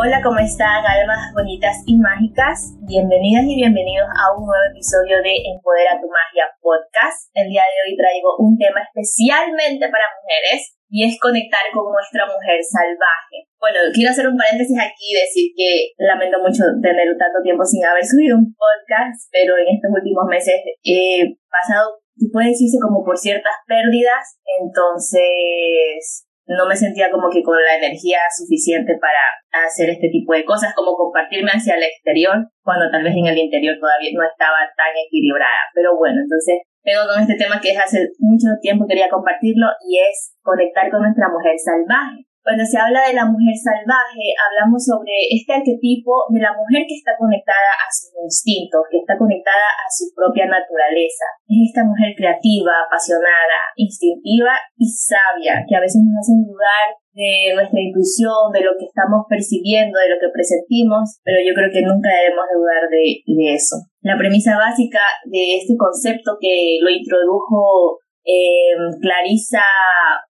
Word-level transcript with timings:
Hola, 0.00 0.24
¿cómo 0.24 0.40
están, 0.40 0.80
almas 0.80 1.28
bonitas 1.36 1.84
y 1.84 1.92
mágicas? 2.00 2.72
Bienvenidas 2.88 3.44
y 3.44 3.60
bienvenidos 3.60 4.08
a 4.16 4.32
un 4.32 4.48
nuevo 4.48 4.64
episodio 4.72 5.20
de 5.20 5.44
Empodera 5.52 6.00
tu 6.00 6.08
Magia 6.08 6.48
Podcast. 6.64 7.28
El 7.36 7.52
día 7.52 7.60
de 7.60 7.76
hoy 7.84 7.92
traigo 8.00 8.32
un 8.40 8.56
tema 8.56 8.80
especialmente 8.80 9.92
para 9.92 10.08
mujeres 10.16 10.72
y 10.88 11.04
es 11.04 11.20
conectar 11.20 11.68
con 11.76 11.92
nuestra 11.92 12.24
mujer 12.24 12.64
salvaje. 12.64 13.44
Bueno, 13.60 13.92
quiero 13.92 14.08
hacer 14.08 14.24
un 14.24 14.40
paréntesis 14.40 14.80
aquí 14.80 15.12
y 15.12 15.20
decir 15.20 15.52
que 15.52 15.92
lamento 16.00 16.40
mucho 16.40 16.64
tener 16.80 17.04
tanto 17.20 17.44
tiempo 17.44 17.60
sin 17.68 17.84
haber 17.84 18.00
subido 18.00 18.40
un 18.40 18.56
podcast, 18.56 19.28
pero 19.28 19.60
en 19.60 19.68
estos 19.68 19.92
últimos 19.92 20.24
meses 20.32 20.64
he 20.80 21.28
pasado, 21.52 22.00
puede 22.32 22.56
decirse 22.56 22.80
como 22.80 23.04
por 23.04 23.20
ciertas 23.20 23.52
pérdidas, 23.68 24.40
entonces 24.64 26.24
no 26.46 26.66
me 26.66 26.76
sentía 26.76 27.10
como 27.10 27.28
que 27.30 27.42
con 27.42 27.56
la 27.56 27.76
energía 27.76 28.18
suficiente 28.30 28.98
para 29.00 29.64
hacer 29.66 29.90
este 29.90 30.08
tipo 30.08 30.32
de 30.34 30.44
cosas, 30.44 30.74
como 30.74 30.96
compartirme 30.96 31.50
hacia 31.50 31.76
el 31.76 31.84
exterior, 31.84 32.36
cuando 32.62 32.90
tal 32.90 33.04
vez 33.04 33.14
en 33.14 33.26
el 33.26 33.38
interior 33.38 33.76
todavía 33.78 34.10
no 34.14 34.24
estaba 34.24 34.64
tan 34.76 34.94
equilibrada. 34.94 35.70
Pero 35.74 35.96
bueno, 35.96 36.22
entonces 36.22 36.62
vengo 36.84 37.06
con 37.06 37.20
este 37.22 37.36
tema 37.36 37.60
que 37.60 37.70
es 37.70 37.78
hace 37.78 38.08
mucho 38.18 38.48
tiempo 38.60 38.86
quería 38.86 39.08
compartirlo 39.08 39.66
y 39.86 39.98
es 39.98 40.34
conectar 40.42 40.90
con 40.90 41.02
nuestra 41.02 41.28
mujer 41.28 41.54
salvaje. 41.58 42.29
Cuando 42.40 42.64
se 42.64 42.80
habla 42.80 43.04
de 43.04 43.12
la 43.12 43.28
mujer 43.28 43.52
salvaje, 43.52 44.32
hablamos 44.32 44.80
sobre 44.80 45.12
este 45.28 45.52
arquetipo 45.52 46.24
de 46.32 46.40
la 46.40 46.56
mujer 46.56 46.88
que 46.88 46.96
está 46.96 47.12
conectada 47.20 47.76
a 47.76 47.86
sus 47.92 48.16
instintos, 48.16 48.80
que 48.88 49.04
está 49.04 49.20
conectada 49.20 49.68
a 49.76 49.86
su 49.92 50.08
propia 50.16 50.48
naturaleza. 50.48 51.28
Es 51.44 51.68
esta 51.68 51.84
mujer 51.84 52.16
creativa, 52.16 52.72
apasionada, 52.88 53.76
instintiva 53.76 54.56
y 54.80 54.88
sabia, 54.88 55.68
que 55.68 55.76
a 55.76 55.84
veces 55.84 56.00
nos 56.00 56.16
hacen 56.16 56.40
dudar 56.48 56.96
de 57.12 57.52
nuestra 57.52 57.76
intuición, 57.76 58.48
de 58.56 58.64
lo 58.64 58.72
que 58.80 58.88
estamos 58.88 59.28
percibiendo, 59.28 60.00
de 60.00 60.08
lo 60.08 60.16
que 60.16 60.32
presentimos, 60.32 61.20
pero 61.20 61.44
yo 61.44 61.52
creo 61.52 61.68
que 61.68 61.84
nunca 61.84 62.08
debemos 62.08 62.48
dudar 62.56 62.88
de, 62.88 63.20
eso. 63.52 63.76
La 64.00 64.16
premisa 64.16 64.56
básica 64.56 65.00
de 65.28 65.60
este 65.60 65.76
concepto 65.76 66.40
que 66.40 66.78
lo 66.80 66.88
introdujo 66.88 68.00
eh, 68.24 68.72
Clarisa 69.00 69.64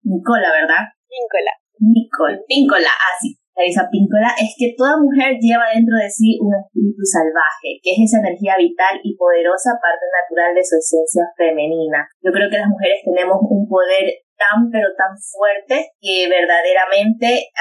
Nicola, 0.02 0.50
¿verdad? 0.50 0.90
Nicola. 1.06 1.61
Nicole, 1.82 2.38
Píncola, 2.46 2.94
así. 3.10 3.34
Ah, 3.52 3.66
esa 3.68 3.84
Píncola 3.92 4.32
es 4.40 4.56
que 4.56 4.72
toda 4.78 4.96
mujer 4.96 5.36
lleva 5.36 5.68
dentro 5.74 5.92
de 5.98 6.08
sí 6.08 6.40
un 6.40 6.56
espíritu 6.56 7.04
salvaje, 7.04 7.76
que 7.84 7.92
es 7.92 8.08
esa 8.08 8.24
energía 8.24 8.56
vital 8.56 8.96
y 9.04 9.12
poderosa 9.18 9.76
parte 9.76 10.08
natural 10.08 10.54
de 10.54 10.64
su 10.64 10.80
esencia 10.80 11.28
femenina. 11.36 12.08
Yo 12.24 12.32
creo 12.32 12.48
que 12.48 12.62
las 12.62 12.72
mujeres 12.72 13.04
tenemos 13.04 13.36
un 13.44 13.68
poder 13.68 14.24
tan 14.40 14.72
pero 14.72 14.88
tan 14.96 15.12
fuerte 15.20 15.92
que 16.00 16.32
verdaderamente 16.32 17.52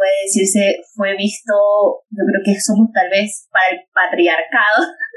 puede 0.00 0.16
decirse 0.24 0.80
fue 0.96 1.14
visto, 1.14 1.52
yo 2.08 2.24
creo 2.24 2.40
que 2.40 2.56
somos 2.56 2.88
tal 2.88 3.10
vez 3.12 3.46
para 3.52 3.76
el 3.76 3.84
patriarcado 3.92 4.80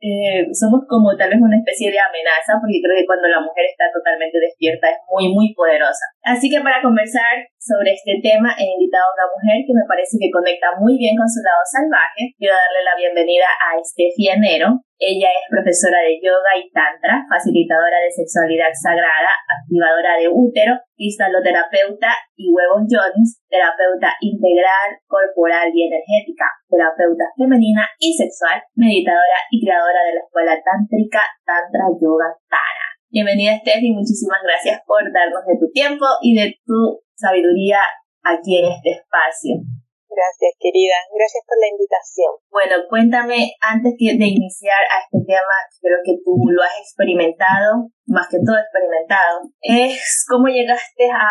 eh, 0.00 0.46
somos 0.52 0.84
como 0.88 1.16
tal 1.16 1.30
vez 1.30 1.40
una 1.40 1.56
especie 1.56 1.90
de 1.90 1.98
amenaza, 1.98 2.58
porque 2.60 2.80
creo 2.82 2.96
que 2.96 3.06
cuando 3.06 3.28
la 3.28 3.40
mujer 3.40 3.66
está 3.66 3.84
totalmente 3.92 4.38
despierta 4.38 4.90
es 4.90 4.98
muy, 5.10 5.32
muy 5.32 5.54
poderosa. 5.54 6.06
Así 6.22 6.50
que 6.50 6.60
para 6.60 6.82
conversar 6.82 7.46
sobre 7.66 7.98
este 7.98 8.22
tema 8.22 8.54
he 8.54 8.78
invitado 8.78 9.10
a 9.10 9.14
una 9.18 9.26
mujer 9.26 9.66
que 9.66 9.74
me 9.74 9.82
parece 9.90 10.14
que 10.22 10.30
conecta 10.30 10.78
muy 10.78 10.94
bien 10.94 11.18
con 11.18 11.26
su 11.26 11.42
lado 11.42 11.58
salvaje. 11.66 12.30
Quiero 12.38 12.54
darle 12.54 12.86
la 12.86 12.94
bienvenida 12.94 13.50
a 13.58 13.74
Estefi 13.74 14.30
Enero. 14.30 14.86
Ella 15.02 15.28
es 15.28 15.44
profesora 15.50 16.00
de 16.00 16.16
yoga 16.22 16.56
y 16.56 16.70
tantra, 16.70 17.26
facilitadora 17.28 18.00
de 18.00 18.08
sexualidad 18.08 18.70
sagrada, 18.72 19.34
activadora 19.44 20.16
de 20.16 20.30
útero, 20.30 20.78
cristaloterapeuta 20.96 22.16
y 22.38 22.48
huevos 22.48 22.86
Jones, 22.88 23.42
terapeuta 23.50 24.14
integral, 24.22 24.96
corporal 25.04 25.68
y 25.74 25.90
energética, 25.90 26.48
terapeuta 26.70 27.28
femenina 27.36 27.84
y 27.98 28.14
sexual, 28.14 28.62
meditadora 28.78 29.42
y 29.50 29.60
creadora 29.60 30.00
de 30.06 30.14
la 30.16 30.22
escuela 30.24 30.54
tántrica 30.64 31.20
Tantra 31.44 31.92
Yoga 32.00 32.32
Tara. 32.48 32.86
Bienvenida 33.10 33.58
Steffi, 33.58 33.92
muchísimas 33.92 34.40
gracias 34.40 34.80
por 34.86 35.02
darnos 35.12 35.44
de 35.44 35.60
tu 35.60 35.68
tiempo 35.76 36.06
y 36.22 36.40
de 36.40 36.56
tu 36.64 37.04
sabiduría 37.16 37.80
aquí 38.22 38.58
en 38.60 38.72
este 38.72 38.90
espacio. 39.00 39.64
Gracias, 40.06 40.56
querida. 40.60 40.96
Gracias 41.12 41.44
por 41.44 41.58
la 41.60 41.68
invitación. 41.68 42.32
Bueno, 42.48 42.74
cuéntame, 42.88 43.52
antes 43.60 43.92
de 44.00 44.24
iniciar 44.24 44.80
a 44.88 45.04
este 45.04 45.20
tema, 45.26 45.56
creo 45.82 46.00
que 46.04 46.16
tú 46.24 46.40
lo 46.48 46.62
has 46.62 46.78
experimentado, 46.80 47.92
más 48.06 48.28
que 48.28 48.40
todo 48.40 48.56
experimentado, 48.56 49.44
es 49.60 50.24
cómo 50.24 50.48
llegaste 50.48 51.10
a 51.12 51.28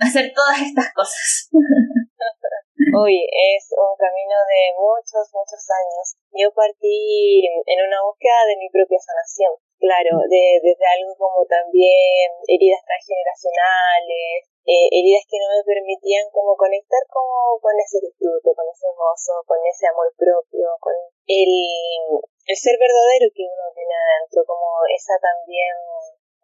hacer 0.00 0.32
todas 0.32 0.64
estas 0.64 0.92
cosas. 0.94 1.50
Uy, 2.74 3.20
es 3.20 3.64
un 3.74 3.94
camino 4.00 4.38
de 4.48 4.62
muchos, 4.80 5.28
muchos 5.34 5.62
años. 5.68 6.06
Yo 6.32 6.48
partí 6.56 7.44
en 7.44 7.78
una 7.84 8.00
búsqueda 8.00 8.48
de 8.48 8.56
mi 8.58 8.70
propia 8.70 8.98
sanación. 8.98 9.52
Claro, 9.78 10.24
de, 10.30 10.58
desde 10.64 10.86
algo 10.88 11.12
como 11.20 11.44
también 11.44 12.32
heridas 12.48 12.80
transgeneracionales, 12.86 14.53
eh, 14.64 14.88
heridas 14.92 15.24
que 15.28 15.40
no 15.40 15.48
me 15.52 15.62
permitían 15.64 16.28
como 16.32 16.56
conectar 16.56 17.00
como 17.12 17.60
con 17.60 17.76
ese 17.78 18.00
disfrute, 18.00 18.54
con 18.56 18.66
ese 18.68 18.88
gozo, 18.96 19.44
con 19.44 19.60
ese 19.64 19.86
amor 19.88 20.08
propio, 20.16 20.68
con 20.80 20.94
el, 21.28 21.52
el 22.20 22.56
ser 22.56 22.76
verdadero 22.80 23.28
que 23.32 23.44
uno 23.44 23.66
tiene 23.76 23.94
adentro, 23.94 24.44
como 24.48 24.64
esa 24.88 25.20
también 25.20 25.76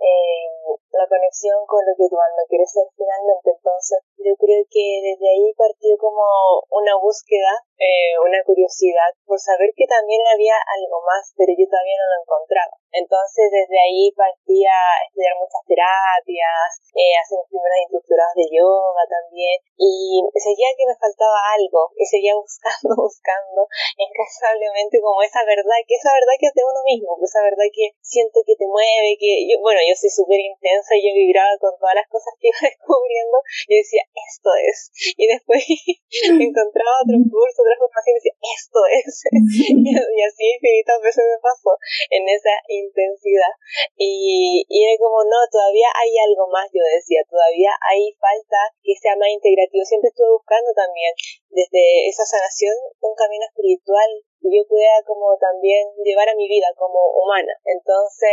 eh, 0.01 0.49
la 0.97 1.07
conexión 1.07 1.61
con 1.69 1.85
lo 1.85 1.93
que 1.93 2.09
tu 2.09 2.17
alma 2.17 2.43
quiere 2.49 2.65
ser 2.65 2.89
finalmente. 2.97 3.53
Entonces, 3.53 4.01
yo 4.17 4.33
creo 4.41 4.65
que 4.73 4.85
desde 5.05 5.29
ahí 5.29 5.53
partió 5.53 5.97
como 6.01 6.25
una 6.73 6.97
búsqueda, 6.97 7.53
eh, 7.77 8.17
una 8.25 8.41
curiosidad 8.45 9.13
por 9.29 9.39
saber 9.39 9.73
que 9.77 9.87
también 9.87 10.25
había 10.25 10.57
algo 10.57 11.05
más, 11.05 11.33
pero 11.37 11.53
yo 11.53 11.69
todavía 11.69 12.01
no 12.01 12.07
lo 12.09 12.17
encontraba. 12.25 12.80
Entonces, 12.93 13.51
desde 13.51 13.79
ahí 13.79 14.11
partí 14.13 14.67
a 14.67 14.81
estudiar 15.07 15.35
muchas 15.39 15.63
terapias, 15.67 16.71
eh, 16.95 17.15
hacer 17.23 17.39
mis 17.39 17.51
primeros 17.55 17.79
instructorados 17.87 18.35
de 18.35 18.47
yoga 18.51 19.05
también, 19.07 19.57
y 19.79 20.23
seguía 20.35 20.75
que 20.75 20.91
me 20.91 20.99
faltaba 20.99 21.55
algo, 21.55 21.95
y 21.95 22.05
seguía 22.05 22.35
buscando, 22.41 22.99
buscando, 22.99 23.67
incansablemente 23.95 24.99
como 25.01 25.23
esa 25.23 25.47
verdad, 25.47 25.79
que 25.87 25.95
esa 25.95 26.13
verdad 26.13 26.35
que 26.39 26.51
es 26.51 26.55
de 26.55 26.67
uno 26.67 26.81
mismo, 26.85 27.15
esa 27.23 27.43
verdad 27.43 27.69
que 27.71 27.95
siento 28.03 28.43
que 28.43 28.59
te 28.59 28.67
mueve, 28.67 29.17
que 29.19 29.47
yo, 29.47 29.63
bueno, 29.63 29.81
yo 29.87 29.95
soy 29.95 30.11
súper 30.11 30.41
intensa 30.43 30.99
y 30.99 31.07
yo 31.07 31.13
vibraba 31.15 31.55
con 31.63 31.75
todas 31.79 31.95
las 31.95 32.09
cosas 32.11 32.35
que 32.43 32.49
iba 32.53 32.61
descubriendo, 32.63 33.39
y 33.71 33.79
decía, 33.79 34.03
esto 34.11 34.51
es, 34.67 34.91
y 35.17 35.25
después 35.31 35.63
encontraba 36.43 37.07
otro 37.07 37.19
curso, 37.31 37.63
otra 37.63 37.79
formación, 37.79 38.13
y 38.15 38.19
decía, 38.19 38.37
esto 38.41 38.81
es, 38.91 39.15
y, 39.31 40.23
así 40.23 40.45
infinitas 40.55 41.01
veces 41.03 41.25
me 41.25 41.39
pasó. 41.41 41.77
En 42.11 42.29
esa 42.29 42.55
intensidad. 42.81 43.53
Y, 43.97 44.65
y 44.69 44.77
era 44.85 44.97
como, 44.99 45.23
no, 45.25 45.39
todavía 45.53 45.89
hay 45.95 46.13
algo 46.25 46.49
más, 46.49 46.67
yo 46.73 46.83
decía, 46.83 47.21
todavía 47.29 47.71
hay 47.85 48.13
falta 48.17 48.73
que 48.83 48.97
sea 48.97 49.17
más 49.17 49.29
integrativo. 49.29 49.85
Siempre 49.85 50.09
estuve 50.09 50.33
buscando 50.33 50.73
también 50.75 51.13
desde 51.53 52.09
esa 52.09 52.25
sanación 52.25 52.75
un 53.01 53.15
camino 53.15 53.45
espiritual 53.47 54.11
que 54.41 54.49
yo 54.49 54.65
pueda 54.67 55.05
como 55.05 55.37
también 55.37 55.85
llevar 56.03 56.29
a 56.29 56.35
mi 56.35 56.49
vida 56.49 56.73
como 56.77 56.99
humana. 57.21 57.53
Entonces, 57.65 58.33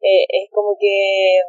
eh, 0.00 0.24
es 0.28 0.50
como 0.50 0.76
que 0.78 1.42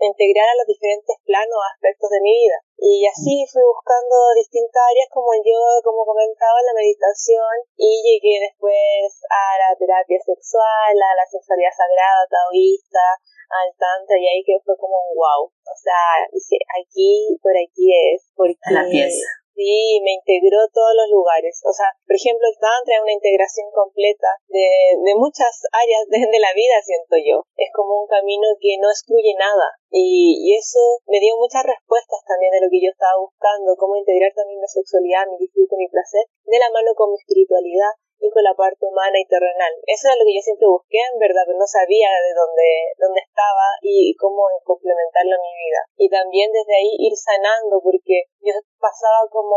integrar 0.00 0.48
a 0.52 0.58
los 0.60 0.66
diferentes 0.68 1.16
planos, 1.24 1.56
aspectos 1.72 2.10
de 2.10 2.20
mi 2.20 2.32
vida. 2.32 2.58
Y 2.76 3.06
así 3.08 3.46
fui 3.48 3.64
buscando 3.64 4.36
distintas 4.36 4.82
áreas 4.84 5.08
como 5.08 5.32
yo, 5.40 5.80
como 5.80 6.04
comentaba, 6.04 6.60
la 6.60 6.76
meditación 6.76 7.64
y 7.76 8.04
llegué 8.04 8.44
después 8.44 9.24
a 9.32 9.56
la 9.56 9.70
terapia 9.76 10.20
sexual, 10.20 10.92
a 10.92 11.12
la 11.16 11.24
sexualidad 11.24 11.72
sagrada, 11.72 12.28
taoísta, 12.28 13.16
al 13.48 13.70
tantra 13.80 14.20
y 14.20 14.28
ahí 14.28 14.42
que 14.44 14.60
fue 14.60 14.76
como 14.76 15.00
un 15.08 15.16
wow. 15.16 15.48
O 15.48 15.76
sea, 15.80 16.28
dije, 16.28 16.60
aquí, 16.76 17.38
por 17.40 17.56
aquí 17.56 17.88
es. 18.12 18.28
Porque, 18.36 18.60
la 18.68 18.84
pieza 18.84 19.45
Sí, 19.56 20.04
me 20.04 20.12
integró 20.12 20.68
todos 20.68 20.92
los 20.92 21.08
lugares. 21.08 21.64
O 21.64 21.72
sea, 21.72 21.88
por 22.04 22.12
ejemplo, 22.12 22.44
el 22.44 22.60
Tantra 22.60 23.00
es 23.00 23.00
una 23.00 23.16
integración 23.16 23.72
completa 23.72 24.28
de, 24.52 25.00
de 25.00 25.14
muchas 25.16 25.64
áreas 25.72 26.04
de, 26.12 26.28
la 26.36 26.52
vida, 26.52 26.76
siento 26.84 27.16
yo. 27.16 27.48
Es 27.56 27.72
como 27.72 28.04
un 28.04 28.06
camino 28.06 28.52
que 28.60 28.76
no 28.76 28.92
excluye 28.92 29.32
nada. 29.40 29.80
Y, 29.88 30.44
y, 30.44 30.60
eso 30.60 31.00
me 31.08 31.24
dio 31.24 31.40
muchas 31.40 31.64
respuestas 31.64 32.20
también 32.28 32.52
de 32.52 32.60
lo 32.60 32.68
que 32.68 32.84
yo 32.84 32.92
estaba 32.92 33.16
buscando, 33.16 33.80
cómo 33.80 33.96
integrar 33.96 34.36
también 34.36 34.60
mi 34.60 34.68
sexualidad, 34.68 35.24
mi 35.24 35.40
disfrute, 35.40 35.80
mi 35.80 35.88
placer, 35.88 36.28
de 36.44 36.58
la 36.60 36.68
mano 36.68 36.92
con 36.92 37.16
mi 37.16 37.16
espiritualidad 37.16 37.96
y 38.18 38.30
con 38.30 38.42
la 38.42 38.54
parte 38.54 38.86
humana 38.86 39.18
y 39.18 39.26
terrenal. 39.26 39.72
Eso 39.86 40.08
era 40.08 40.16
lo 40.16 40.24
que 40.24 40.36
yo 40.36 40.42
siempre 40.42 40.66
busqué, 40.66 41.00
en 41.12 41.18
verdad, 41.18 41.44
pero 41.46 41.58
no 41.58 41.68
sabía 41.68 42.08
de 42.24 42.32
dónde, 42.32 42.68
dónde 42.98 43.20
estaba 43.20 43.76
y 43.82 44.14
cómo 44.16 44.48
complementarlo 44.64 45.36
a 45.36 45.44
mi 45.44 45.52
vida. 45.52 45.80
Y 45.96 46.08
también 46.08 46.52
desde 46.52 46.74
ahí 46.74 46.92
ir 46.98 47.14
sanando, 47.16 47.80
porque 47.82 48.28
yo 48.40 48.52
pasaba 48.78 49.28
como 49.30 49.56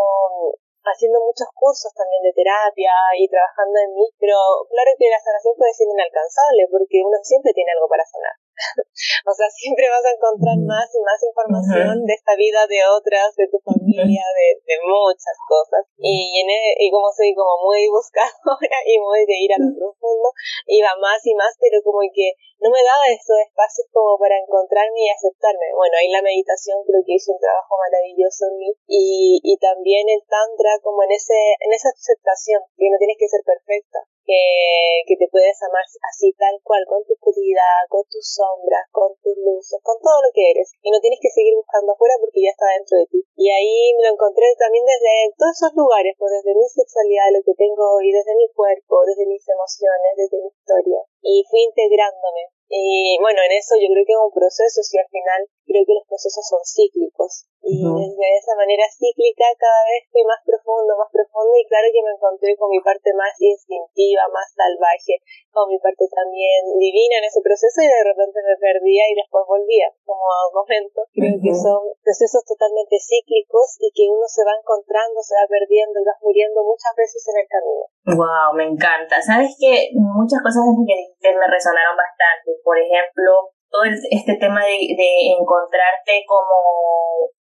haciendo 0.83 1.19
muchos 1.21 1.47
cursos 1.53 1.91
también 1.93 2.23
de 2.23 2.33
terapia 2.33 2.93
y 3.17 3.27
trabajando 3.27 3.77
en 3.79 3.93
mí, 3.93 4.07
pero 4.19 4.35
claro 4.69 4.91
que 4.97 5.11
la 5.11 5.19
sanación 5.19 5.53
puede 5.57 5.73
ser 5.73 5.87
inalcanzable 5.91 6.67
porque 6.71 7.03
uno 7.03 7.17
siempre 7.21 7.53
tiene 7.53 7.71
algo 7.75 7.87
para 7.87 8.05
sanar. 8.05 8.35
O 9.29 9.33
sea, 9.33 9.47
siempre 9.49 9.87
vas 9.87 10.03
a 10.03 10.15
encontrar 10.15 10.57
más 10.67 10.87
y 10.91 11.01
más 11.01 11.19
información 11.23 12.03
de 12.05 12.13
esta 12.13 12.35
vida 12.35 12.67
de 12.67 12.83
otras, 12.83 13.35
de 13.35 13.47
tu 13.47 13.59
familia, 13.63 14.23
de, 14.35 14.47
de 14.59 14.75
muchas 14.83 15.37
cosas. 15.47 15.87
Y, 15.97 16.43
en, 16.43 16.49
e, 16.49 16.75
y 16.79 16.91
como 16.91 17.07
soy 17.11 17.31
como 17.35 17.55
muy 17.63 17.87
buscadora 17.87 18.79
y 18.85 18.99
muy 18.99 19.23
de 19.23 19.37
ir 19.39 19.51
a 19.55 19.59
lo 19.59 19.71
profundo, 19.71 20.27
iba 20.67 20.91
más 20.99 21.23
y 21.25 21.33
más, 21.35 21.55
pero 21.59 21.79
como 21.83 22.03
que 22.11 22.35
no 22.59 22.67
me 22.71 22.83
daba 22.83 23.07
esos 23.07 23.39
espacios 23.39 23.87
como 23.95 24.19
para 24.19 24.35
encontrarme 24.35 25.07
y 25.07 25.09
aceptarme. 25.09 25.71
Bueno, 25.75 25.95
ahí 25.95 26.11
la 26.11 26.21
meditación 26.23 26.83
creo 26.83 26.99
que 27.07 27.15
hizo 27.15 27.31
un 27.31 27.39
trabajo 27.39 27.79
maravilloso 27.79 28.51
en 28.51 28.55
mí. 28.59 28.71
Y, 28.87 29.39
y 29.43 29.55
también 29.57 30.09
el 30.11 30.23
tantra 30.27 30.75
como 30.83 31.03
en 31.03 31.11
ese 31.15 31.55
en 31.59 31.71
esa 31.71 31.89
aceptación 31.89 32.61
que 32.75 32.91
no 32.91 32.97
tienes 32.99 33.15
que 33.19 33.31
ser 33.31 33.41
perfecta 33.47 33.99
que, 34.29 35.17
te 35.17 35.27
puedes 35.33 35.57
amar 35.65 35.81
así 35.81 36.29
tal 36.37 36.53
cual, 36.61 36.85
con 36.85 37.01
tu 37.03 37.17
oscuridad, 37.17 37.89
con 37.89 38.05
tus 38.05 38.21
sombras, 38.21 38.85
con 38.93 39.09
tus 39.25 39.35
luces, 39.35 39.81
con 39.81 39.97
todo 39.97 40.21
lo 40.21 40.29
que 40.29 40.53
eres. 40.53 40.69
Y 40.85 40.93
no 40.93 41.01
tienes 41.01 41.17
que 41.17 41.33
seguir 41.33 41.57
buscando 41.57 41.93
afuera 41.93 42.13
porque 42.21 42.45
ya 42.45 42.53
está 42.53 42.69
dentro 42.77 43.01
de 43.01 43.09
ti. 43.09 43.19
Y 43.35 43.49
ahí 43.49 43.97
me 43.97 44.05
lo 44.05 44.13
encontré 44.13 44.53
también 44.61 44.85
desde 44.85 45.33
todos 45.33 45.57
esos 45.57 45.73
lugares, 45.73 46.13
pues 46.21 46.29
desde 46.37 46.53
mi 46.53 46.67
sexualidad, 46.69 47.33
lo 47.33 47.41
que 47.41 47.57
tengo 47.57 47.83
hoy, 47.97 48.13
desde 48.13 48.37
mi 48.37 48.47
cuerpo, 48.53 49.01
desde 49.09 49.25
mis 49.25 49.43
emociones, 49.49 50.11
desde 50.15 50.37
mi 50.45 50.49
historia. 50.53 51.01
Y 51.25 51.41
fui 51.49 51.65
integrándome. 51.65 52.58
Y 52.69 53.17
bueno, 53.17 53.41
en 53.41 53.57
eso 53.57 53.73
yo 53.81 53.89
creo 53.89 54.05
que 54.05 54.13
es 54.13 54.21
un 54.21 54.29
proceso, 54.29 54.85
si 54.85 54.97
al 55.01 55.09
final 55.09 55.41
creo 55.65 55.83
que 55.85 55.97
los 55.97 56.05
procesos 56.05 56.45
son 56.45 56.61
cíclicos. 56.61 57.49
Y 57.65 57.81
desde 57.81 58.25
esa 58.39 58.55
manera 58.55 58.87
cíclica 58.87 59.45
cada 59.59 59.83
vez 59.89 60.07
fui 60.09 60.23
más 60.23 60.39
profundo, 60.45 60.95
más 60.95 61.11
profundo 61.11 61.53
y 61.59 61.67
claro 61.67 61.91
que 61.91 62.01
me 62.01 62.15
encontré 62.15 62.55
con 62.55 62.71
mi 62.71 62.79
parte 62.79 63.13
más 63.13 63.35
instintiva, 63.37 64.25
más 64.31 64.47
salvaje, 64.55 65.19
con 65.51 65.67
mi 65.67 65.77
parte 65.77 66.07
también 66.07 66.65
divina 66.79 67.19
en 67.19 67.27
ese 67.27 67.43
proceso 67.43 67.83
y 67.83 67.89
de 67.91 68.05
repente 68.05 68.39
me 68.41 68.55
perdía 68.57 69.03
y 69.11 69.17
después 69.17 69.43
volvía, 69.45 69.91
como 70.05 70.23
momento. 70.53 71.03
Creo 71.13 71.35
que 71.41 71.53
son 71.53 71.83
procesos 72.01 72.45
totalmente 72.45 72.95
cíclicos 72.97 73.77
y 73.79 73.91
que 73.91 74.07
uno 74.09 74.25
se 74.25 74.45
va 74.45 74.53
encontrando, 74.55 75.19
se 75.21 75.35
va 75.35 75.45
perdiendo 75.49 75.99
y 75.99 76.05
vas 76.05 76.19
muriendo 76.21 76.63
muchas 76.63 76.93
veces 76.95 77.21
en 77.27 77.35
el 77.43 77.47
camino. 77.49 77.83
Wow, 78.17 78.55
me 78.55 78.65
encanta. 78.65 79.21
Sabes 79.21 79.55
que 79.59 79.91
muchas 79.93 80.41
cosas 80.41 80.63
que 80.85 81.29
me 81.33 81.47
resonaron 81.47 81.95
bastante. 81.97 82.58
Por 82.63 82.77
ejemplo, 82.77 83.53
todo 83.69 83.83
este 83.85 84.35
tema 84.35 84.65
de, 84.65 84.95
de 84.97 85.11
encontrarte 85.37 86.25
como 86.25 86.57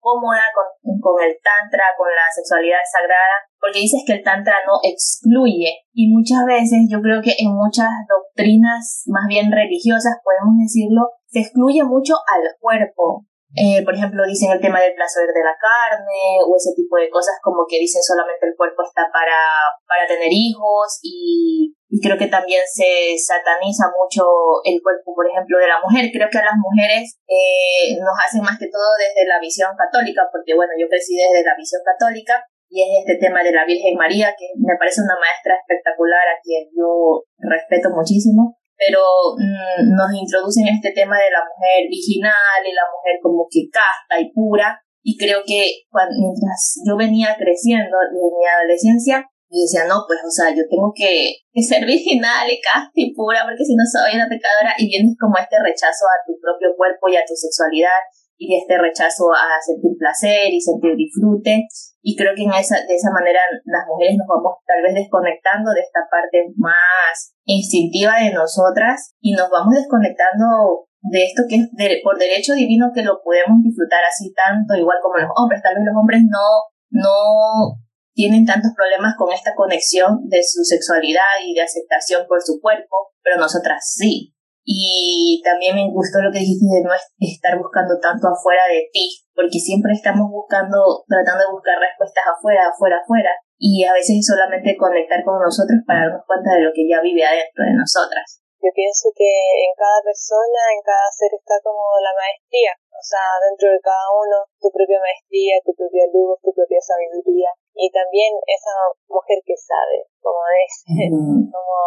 cómoda 0.00 0.50
con, 0.54 1.00
con, 1.00 1.18
el 1.22 1.34
tantra, 1.42 1.94
con 1.98 2.06
la 2.06 2.26
sexualidad 2.30 2.82
sagrada, 2.86 3.42
porque 3.58 3.80
dices 3.80 4.02
que 4.06 4.14
el 4.14 4.22
tantra 4.22 4.54
no 4.66 4.78
excluye. 4.82 5.82
Y 5.94 6.10
muchas 6.14 6.44
veces 6.46 6.86
yo 6.90 7.02
creo 7.02 7.22
que 7.22 7.34
en 7.38 7.54
muchas 7.54 7.90
doctrinas 8.06 9.02
más 9.06 9.26
bien 9.26 9.50
religiosas, 9.50 10.22
podemos 10.22 10.58
decirlo, 10.62 11.10
se 11.26 11.40
excluye 11.40 11.82
mucho 11.82 12.14
al 12.14 12.42
cuerpo, 12.60 13.26
eh, 13.56 13.80
por 13.84 13.96
ejemplo, 13.96 14.20
dicen 14.28 14.52
el 14.52 14.60
tema 14.60 14.84
del 14.84 14.92
placer 14.92 15.24
de 15.32 15.40
la 15.40 15.56
carne 15.56 16.44
o 16.44 16.52
ese 16.52 16.76
tipo 16.76 17.00
de 17.00 17.08
cosas 17.08 17.40
como 17.40 17.64
que 17.64 17.80
dicen 17.80 18.04
solamente 18.04 18.44
el 18.44 18.52
cuerpo 18.52 18.84
está 18.84 19.08
para, 19.08 19.48
para 19.88 20.04
tener 20.04 20.28
hijos 20.28 21.00
y, 21.00 21.72
y 21.88 21.96
creo 22.04 22.20
que 22.20 22.28
también 22.28 22.60
se 22.68 23.16
sataniza 23.16 23.88
mucho 23.96 24.60
el 24.60 24.76
cuerpo, 24.84 25.16
por 25.16 25.24
ejemplo, 25.24 25.56
de 25.56 25.72
la 25.72 25.80
mujer. 25.80 26.12
Creo 26.12 26.28
que 26.28 26.36
a 26.36 26.52
las 26.52 26.60
mujeres 26.60 27.16
eh, 27.24 27.96
nos 27.96 28.12
hacen 28.20 28.44
más 28.44 28.60
que 28.60 28.68
todo 28.68 28.92
desde 29.00 29.24
la 29.24 29.40
visión 29.40 29.72
católica, 29.72 30.28
porque 30.28 30.52
bueno, 30.52 30.76
yo 30.76 30.84
crecí 30.92 31.16
desde 31.16 31.40
la 31.40 31.56
visión 31.56 31.80
católica 31.80 32.44
y 32.68 32.84
es 32.84 33.08
este 33.08 33.16
tema 33.16 33.40
de 33.40 33.56
la 33.56 33.64
Virgen 33.64 33.96
María, 33.96 34.36
que 34.36 34.52
me 34.60 34.76
parece 34.76 35.00
una 35.00 35.16
maestra 35.16 35.56
espectacular 35.56 36.28
a 36.28 36.36
quien 36.44 36.68
yo 36.76 37.24
respeto 37.40 37.88
muchísimo 37.88 38.60
pero 38.76 39.00
mm, 39.34 39.96
nos 39.96 40.12
introducen 40.12 40.68
este 40.68 40.92
tema 40.92 41.16
de 41.16 41.32
la 41.32 41.42
mujer 41.42 41.88
virginal 41.88 42.60
y 42.62 42.72
la 42.76 42.86
mujer 42.92 43.16
como 43.20 43.48
que 43.50 43.66
casta 43.72 44.20
y 44.20 44.30
pura. 44.32 44.76
Y 45.02 45.16
creo 45.16 45.42
que 45.46 45.86
mientras 45.92 46.82
yo 46.84 46.96
venía 46.96 47.36
creciendo 47.38 47.94
en 48.10 48.32
mi 48.36 48.44
adolescencia, 48.44 49.22
yo 49.46 49.62
decía, 49.62 49.86
no, 49.86 50.02
pues, 50.10 50.18
o 50.26 50.30
sea, 50.30 50.50
yo 50.50 50.66
tengo 50.66 50.90
que 50.90 51.46
ser 51.62 51.86
virginal 51.86 52.50
y 52.50 52.58
casta 52.58 52.98
y 52.98 53.14
pura 53.14 53.46
porque 53.46 53.62
si 53.62 53.78
no 53.78 53.86
soy 53.86 54.18
una 54.18 54.26
pecadora. 54.26 54.74
Y 54.76 54.90
vienes 54.90 55.14
como 55.14 55.38
este 55.38 55.56
rechazo 55.62 56.10
a 56.10 56.18
tu 56.26 56.34
propio 56.42 56.74
cuerpo 56.76 57.08
y 57.08 57.16
a 57.16 57.24
tu 57.24 57.38
sexualidad 57.38 58.02
y 58.38 58.58
este 58.58 58.76
rechazo 58.76 59.32
a 59.32 59.56
sentir 59.64 59.96
placer 59.98 60.52
y 60.52 60.60
sentir 60.60 60.96
disfrute. 60.96 61.64
Y 62.06 62.14
creo 62.14 62.38
que 62.38 62.46
en 62.46 62.54
esa, 62.54 62.78
de 62.86 62.94
esa 62.94 63.10
manera 63.10 63.42
las 63.66 63.82
mujeres 63.90 64.14
nos 64.14 64.30
vamos 64.30 64.62
tal 64.62 64.78
vez 64.78 64.94
desconectando 64.94 65.74
de 65.74 65.82
esta 65.82 66.06
parte 66.06 66.54
más 66.54 67.34
instintiva 67.42 68.22
de 68.22 68.30
nosotras 68.30 69.10
y 69.18 69.34
nos 69.34 69.50
vamos 69.50 69.74
desconectando 69.74 70.86
de 71.02 71.26
esto 71.26 71.42
que 71.50 71.66
es 71.66 71.66
por 72.06 72.14
derecho 72.14 72.54
divino 72.54 72.94
que 72.94 73.02
lo 73.02 73.18
podemos 73.26 73.58
disfrutar 73.58 74.06
así 74.06 74.30
tanto 74.38 74.78
igual 74.78 75.02
como 75.02 75.18
los 75.18 75.34
hombres. 75.34 75.58
Tal 75.66 75.74
vez 75.74 75.82
los 75.82 75.98
hombres 75.98 76.22
no, 76.30 76.70
no 76.94 77.74
tienen 78.14 78.46
tantos 78.46 78.70
problemas 78.78 79.18
con 79.18 79.34
esta 79.34 79.58
conexión 79.58 80.30
de 80.30 80.46
su 80.46 80.62
sexualidad 80.62 81.42
y 81.42 81.58
de 81.58 81.66
aceptación 81.66 82.22
por 82.30 82.38
su 82.38 82.62
cuerpo, 82.62 83.10
pero 83.18 83.34
nosotras 83.34 83.82
sí. 83.82 84.35
Y 84.66 85.40
también 85.46 85.78
me 85.78 85.86
gustó 85.94 86.18
lo 86.18 86.34
que 86.34 86.42
dijiste 86.42 86.66
de 86.66 86.82
no 86.82 86.90
estar 86.90 87.54
buscando 87.54 87.94
tanto 88.02 88.26
afuera 88.26 88.66
de 88.66 88.90
ti, 88.90 89.14
porque 89.30 89.62
siempre 89.62 89.94
estamos 89.94 90.26
buscando, 90.26 91.06
tratando 91.06 91.46
de 91.46 91.54
buscar 91.54 91.78
respuestas 91.78 92.26
afuera, 92.26 92.66
afuera, 92.74 92.98
afuera. 92.98 93.30
Y 93.62 93.86
a 93.86 93.94
veces 93.94 94.18
es 94.18 94.26
solamente 94.26 94.74
conectar 94.74 95.22
con 95.22 95.38
nosotros 95.38 95.86
para 95.86 96.10
darnos 96.10 96.26
cuenta 96.26 96.58
de 96.58 96.66
lo 96.66 96.74
que 96.74 96.82
ya 96.82 96.98
vive 96.98 97.22
adentro 97.22 97.62
de 97.62 97.78
nosotras. 97.78 98.42
Yo 98.58 98.74
pienso 98.74 99.14
que 99.14 99.30
en 99.62 99.72
cada 99.78 100.02
persona, 100.02 100.74
en 100.74 100.82
cada 100.82 101.06
ser 101.14 101.30
está 101.30 101.54
como 101.62 101.86
la 102.02 102.10
maestría. 102.10 102.74
O 102.90 103.04
sea, 103.06 103.38
dentro 103.38 103.70
de 103.70 103.78
cada 103.78 104.10
uno, 104.10 104.42
tu 104.58 104.66
propia 104.74 104.98
maestría, 104.98 105.62
tu 105.62 105.70
propia 105.78 106.10
luz, 106.10 106.34
tu 106.42 106.50
propia 106.50 106.82
sabiduría. 106.82 107.54
Y 107.78 107.86
también 107.94 108.34
esa 108.42 108.74
mujer 109.06 109.38
que 109.46 109.54
sabe, 109.54 110.10
como 110.18 110.42
es, 110.50 110.72
como 111.54 111.78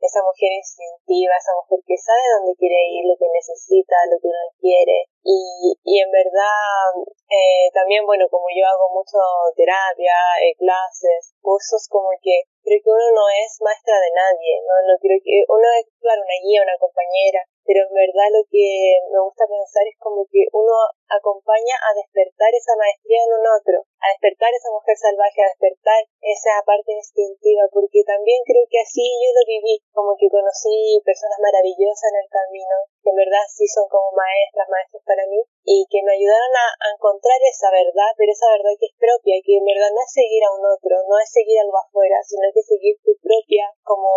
esa 0.00 0.20
mujer 0.24 0.52
instintiva, 0.56 1.36
esa 1.36 1.52
mujer 1.60 1.80
que 1.84 1.96
sabe 1.96 2.24
dónde 2.40 2.56
quiere 2.56 2.80
ir, 2.88 3.04
lo 3.04 3.16
que 3.20 3.28
necesita, 3.28 3.96
lo 4.08 4.16
que 4.16 4.28
no 4.32 4.44
quiere. 4.60 5.06
Y, 5.22 5.76
y 5.84 6.00
en 6.00 6.10
verdad, 6.10 6.96
eh, 7.28 7.68
también, 7.76 8.06
bueno, 8.08 8.24
como 8.32 8.48
yo 8.48 8.64
hago 8.64 8.88
mucho 8.88 9.20
terapia, 9.54 10.16
eh, 10.40 10.56
clases, 10.56 11.36
cursos, 11.44 11.86
como 11.92 12.08
que 12.22 12.48
creo 12.64 12.80
que 12.80 12.90
uno 12.90 13.08
no 13.12 13.24
es 13.28 13.60
maestra 13.60 14.00
de 14.00 14.10
nadie, 14.16 14.64
no, 14.64 14.74
no 14.88 14.94
creo 15.00 15.20
que 15.20 15.44
uno 15.48 15.66
es, 15.76 15.84
claro, 16.00 16.24
una 16.24 16.38
guía, 16.40 16.64
una 16.64 16.80
compañera, 16.80 17.44
pero 17.64 17.84
en 17.84 17.92
verdad 17.92 18.28
lo 18.32 18.42
que 18.50 18.98
me 19.12 19.20
gusta 19.20 19.44
pensar 19.46 19.84
es 19.86 19.96
como 20.00 20.24
que 20.26 20.48
uno 20.52 20.74
acompaña 21.08 21.76
a 21.86 21.94
despertar 21.94 22.50
esa 22.56 22.74
maestría 22.76 23.20
en 23.24 23.32
un 23.36 23.46
otro, 23.46 23.76
a 24.00 24.08
despertar 24.16 24.48
esa 24.56 24.72
mujer 24.72 24.96
salvaje, 24.96 25.44
a 25.44 25.52
despertar 25.52 26.00
esa 26.24 26.64
parte 26.64 26.92
instintiva, 26.92 27.68
porque 27.68 28.00
también 28.04 28.40
creo 28.48 28.64
que 28.68 28.80
así 28.80 29.04
yo 29.20 29.28
lo 29.36 29.44
viví, 29.44 29.76
como 29.92 30.16
que 30.16 30.32
conocí 30.32 31.00
personas 31.04 31.36
maravillosas 31.40 32.08
en 32.08 32.16
el 32.24 32.28
camino, 32.32 32.76
que 33.04 33.10
en 33.12 33.20
verdad 33.20 33.44
sí 33.48 33.68
son 33.68 33.88
como 33.92 34.08
maestras, 34.16 34.68
maestros 34.72 35.04
para 35.04 35.24
mí, 35.28 35.40
y 35.64 35.84
que 35.92 36.00
me 36.00 36.16
ayudaron 36.16 36.52
a, 36.56 36.66
encontrar 36.96 37.38
esa 37.44 37.70
verdad, 37.70 38.12
pero 38.16 38.32
esa 38.32 38.50
verdad 38.50 38.76
que 38.76 38.88
es 38.88 38.96
propia, 38.98 39.40
que 39.44 39.56
en 39.56 39.64
verdad 39.64 39.92
no 39.92 40.02
es 40.02 40.12
seguir 40.12 40.42
a 40.44 40.52
un 40.52 40.64
otro, 40.64 40.96
no 41.08 41.16
es 41.20 41.30
seguir 41.30 41.60
algo 41.60 41.78
afuera, 41.78 42.18
sino 42.24 42.48
que 42.52 42.60
seguir 42.60 42.96
tu 43.04 43.12
propia 43.22 43.72
como 43.84 44.10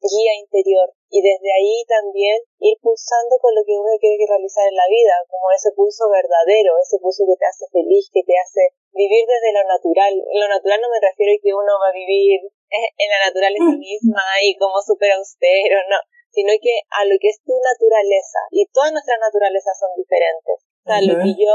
guía 0.00 0.36
interior 0.40 0.94
y 1.14 1.22
desde 1.22 1.46
ahí 1.46 1.84
también 1.86 2.42
ir 2.58 2.74
pulsando 2.82 3.38
con 3.38 3.54
lo 3.54 3.62
que 3.62 3.78
uno 3.78 3.94
quiere 4.00 4.26
realizar 4.26 4.66
en 4.66 4.74
la 4.74 4.88
vida, 4.90 5.14
como 5.30 5.46
ese 5.54 5.70
pulso 5.70 6.10
verdadero, 6.10 6.74
ese 6.82 6.98
pulso 6.98 7.22
que 7.22 7.38
te 7.38 7.46
hace 7.46 7.66
feliz, 7.70 8.10
que 8.12 8.22
te 8.26 8.34
hace 8.34 8.74
vivir 8.94 9.26
desde 9.26 9.52
lo 9.52 9.62
natural. 9.66 10.14
En 10.14 10.38
lo 10.40 10.48
natural 10.48 10.80
no 10.80 10.88
me 10.88 11.02
refiero 11.02 11.34
a 11.34 11.42
que 11.42 11.52
uno 11.54 11.72
va 11.82 11.90
a 11.90 11.98
vivir 11.98 12.40
en 12.70 13.08
la 13.10 13.30
naturaleza 13.30 13.70
misma 13.76 14.22
y 14.42 14.56
como 14.58 14.80
súper 14.82 15.12
austero, 15.12 15.78
no, 15.90 15.98
sino 16.34 16.50
que 16.58 16.82
a 16.90 17.04
lo 17.06 17.14
que 17.20 17.30
es 17.30 17.38
tu 17.46 17.54
naturaleza, 17.54 18.40
y 18.50 18.66
todas 18.74 18.90
nuestras 18.90 19.18
naturalezas 19.20 19.78
son 19.78 19.94
diferentes. 19.94 20.66
O 20.84 20.92
sea, 20.92 21.00
lo 21.00 21.16
que 21.16 21.32
yo 21.32 21.48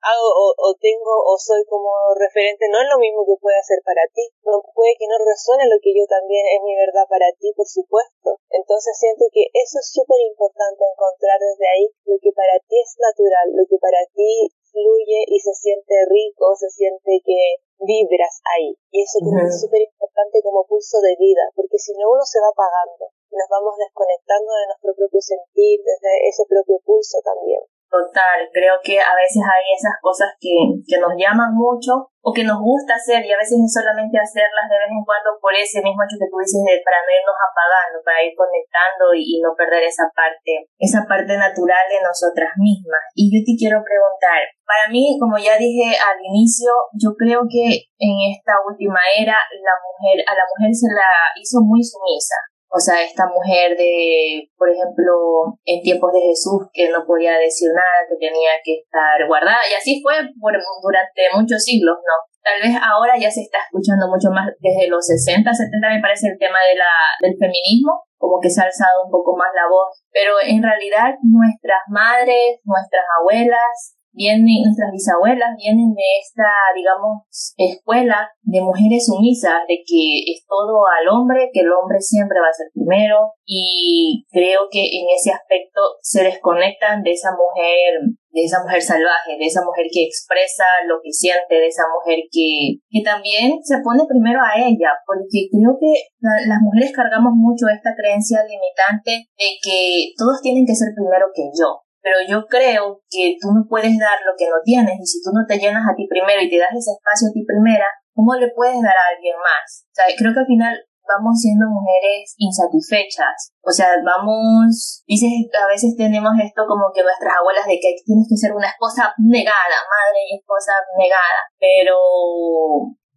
hago 0.00 0.28
o, 0.56 0.72
tengo 0.80 1.12
o 1.28 1.36
soy 1.36 1.60
como 1.68 1.92
referente 2.16 2.72
no 2.72 2.80
es 2.80 2.88
lo 2.88 2.96
mismo 2.96 3.20
que 3.28 3.36
puede 3.36 3.60
hacer 3.60 3.84
para 3.84 4.00
ti. 4.16 4.24
No 4.48 4.64
puede 4.72 4.96
que 4.96 5.04
no 5.04 5.20
resuene 5.20 5.68
lo 5.68 5.76
que 5.76 5.92
yo 5.92 6.08
también 6.08 6.40
es 6.56 6.64
mi 6.64 6.72
verdad 6.72 7.04
para 7.04 7.28
ti, 7.36 7.52
por 7.52 7.68
supuesto. 7.68 8.40
Entonces 8.48 8.96
siento 8.96 9.28
que 9.28 9.44
eso 9.52 9.76
es 9.76 9.92
súper 9.92 10.24
importante 10.24 10.88
encontrar 10.88 11.36
desde 11.36 11.68
ahí 11.68 11.84
lo 12.08 12.16
que 12.16 12.32
para 12.32 12.56
ti 12.64 12.80
es 12.80 12.96
natural, 12.96 13.52
lo 13.52 13.68
que 13.68 13.76
para 13.76 14.00
ti 14.16 14.48
fluye 14.72 15.20
y 15.28 15.36
se 15.36 15.52
siente 15.52 15.92
rico, 16.08 16.56
se 16.56 16.72
siente 16.72 17.20
que 17.20 17.60
vibras 17.84 18.40
ahí. 18.56 18.72
Y 18.88 19.04
eso 19.04 19.20
es 19.20 19.60
súper 19.60 19.84
importante 19.84 20.40
como 20.40 20.64
pulso 20.64 20.96
de 21.04 21.12
vida, 21.20 21.44
porque 21.52 21.76
si 21.76 21.92
no 22.00 22.08
uno 22.08 22.24
se 22.24 22.40
va 22.40 22.48
apagando 22.48 23.12
nos 23.36 23.48
vamos 23.52 23.76
desconectando 23.76 24.48
de 24.48 24.66
nuestro 24.66 24.94
propio 24.96 25.20
sentir, 25.20 25.76
desde 25.84 26.28
ese 26.28 26.44
propio 26.48 26.80
pulso 26.80 27.20
también. 27.20 27.60
Total, 27.86 28.42
creo 28.50 28.74
que 28.82 28.98
a 28.98 29.14
veces 29.14 29.38
hay 29.46 29.64
esas 29.70 29.94
cosas 30.02 30.34
que, 30.42 30.82
que 30.82 30.98
nos 30.98 31.14
llaman 31.14 31.54
mucho 31.54 32.10
o 32.18 32.34
que 32.34 32.42
nos 32.42 32.58
gusta 32.58 32.98
hacer 32.98 33.22
y 33.22 33.30
a 33.30 33.38
veces 33.38 33.62
es 33.62 33.70
solamente 33.70 34.18
hacerlas 34.18 34.66
de 34.66 34.82
vez 34.82 34.90
en 34.90 35.06
cuando 35.06 35.38
por 35.38 35.54
ese 35.54 35.78
mismo 35.78 36.02
hecho 36.02 36.18
que 36.18 36.26
tú 36.26 36.42
dices 36.42 36.66
de 36.66 36.82
para 36.82 36.98
no 36.98 37.14
irnos 37.14 37.38
apagando, 37.38 38.02
para 38.02 38.18
ir 38.26 38.34
conectando 38.34 39.14
y, 39.14 39.22
y 39.22 39.36
no 39.38 39.54
perder 39.54 39.86
esa 39.86 40.10
parte, 40.10 40.66
esa 40.82 41.06
parte 41.06 41.38
natural 41.38 41.86
de 41.86 42.02
nosotras 42.02 42.50
mismas. 42.58 43.06
Y 43.14 43.30
yo 43.30 43.38
te 43.46 43.54
quiero 43.54 43.78
preguntar, 43.86 44.42
para 44.66 44.90
mí, 44.90 45.14
como 45.22 45.38
ya 45.38 45.54
dije 45.54 45.94
al 45.94 46.18
inicio, 46.18 46.74
yo 46.98 47.14
creo 47.14 47.46
que 47.46 47.86
en 48.02 48.14
esta 48.34 48.58
última 48.66 48.98
era 49.14 49.38
la 49.38 49.76
mujer, 49.78 50.26
a 50.26 50.34
la 50.34 50.46
mujer 50.50 50.74
se 50.74 50.90
la 50.90 51.30
hizo 51.38 51.62
muy 51.62 51.78
sumisa. 51.78 52.34
O 52.68 52.78
sea, 52.78 53.02
esta 53.02 53.26
mujer 53.30 53.76
de, 53.78 54.50
por 54.58 54.68
ejemplo, 54.68 55.54
en 55.64 55.80
tiempos 55.82 56.12
de 56.12 56.20
Jesús, 56.20 56.66
que 56.72 56.90
no 56.90 57.06
podía 57.06 57.38
decir 57.38 57.70
nada, 57.70 58.04
que 58.10 58.18
tenía 58.18 58.58
que 58.62 58.82
estar 58.82 59.22
guardada, 59.26 59.62
y 59.70 59.74
así 59.74 60.02
fue 60.02 60.14
durante 60.34 61.22
muchos 61.32 61.62
siglos, 61.62 61.96
¿no? 62.02 62.16
Tal 62.42 62.62
vez 62.62 62.78
ahora 62.78 63.18
ya 63.18 63.30
se 63.30 63.42
está 63.42 63.58
escuchando 63.58 64.06
mucho 64.06 64.30
más 64.30 64.46
desde 64.60 64.86
los 64.86 65.02
60, 65.02 65.50
70 65.50 65.82
me 65.90 66.02
parece 66.02 66.30
el 66.30 66.38
tema 66.38 66.62
de 66.62 66.78
la, 66.78 66.92
del 67.18 67.34
feminismo, 67.38 68.06
como 68.18 68.38
que 68.38 68.50
se 68.50 68.60
ha 68.62 68.70
alzado 68.70 69.02
un 69.04 69.10
poco 69.10 69.34
más 69.36 69.50
la 69.54 69.66
voz, 69.66 70.02
pero 70.12 70.38
en 70.42 70.62
realidad 70.62 71.18
nuestras 71.22 71.82
madres, 71.88 72.62
nuestras 72.62 73.02
abuelas, 73.18 73.95
vienen, 74.16 74.64
nuestras 74.64 74.90
bisabuelas 74.90 75.54
vienen 75.56 75.92
de 75.92 76.08
esta, 76.18 76.48
digamos, 76.74 77.28
escuela 77.56 78.32
de 78.42 78.60
mujeres 78.60 79.06
sumisas, 79.06 79.68
de 79.68 79.84
que 79.84 80.24
es 80.32 80.44
todo 80.48 80.82
al 80.88 81.06
hombre, 81.12 81.50
que 81.52 81.60
el 81.60 81.70
hombre 81.70 82.00
siempre 82.00 82.40
va 82.40 82.48
a 82.48 82.56
ser 82.56 82.68
primero, 82.72 83.36
y 83.44 84.24
creo 84.30 84.66
que 84.70 84.80
en 84.80 85.06
ese 85.14 85.30
aspecto 85.30 85.80
se 86.00 86.24
desconectan 86.24 87.02
de 87.02 87.12
esa 87.12 87.30
mujer 87.30 88.16
de 88.36 88.44
esa 88.44 88.60
mujer 88.60 88.82
salvaje, 88.84 89.32
de 89.40 89.48
esa 89.48 89.64
mujer 89.64 89.88
que 89.88 90.04
expresa 90.04 90.68
lo 90.84 91.00
que 91.00 91.08
siente, 91.08 91.56
de 91.56 91.72
esa 91.72 91.88
mujer 91.88 92.20
que, 92.28 92.84
que 92.92 93.00
también 93.00 93.56
se 93.64 93.80
pone 93.80 94.04
primero 94.04 94.44
a 94.44 94.60
ella, 94.60 94.92
porque 95.08 95.48
creo 95.48 95.72
que 95.80 96.12
las 96.20 96.60
mujeres 96.60 96.92
cargamos 96.92 97.32
mucho 97.32 97.64
esta 97.72 97.96
creencia 97.96 98.44
limitante 98.44 99.32
de 99.32 99.48
que 99.64 100.12
todos 100.20 100.44
tienen 100.44 100.68
que 100.68 100.76
ser 100.76 100.92
primero 100.92 101.32
que 101.32 101.48
yo, 101.48 101.80
pero 102.06 102.22
yo 102.22 102.46
creo 102.46 103.02
que 103.10 103.34
tú 103.42 103.50
no 103.50 103.66
puedes 103.66 103.98
dar 103.98 104.22
lo 104.22 104.38
que 104.38 104.46
no 104.46 104.62
tienes 104.62 104.94
y 104.94 105.06
si 105.10 105.18
tú 105.18 105.34
no 105.34 105.42
te 105.42 105.58
llenas 105.58 105.82
a 105.82 105.90
ti 105.98 106.06
primero 106.06 106.38
y 106.38 106.46
te 106.46 106.54
das 106.54 106.70
ese 106.70 106.94
espacio 106.94 107.26
a 107.26 107.34
ti 107.34 107.42
primera, 107.42 107.90
¿cómo 108.14 108.38
le 108.38 108.54
puedes 108.54 108.78
dar 108.78 108.94
a 108.94 109.10
alguien 109.10 109.34
más? 109.34 109.90
O 109.90 109.94
sea, 109.98 110.06
creo 110.14 110.30
que 110.30 110.46
al 110.46 110.46
final 110.46 110.74
vamos 111.02 111.34
siendo 111.34 111.66
mujeres 111.66 112.30
insatisfechas. 112.38 113.50
O 113.58 113.74
sea, 113.74 113.98
vamos, 114.06 115.02
dices, 115.10 115.50
a 115.50 115.66
veces 115.66 115.98
tenemos 115.98 116.30
esto 116.38 116.62
como 116.70 116.94
que 116.94 117.02
nuestras 117.02 117.34
abuelas 117.42 117.66
de 117.66 117.82
que 117.82 117.98
tienes 118.06 118.30
que 118.30 118.38
ser 118.38 118.54
una 118.54 118.70
esposa 118.70 119.10
negada, 119.18 119.82
madre 119.82 120.30
y 120.30 120.38
esposa 120.38 120.78
negada, 120.94 121.42
pero 121.58 121.98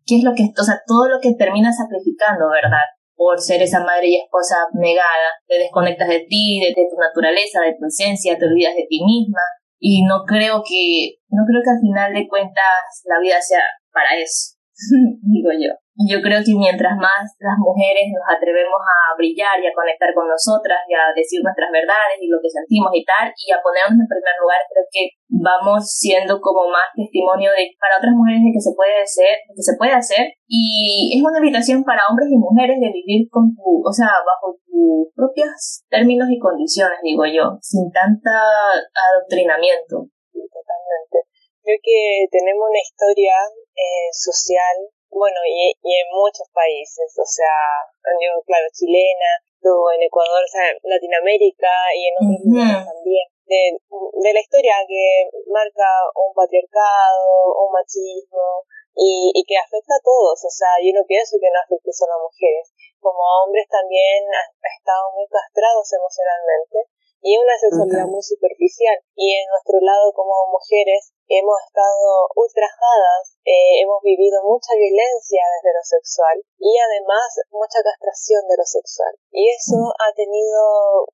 ¿qué 0.02 0.18
es 0.18 0.24
lo 0.26 0.34
que, 0.34 0.50
o 0.50 0.66
sea, 0.66 0.82
todo 0.90 1.14
lo 1.14 1.22
que 1.22 1.38
termina 1.38 1.70
sacrificando, 1.70 2.50
¿verdad? 2.50 2.90
Por 3.20 3.36
ser 3.38 3.62
esa 3.62 3.84
madre 3.84 4.08
y 4.08 4.16
esposa 4.16 4.64
negada, 4.72 5.28
te 5.46 5.60
desconectas 5.60 6.08
de 6.08 6.24
ti, 6.30 6.64
de, 6.64 6.72
tu 6.72 6.96
naturaleza, 6.96 7.60
de 7.60 7.76
tu 7.76 7.84
esencia, 7.86 8.40
te 8.40 8.46
olvidas 8.46 8.74
de 8.74 8.88
ti 8.88 9.04
misma 9.04 9.44
y 9.78 10.06
no 10.06 10.24
creo 10.26 10.64
que 10.64 11.20
no 11.28 11.44
creo 11.44 11.60
que 11.60 11.76
al 11.76 11.84
final 11.84 12.14
de 12.14 12.30
cuentas 12.30 13.04
la 13.04 13.20
vida 13.20 13.36
sea 13.42 13.60
para 13.92 14.16
eso, 14.16 14.56
digo 15.28 15.52
yo. 15.52 15.76
Yo 16.00 16.24
creo 16.24 16.40
que 16.40 16.56
mientras 16.56 16.96
más 16.96 17.28
las 17.44 17.60
mujeres 17.60 18.08
nos 18.08 18.24
atrevemos 18.24 18.80
a 18.80 19.20
brillar 19.20 19.60
y 19.60 19.68
a 19.68 19.76
conectar 19.76 20.16
con 20.16 20.32
nosotras 20.32 20.80
y 20.88 20.96
a 20.96 21.12
decir 21.12 21.44
nuestras 21.44 21.68
verdades 21.76 22.16
y 22.24 22.32
lo 22.32 22.40
que 22.40 22.48
sentimos 22.48 22.88
y 22.96 23.04
tal, 23.04 23.36
y 23.36 23.52
a 23.52 23.60
ponernos 23.60 24.00
en 24.00 24.08
primer 24.08 24.36
lugar, 24.40 24.64
creo 24.72 24.88
que 24.88 25.20
vamos 25.28 25.84
siendo 25.92 26.40
como 26.40 26.72
más 26.72 26.88
testimonio 26.96 27.52
de 27.52 27.76
para 27.76 28.00
otras 28.00 28.16
mujeres 28.16 28.48
de 28.48 28.56
que 28.56 28.64
se 28.64 28.72
puede 28.80 28.96
hacer, 28.96 29.44
que 29.44 29.60
se 29.60 29.76
puede 29.76 29.92
hacer, 29.92 30.40
y 30.48 31.12
es 31.12 31.20
una 31.20 31.44
invitación 31.44 31.84
para 31.84 32.08
hombres 32.08 32.32
y 32.32 32.40
mujeres 32.40 32.80
de 32.80 32.96
vivir 32.96 33.28
con 33.28 33.52
tu, 33.52 33.84
o 33.84 33.92
sea, 33.92 34.24
bajo 34.24 34.56
tus 34.72 35.12
propios 35.12 35.84
términos 35.92 36.32
y 36.32 36.40
condiciones, 36.40 37.04
digo 37.04 37.28
yo, 37.28 37.60
sin 37.60 37.92
tanta 37.92 38.40
adoctrinamiento. 38.88 40.08
totalmente. 40.32 41.28
Creo 41.60 41.76
que 41.84 42.24
tenemos 42.32 42.72
una 42.72 42.80
historia 42.80 43.36
eh, 43.76 44.08
social 44.16 44.96
bueno, 45.10 45.40
y, 45.46 45.74
y 45.82 45.92
en 46.00 46.08
muchos 46.14 46.48
países, 46.54 47.10
o 47.18 47.26
sea, 47.26 47.86
yo, 48.22 48.42
claro, 48.46 48.66
chilena, 48.72 49.42
en 49.60 50.02
Ecuador, 50.04 50.40
o 50.40 50.52
sea, 50.52 50.72
Latinoamérica 50.84 51.74
y 51.96 52.08
en 52.08 52.14
otros 52.16 52.40
lugares 52.46 52.86
también, 52.86 53.26
de, 53.46 53.62
de 53.76 54.32
la 54.34 54.40
historia 54.40 54.80
que 54.88 55.28
marca 55.52 55.90
un 56.16 56.32
patriarcado, 56.34 57.52
un 57.66 57.72
machismo, 57.74 58.64
y, 58.96 59.32
y 59.34 59.42
que 59.44 59.56
afecta 59.56 59.96
a 59.96 60.04
todos, 60.04 60.44
o 60.44 60.52
sea, 60.52 60.76
yo 60.84 60.92
no 60.96 61.06
pienso 61.08 61.38
que 61.40 61.52
no 61.52 61.60
afecte 61.60 61.92
solo 61.92 62.14
a 62.14 62.26
mujeres, 62.26 62.72
como 63.00 63.20
hombres 63.44 63.68
también 63.68 64.28
han 64.28 64.52
estado 64.60 65.12
muy 65.16 65.28
castrados 65.28 65.88
emocionalmente, 65.92 66.88
y 67.22 67.36
una 67.38 67.56
sexualidad 67.60 68.08
muy 68.08 68.24
superficial. 68.24 68.96
Y 69.16 69.36
en 69.36 69.48
nuestro 69.52 69.80
lado 69.82 70.12
como 70.14 70.32
mujeres 70.52 71.12
hemos 71.30 71.62
estado 71.62 72.26
ultrajadas, 72.36 73.38
eh, 73.46 73.86
hemos 73.86 74.02
vivido 74.02 74.42
mucha 74.44 74.74
violencia 74.74 75.46
desde 75.46 75.78
lo 75.78 75.84
sexual 75.86 76.38
y 76.58 76.74
además 76.82 77.38
mucha 77.54 77.86
castración 77.86 78.50
de 78.50 78.58
lo 78.58 78.66
sexual. 78.66 79.14
Y 79.30 79.54
eso 79.54 79.78
ha 80.02 80.10
tenido, 80.18 81.06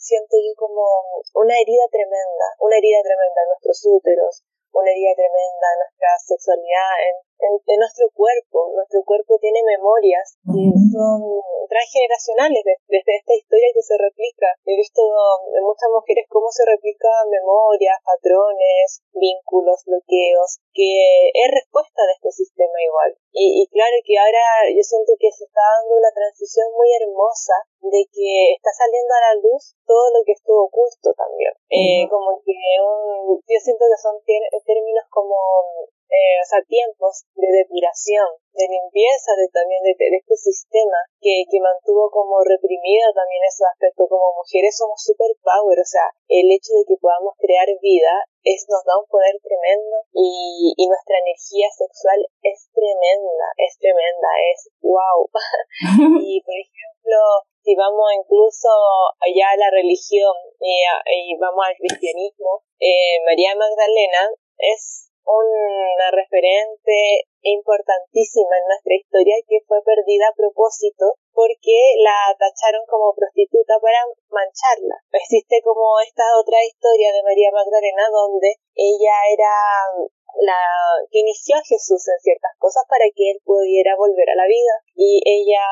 siento 0.00 0.40
yo 0.40 0.56
como 0.56 1.20
una 1.36 1.60
herida 1.60 1.84
tremenda, 1.92 2.56
una 2.64 2.80
herida 2.80 3.04
tremenda 3.04 3.44
en 3.44 3.48
nuestros 3.52 3.78
úteros, 3.84 4.42
una 4.72 4.90
herida 4.90 5.12
tremenda 5.12 5.66
en 5.76 5.78
nuestra 5.84 6.10
sexualidad, 6.24 6.92
en, 7.04 7.27
en, 7.38 7.78
nuestro 7.78 8.10
cuerpo. 8.14 8.72
Nuestro 8.74 9.04
cuerpo 9.04 9.38
tiene 9.40 9.60
memorias 9.64 10.38
que 10.44 10.66
son 10.90 11.22
transgeneracionales 11.68 12.64
desde 12.64 13.12
esta 13.16 13.34
historia 13.34 13.70
que 13.74 13.82
se 13.82 13.96
replica. 13.98 14.48
He 14.64 14.76
visto 14.76 15.02
en 15.04 15.62
muchas 15.62 15.90
mujeres 15.92 16.26
cómo 16.28 16.50
se 16.50 16.64
replican 16.64 17.28
memorias, 17.30 17.98
patrones, 18.02 19.04
vínculos, 19.12 19.84
bloqueos, 19.84 20.58
que 20.72 21.28
es 21.34 21.48
respuesta 21.52 22.02
de 22.06 22.12
este 22.18 22.32
sistema 22.32 22.76
igual. 22.82 23.16
Y, 23.32 23.62
y 23.62 23.64
claro 23.68 23.96
que 24.04 24.18
ahora 24.18 24.66
yo 24.74 24.82
siento 24.82 25.12
que 25.20 25.30
se 25.30 25.44
está 25.44 25.60
dando 25.78 25.94
una 25.94 26.10
transición 26.10 26.66
muy 26.74 26.88
hermosa 26.96 27.54
de 27.82 28.02
que 28.10 28.58
está 28.58 28.70
saliendo 28.74 29.12
a 29.14 29.24
la 29.30 29.34
luz 29.38 29.76
todo 29.86 30.10
lo 30.10 30.24
que 30.24 30.32
estuvo 30.32 30.66
oculto 30.66 31.14
también. 31.14 31.52
Eh, 31.70 32.08
como 32.10 32.40
que 32.42 32.56
un, 32.82 33.38
yo 33.46 33.58
siento 33.60 33.84
que 33.86 34.00
son 34.02 34.16
términos 34.24 35.04
como 35.10 35.36
eh, 36.08 36.36
o 36.40 36.44
sea, 36.48 36.64
tiempos 36.64 37.28
de 37.36 37.48
depuración, 37.52 38.28
de 38.56 38.64
limpieza 38.64 39.36
de 39.36 39.46
también 39.52 39.84
de, 39.84 39.92
este 39.92 40.36
sistema 40.36 40.98
que, 41.20 41.44
que 41.46 41.60
mantuvo 41.60 42.10
como 42.10 42.40
reprimido 42.42 43.12
también 43.12 43.44
esos 43.44 43.68
aspectos. 43.68 44.08
Como 44.08 44.32
mujeres 44.40 44.72
somos 44.72 44.96
super 45.04 45.30
power, 45.44 45.76
o 45.76 45.88
sea, 45.88 46.08
el 46.28 46.48
hecho 46.48 46.72
de 46.80 46.88
que 46.88 46.96
podamos 46.96 47.36
crear 47.36 47.68
vida 47.80 48.24
es, 48.40 48.64
nos 48.72 48.82
da 48.88 48.96
un 48.96 49.06
poder 49.12 49.36
tremendo 49.44 49.96
y, 50.16 50.72
y 50.76 50.88
nuestra 50.88 51.20
energía 51.20 51.68
sexual 51.76 52.24
es 52.40 52.72
tremenda, 52.72 53.46
es 53.60 53.76
tremenda, 53.76 54.30
es 54.48 54.72
wow. 54.80 55.28
y 56.24 56.40
por 56.40 56.56
ejemplo, 56.56 57.20
si 57.60 57.76
vamos 57.76 58.08
incluso 58.16 58.68
allá 59.20 59.52
a 59.52 59.60
la 59.60 59.70
religión 59.70 60.34
y, 60.56 60.82
y 61.12 61.36
vamos 61.36 61.64
al 61.68 61.76
cristianismo, 61.76 62.64
eh, 62.80 63.20
María 63.24 63.54
Magdalena 63.54 64.32
es 64.56 65.07
una 65.36 66.08
referente 66.12 67.28
importantísima 67.42 68.56
en 68.56 68.66
nuestra 68.66 68.94
historia 68.96 69.36
que 69.46 69.60
fue 69.66 69.78
perdida 69.84 70.28
a 70.28 70.36
propósito 70.36 71.14
porque 71.32 71.94
la 72.02 72.34
tacharon 72.34 72.84
como 72.88 73.14
prostituta 73.14 73.78
para 73.80 74.00
mancharla. 74.30 74.96
Existe 75.12 75.60
como 75.62 76.00
esta 76.00 76.24
otra 76.40 76.58
historia 76.64 77.12
de 77.12 77.22
María 77.22 77.52
Magdalena 77.52 78.08
donde 78.10 78.56
ella 78.74 79.16
era 79.30 79.54
la 80.40 80.60
que 81.10 81.20
inició 81.20 81.56
a 81.56 81.64
Jesús 81.64 82.02
en 82.08 82.18
ciertas 82.20 82.52
cosas 82.58 82.84
para 82.88 83.04
que 83.14 83.32
él 83.32 83.38
pudiera 83.44 83.96
volver 83.96 84.30
a 84.30 84.38
la 84.38 84.46
vida. 84.46 84.74
Y 84.94 85.20
ella 85.24 85.64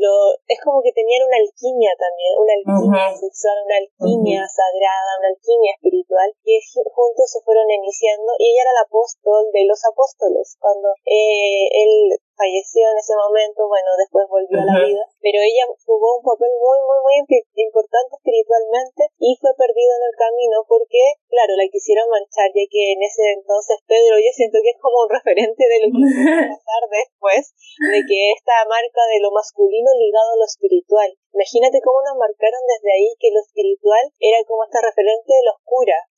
lo 0.00 0.32
es 0.48 0.58
como 0.64 0.80
que 0.80 0.96
tenían 0.96 1.28
una 1.28 1.36
alquimia 1.36 1.92
también 2.00 2.32
una 2.40 2.54
alquimia 2.56 3.12
sexual 3.12 3.52
una 3.68 3.76
alquimia 3.84 4.40
sagrada 4.48 5.20
una 5.20 5.28
alquimia 5.28 5.76
espiritual 5.76 6.32
que 6.40 6.56
juntos 6.88 7.28
se 7.28 7.44
fueron 7.44 7.68
iniciando 7.68 8.32
y 8.40 8.48
ella 8.48 8.64
era 8.64 8.72
el 8.80 8.84
apóstol 8.88 9.44
de 9.52 9.64
los 9.68 9.80
apóstoles. 9.84 10.56
Cuando 10.58 10.96
eh, 11.04 11.68
él 11.68 12.16
falleció 12.40 12.88
en 12.88 12.96
ese 12.96 13.12
momento, 13.12 13.68
bueno, 13.68 13.92
después 14.00 14.24
volvió 14.24 14.56
a 14.56 14.64
la 14.64 14.76
vida, 14.80 15.04
pero 15.20 15.44
ella 15.44 15.68
jugó 15.84 16.16
un 16.16 16.24
papel 16.24 16.48
muy, 16.56 16.78
muy, 16.88 16.98
muy 17.04 17.14
importante 17.60 18.16
espiritualmente 18.16 19.12
y 19.20 19.36
fue 19.36 19.52
perdido 19.60 19.92
en 20.00 20.04
el 20.08 20.16
camino 20.16 20.64
porque, 20.64 21.20
claro, 21.28 21.52
la 21.60 21.68
quisieron 21.68 22.08
manchar, 22.08 22.48
ya 22.56 22.64
que 22.64 22.96
en 22.96 23.04
ese 23.04 23.36
entonces 23.36 23.84
Pedro 23.84 24.16
yo 24.16 24.32
siento 24.32 24.64
que 24.64 24.72
es 24.72 24.80
como 24.80 25.04
un 25.04 25.12
referente 25.12 25.60
de 25.68 25.78
lo 25.84 25.88
que 25.92 26.00
va 26.00 26.08
a 26.48 26.56
pasar 26.56 26.82
después, 26.88 27.52
de 27.92 28.00
que 28.08 28.32
esta 28.32 28.64
marca 28.64 29.02
de 29.12 29.20
lo 29.20 29.28
masculino 29.36 29.92
ligado 29.92 30.32
a 30.32 30.40
lo 30.40 30.48
espiritual. 30.48 31.12
Imagínate 31.36 31.84
cómo 31.84 32.00
nos 32.02 32.16
marcaron 32.16 32.62
desde 32.64 32.90
ahí 32.90 33.12
que 33.20 33.30
lo 33.30 33.44
espiritual 33.44 34.04
era 34.18 34.40
como 34.48 34.64
esta 34.64 34.80
referente 34.80 35.28
de 35.28 35.44
la 35.44 35.52
oscura. 35.52 36.08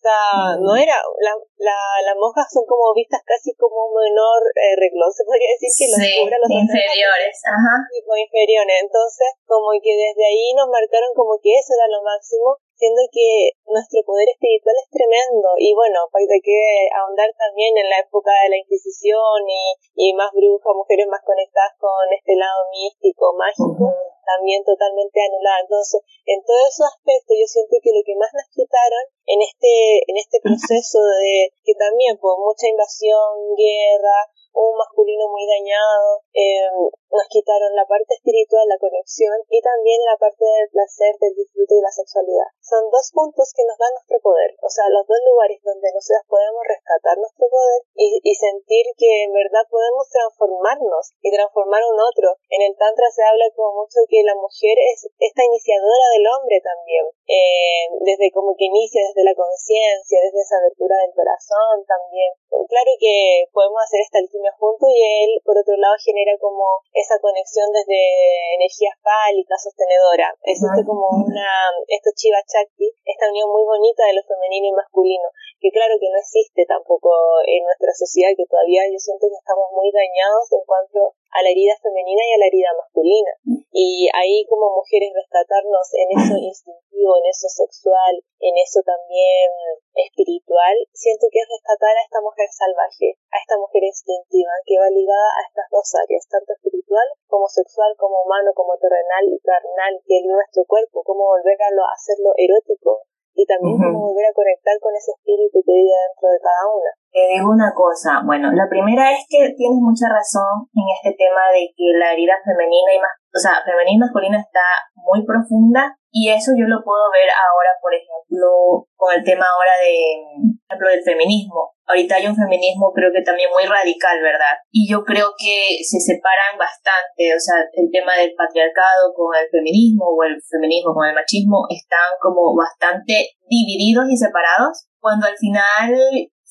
No 0.59 0.75
era, 0.75 0.99
la, 1.23 1.33
la, 1.59 1.79
las 2.03 2.17
monjas 2.19 2.51
son 2.51 2.67
como 2.67 2.93
vistas 2.95 3.23
casi 3.25 3.55
como 3.55 3.87
un 3.87 3.95
menor 3.95 4.43
eh, 4.59 4.75
reglón, 4.75 5.13
se 5.13 5.23
podría 5.25 5.55
decir 5.55 5.71
que 5.71 5.87
los 5.91 5.99
sí, 6.03 6.13
los 6.27 6.51
inferiores, 6.51 7.35
ajá. 7.47 7.75
Tipo 7.87 8.11
inferiores. 8.17 8.77
Entonces, 8.83 9.29
como 9.47 9.71
que 9.79 9.95
desde 9.95 10.25
ahí 10.27 10.55
nos 10.59 10.67
marcaron 10.67 11.15
como 11.15 11.39
que 11.39 11.55
eso 11.55 11.75
era 11.79 11.87
lo 11.87 12.03
máximo 12.03 12.59
siendo 12.83 13.07
que 13.15 13.55
nuestro 13.71 14.03
poder 14.03 14.27
espiritual 14.27 14.75
es 14.75 14.91
tremendo 14.91 15.55
y 15.55 15.71
bueno, 15.71 16.11
para 16.11 16.27
que 16.43 16.91
ahondar 16.99 17.31
también 17.39 17.79
en 17.79 17.87
la 17.87 18.03
época 18.03 18.35
de 18.43 18.51
la 18.51 18.59
Inquisición 18.59 19.47
y, 19.47 20.11
y 20.11 20.15
más 20.19 20.35
brujas, 20.35 20.75
mujeres 20.75 21.07
más 21.07 21.23
conectadas 21.23 21.79
con 21.79 22.11
este 22.11 22.35
lado 22.35 22.67
místico, 22.75 23.39
mágico, 23.39 23.87
también 24.27 24.67
totalmente 24.67 25.15
anulada. 25.23 25.63
Entonces, 25.63 26.03
en 26.27 26.43
todos 26.43 26.75
esos 26.75 26.91
aspectos 26.91 27.39
yo 27.39 27.47
siento 27.47 27.79
que 27.79 27.95
lo 27.95 28.03
que 28.03 28.19
más 28.19 28.35
nos 28.35 28.51
quitaron 28.51 29.05
en 29.31 29.39
este, 29.47 30.03
en 30.03 30.17
este 30.19 30.43
proceso 30.43 30.99
de 31.23 31.55
que 31.63 31.79
también 31.79 32.19
por 32.19 32.35
mucha 32.43 32.67
invasión, 32.67 33.55
guerra, 33.55 34.27
un 34.55 34.77
masculino 34.77 35.29
muy 35.29 35.47
dañado, 35.47 36.23
eh, 36.33 36.69
nos 37.13 37.29
quitaron 37.29 37.77
la 37.77 37.85
parte 37.85 38.15
espiritual, 38.17 38.65
la 38.69 38.81
conexión 38.81 39.37
y 39.49 39.61
también 39.61 40.01
la 40.05 40.17
parte 40.17 40.45
del 40.45 40.69
placer, 40.73 41.13
del 41.21 41.37
disfrute 41.37 41.77
y 41.77 41.85
la 41.85 41.93
sexualidad. 41.93 42.49
Son 42.65 42.89
dos 42.89 43.13
puntos 43.13 43.53
que 43.53 43.69
nos 43.69 43.77
dan 43.77 43.93
nuestro 43.93 44.17
poder, 44.25 44.57
o 44.65 44.71
sea, 44.73 44.89
los 44.89 45.05
dos 45.05 45.21
lugares 45.29 45.61
donde 45.61 45.93
nosotros 45.93 46.25
podemos 46.29 46.65
rescatar 46.65 47.21
nuestro 47.21 47.49
poder 47.53 47.81
y, 47.97 48.33
sentir 48.33 48.87
que 48.97 49.29
en 49.29 49.33
verdad 49.33 49.63
podemos 49.71 50.09
transformarnos 50.09 51.15
y 51.21 51.31
transformar 51.31 51.85
un 51.85 52.01
otro. 52.01 52.35
En 52.49 52.65
el 52.65 52.75
Tantra 52.75 53.07
se 53.13 53.23
habla 53.23 53.45
como 53.55 53.85
mucho 53.85 54.03
que 54.09 54.25
la 54.25 54.35
mujer 54.35 54.75
es 54.81 55.07
esta 55.21 55.45
iniciadora 55.45 56.07
del 56.17 56.27
hombre 56.27 56.59
también, 56.65 57.07
eh, 57.29 57.87
desde 58.03 58.33
como 58.33 58.57
que 58.57 58.73
inicia 58.73 59.05
desde 59.07 59.23
la 59.23 59.37
conciencia, 59.37 60.19
desde 60.27 60.41
esa 60.41 60.59
abertura 60.59 60.97
del 61.05 61.15
corazón 61.15 61.85
también. 61.87 62.33
Claro 62.51 62.93
que 62.99 63.47
podemos 63.53 63.79
hacer 63.85 64.01
esta 64.01 64.19
alquimia 64.19 64.42
juntos 64.59 64.91
y 64.91 64.99
él, 64.99 65.31
por 65.45 65.55
otro 65.55 65.77
lado, 65.77 65.95
genera 66.03 66.35
como 66.41 66.83
esa 66.93 67.21
conexión 67.21 67.71
desde 67.71 68.59
energía 68.59 68.91
fálica, 69.03 69.55
sostenedora. 69.55 70.35
Existe 70.43 70.83
como 70.83 71.07
una, 71.23 71.71
esto 71.87 72.11
Chiva 72.17 72.43
Chakti, 72.43 72.91
esta 73.05 73.31
unión 73.31 73.51
muy 73.51 73.63
bonita 73.63 74.03
de 74.07 74.19
lo 74.19 74.23
femenino 74.27 74.67
y 74.67 74.79
masculino, 74.79 75.29
que 75.61 75.71
claro 75.71 75.95
que 76.01 76.11
no 76.11 76.19
existe 76.19 76.67
tampoco 76.67 77.15
en 77.47 77.63
nuestra 77.63 77.95
sociedad, 77.95 78.35
que 78.35 78.51
todavía 78.51 78.91
yo 78.91 78.99
siento 78.99 79.31
que 79.31 79.39
estamos 79.39 79.71
muy 79.71 79.93
dañados 79.95 80.51
en 80.51 80.65
cuanto 80.67 81.15
a 81.33 81.43
la 81.43 81.51
herida 81.51 81.73
femenina 81.81 82.23
y 82.29 82.33
a 82.37 82.41
la 82.41 82.47
herida 82.47 82.71
masculina. 82.77 83.33
Y 83.73 84.09
ahí 84.13 84.45
como 84.47 84.69
mujeres 84.77 85.17
rescatarnos 85.17 85.89
en 85.97 86.09
eso 86.13 86.37
instintivo, 86.37 87.17
en 87.17 87.27
eso 87.27 87.49
sexual, 87.49 88.21
en 88.39 88.55
eso 88.61 88.85
también 88.85 89.49
espiritual, 89.97 90.77
siento 90.93 91.27
que 91.33 91.41
es 91.41 91.49
rescatar 91.49 91.97
a 91.97 92.05
esta 92.05 92.21
mujer 92.21 92.49
salvaje, 92.53 93.17
a 93.33 93.41
esta 93.41 93.57
mujer 93.57 93.85
instintiva, 93.85 94.53
que 94.69 94.77
va 94.77 94.93
ligada 94.93 95.31
a 95.41 95.45
estas 95.49 95.69
dos 95.73 95.89
áreas, 95.97 96.29
tanto 96.29 96.53
espiritual 96.53 97.09
como 97.27 97.49
sexual, 97.49 97.97
como 97.97 98.21
humano, 98.23 98.53
como 98.53 98.77
terrenal 98.77 99.25
y 99.25 99.41
carnal, 99.41 100.05
que 100.05 100.21
es 100.21 100.25
nuestro 100.29 100.69
cuerpo, 100.69 101.03
cómo 101.03 101.25
volver 101.25 101.57
a, 101.57 101.73
lo, 101.73 101.83
a 101.89 101.97
hacerlo 101.97 102.37
erótico, 102.37 103.09
y 103.35 103.47
también 103.47 103.81
cómo 103.81 104.13
volver 104.13 104.27
a 104.27 104.37
conectar 104.37 104.79
con 104.81 104.95
ese 104.95 105.13
espíritu 105.13 105.65
que 105.65 105.73
vive 105.73 105.97
dentro 105.97 106.29
de 106.29 106.41
cada 106.41 106.63
una. 106.69 106.93
Te 107.13 107.21
digo 107.29 107.53
una 107.53 107.77
cosa, 107.77 108.25
bueno, 108.25 108.49
la 108.57 108.65
primera 108.73 109.13
es 109.13 109.29
que 109.29 109.53
tienes 109.53 109.85
mucha 109.85 110.09
razón 110.09 110.65
en 110.73 110.87
este 110.97 111.13
tema 111.13 111.53
de 111.53 111.69
que 111.77 111.93
la 112.01 112.17
herida 112.17 112.41
femenina 112.41 112.89
y 112.89 113.01
más, 113.05 113.13
o 113.29 113.37
sea, 113.37 113.61
femenina 113.61 114.01
y 114.01 114.05
masculina 114.09 114.41
está 114.41 114.65
muy 114.97 115.21
profunda 115.29 115.93
y 116.09 116.29
eso 116.29 116.53
yo 116.53 116.69
lo 116.69 116.85
puedo 116.85 117.09
ver 117.09 117.29
ahora, 117.33 117.73
por 117.81 117.93
ejemplo, 117.93 118.85
con 118.97 119.13
el 119.13 119.25
tema 119.25 119.49
ahora 119.49 119.77
de, 119.81 120.25
por 120.65 120.77
ejemplo, 120.77 120.89
del 120.89 121.05
feminismo. 121.05 121.73
Ahorita 121.89 122.17
hay 122.17 122.29
un 122.29 122.37
feminismo 122.37 122.93
creo 122.93 123.13
que 123.13 123.25
también 123.25 123.49
muy 123.49 123.65
radical, 123.65 124.21
¿verdad? 124.21 124.61
Y 124.73 124.89
yo 124.89 125.05
creo 125.05 125.33
que 125.37 125.81
se 125.85 126.01
separan 126.01 126.61
bastante, 126.61 127.33
o 127.33 127.41
sea, 127.41 127.65
el 127.77 127.89
tema 127.93 128.13
del 128.17 128.33
patriarcado 128.37 129.13
con 129.13 129.37
el 129.37 129.49
feminismo 129.53 130.05
o 130.13 130.21
el 130.25 130.37
feminismo 130.45 130.93
con 130.93 131.09
el 131.09 131.17
machismo 131.17 131.65
están 131.69 132.13
como 132.21 132.57
bastante 132.57 133.37
divididos 133.49 134.09
y 134.09 134.17
separados, 134.17 134.89
cuando 135.01 135.27
al 135.27 135.37
final 135.37 135.93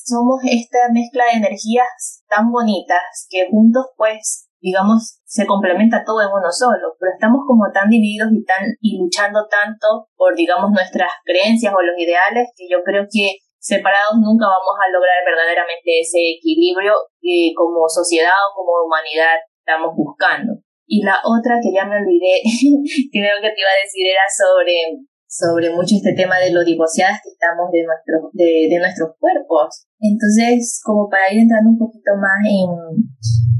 somos 0.05 0.41
esta 0.43 0.89
mezcla 0.91 1.25
de 1.25 1.37
energías 1.37 2.23
tan 2.27 2.51
bonitas 2.51 3.27
que 3.29 3.47
juntos 3.49 3.85
pues 3.97 4.51
digamos, 4.61 5.17
se 5.25 5.49
complementa 5.49 6.05
todo 6.05 6.21
en 6.21 6.29
uno 6.29 6.53
solo, 6.53 6.93
pero 7.01 7.11
estamos 7.17 7.41
como 7.49 7.65
tan 7.73 7.89
divididos 7.89 8.29
y 8.31 8.45
tan 8.45 8.61
y 8.79 9.01
luchando 9.01 9.49
tanto 9.49 10.07
por, 10.15 10.37
digamos, 10.37 10.69
nuestras 10.69 11.09
creencias 11.25 11.73
o 11.73 11.81
los 11.81 11.97
ideales 11.97 12.53
que 12.55 12.69
yo 12.69 12.85
creo 12.85 13.09
que 13.09 13.41
separados 13.57 14.21
nunca 14.21 14.45
vamos 14.45 14.77
a 14.77 14.89
lograr 14.93 15.17
verdaderamente 15.25 16.01
ese 16.01 16.37
equilibrio 16.37 16.93
que 17.19 17.53
como 17.57 17.89
sociedad 17.89 18.37
o 18.37 18.53
como 18.53 18.85
humanidad 18.85 19.41
estamos 19.57 19.97
buscando. 19.97 20.61
Y 20.85 21.01
la 21.01 21.17
otra 21.25 21.57
que 21.57 21.73
ya 21.73 21.85
me 21.85 21.97
olvidé, 21.97 22.45
creo 23.13 23.37
que 23.41 23.49
te 23.49 23.61
iba 23.61 23.73
a 23.73 23.81
decir, 23.81 24.05
era 24.05 24.25
sobre 24.29 24.77
sobre 25.31 25.71
mucho 25.71 25.95
este 25.95 26.11
tema 26.11 26.43
de 26.43 26.51
lo 26.51 26.59
divorciadas 26.59 27.23
que 27.23 27.31
estamos 27.31 27.71
de, 27.71 27.87
nuestros 27.87 28.35
de, 28.35 28.67
de, 28.67 28.77
nuestros 28.83 29.15
cuerpos. 29.15 29.87
Entonces, 30.03 30.83
como 30.83 31.07
para 31.07 31.31
ir 31.31 31.39
entrando 31.39 31.71
un 31.71 31.79
poquito 31.79 32.11
más 32.19 32.43
en, 32.43 32.67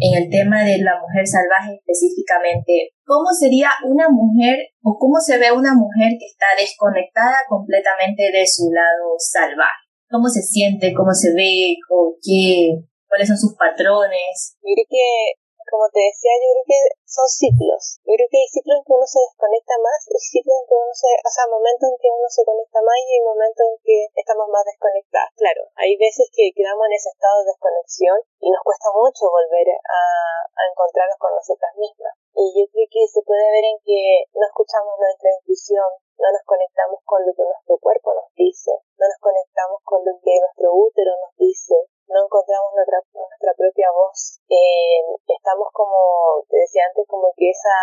en 0.03 0.11
el 0.19 0.27
tema 0.29 0.67
de 0.67 0.83
la 0.83 0.99
mujer 0.99 1.23
salvaje 1.23 1.79
específicamente, 1.79 2.91
¿cómo 3.07 3.31
sería 3.31 3.71
una 3.87 4.11
mujer 4.11 4.75
o 4.83 4.99
cómo 4.99 5.15
se 5.23 5.39
ve 5.39 5.55
una 5.55 5.71
mujer 5.71 6.19
que 6.19 6.27
está 6.27 6.51
desconectada 6.59 7.47
completamente 7.47 8.35
de 8.35 8.43
su 8.43 8.67
lado 8.67 9.15
salvaje? 9.15 9.87
¿Cómo 10.11 10.27
se 10.27 10.43
siente? 10.43 10.91
¿Cómo 10.91 11.15
se 11.15 11.31
ve? 11.31 11.79
¿O 11.87 12.19
qué? 12.19 12.83
¿Cuáles 13.07 13.31
son 13.31 13.37
sus 13.39 13.55
patrones? 13.55 14.59
Mire 14.59 14.83
que 14.91 15.39
como 15.69 15.85
te 15.91 16.01
decía, 16.01 16.33
yo 16.41 16.51
creo 16.55 16.67
que 16.67 16.79
son 17.05 17.27
ciclos. 17.27 17.99
Yo 18.07 18.15
creo 18.15 18.29
que 18.31 18.39
hay 18.41 18.49
ciclos 18.49 18.79
en 18.79 18.85
que 18.87 18.95
uno 18.95 19.07
se 19.07 19.19
desconecta 19.21 19.75
más 19.83 19.99
y 20.07 20.17
ciclos 20.17 20.55
en 20.57 20.65
que 20.67 20.75
uno 20.79 20.93
se, 20.95 21.09
o 21.11 21.31
sea, 21.31 21.45
momentos 21.51 21.85
en 21.91 21.97
que 21.99 22.09
uno 22.09 22.27
se 22.31 22.45
conecta 22.47 22.79
más 22.81 22.97
y 23.03 23.09
hay 23.15 23.23
momentos 23.23 23.63
en 23.67 23.77
que 23.83 23.97
estamos 24.15 24.47
más 24.49 24.63
desconectadas. 24.65 25.31
Claro, 25.35 25.61
hay 25.75 25.93
veces 25.99 26.31
que 26.31 26.51
quedamos 26.55 26.87
en 26.87 26.93
ese 26.95 27.09
estado 27.11 27.43
de 27.43 27.51
desconexión 27.51 28.17
y 28.39 28.47
nos 28.49 28.63
cuesta 28.63 28.89
mucho 28.95 29.29
volver 29.29 29.67
a, 29.69 30.01
a 30.49 30.61
encontrarnos 30.71 31.19
con 31.19 31.35
nosotras 31.35 31.73
mismas. 31.75 32.13
Y 32.31 32.47
yo 32.55 32.63
creo 32.71 32.87
que 32.87 33.03
se 33.11 33.21
puede 33.27 33.43
ver 33.51 33.65
en 33.75 33.77
que 33.83 34.25
no 34.33 34.45
escuchamos 34.47 34.95
nuestra 34.97 35.29
intuición, 35.35 35.89
no 36.21 36.27
nos 36.31 36.45
conectamos 36.45 36.99
con 37.03 37.25
lo 37.25 37.33
que 37.33 37.43
nuestro 37.43 37.77
cuerpo 37.81 38.13
nos 38.13 38.29
dice, 38.37 38.71
no 38.97 39.05
nos 39.09 39.19
conectamos 39.19 39.81
con 39.83 40.05
lo 40.05 40.13
que 40.21 40.39
nuestro 40.39 40.69
útero 40.73 41.11
nos 41.17 41.33
dice, 41.35 41.75
no 42.11 42.27
encontramos 42.27 42.75
nuestra, 42.75 42.99
nuestra 43.15 43.53
propia 43.55 43.89
voz. 43.91 44.43
Eh, 44.51 44.99
estamos 45.27 45.71
como, 45.71 46.43
te 46.49 46.57
decía 46.57 46.83
antes, 46.87 47.07
como 47.07 47.31
que 47.35 47.49
esa 47.49 47.75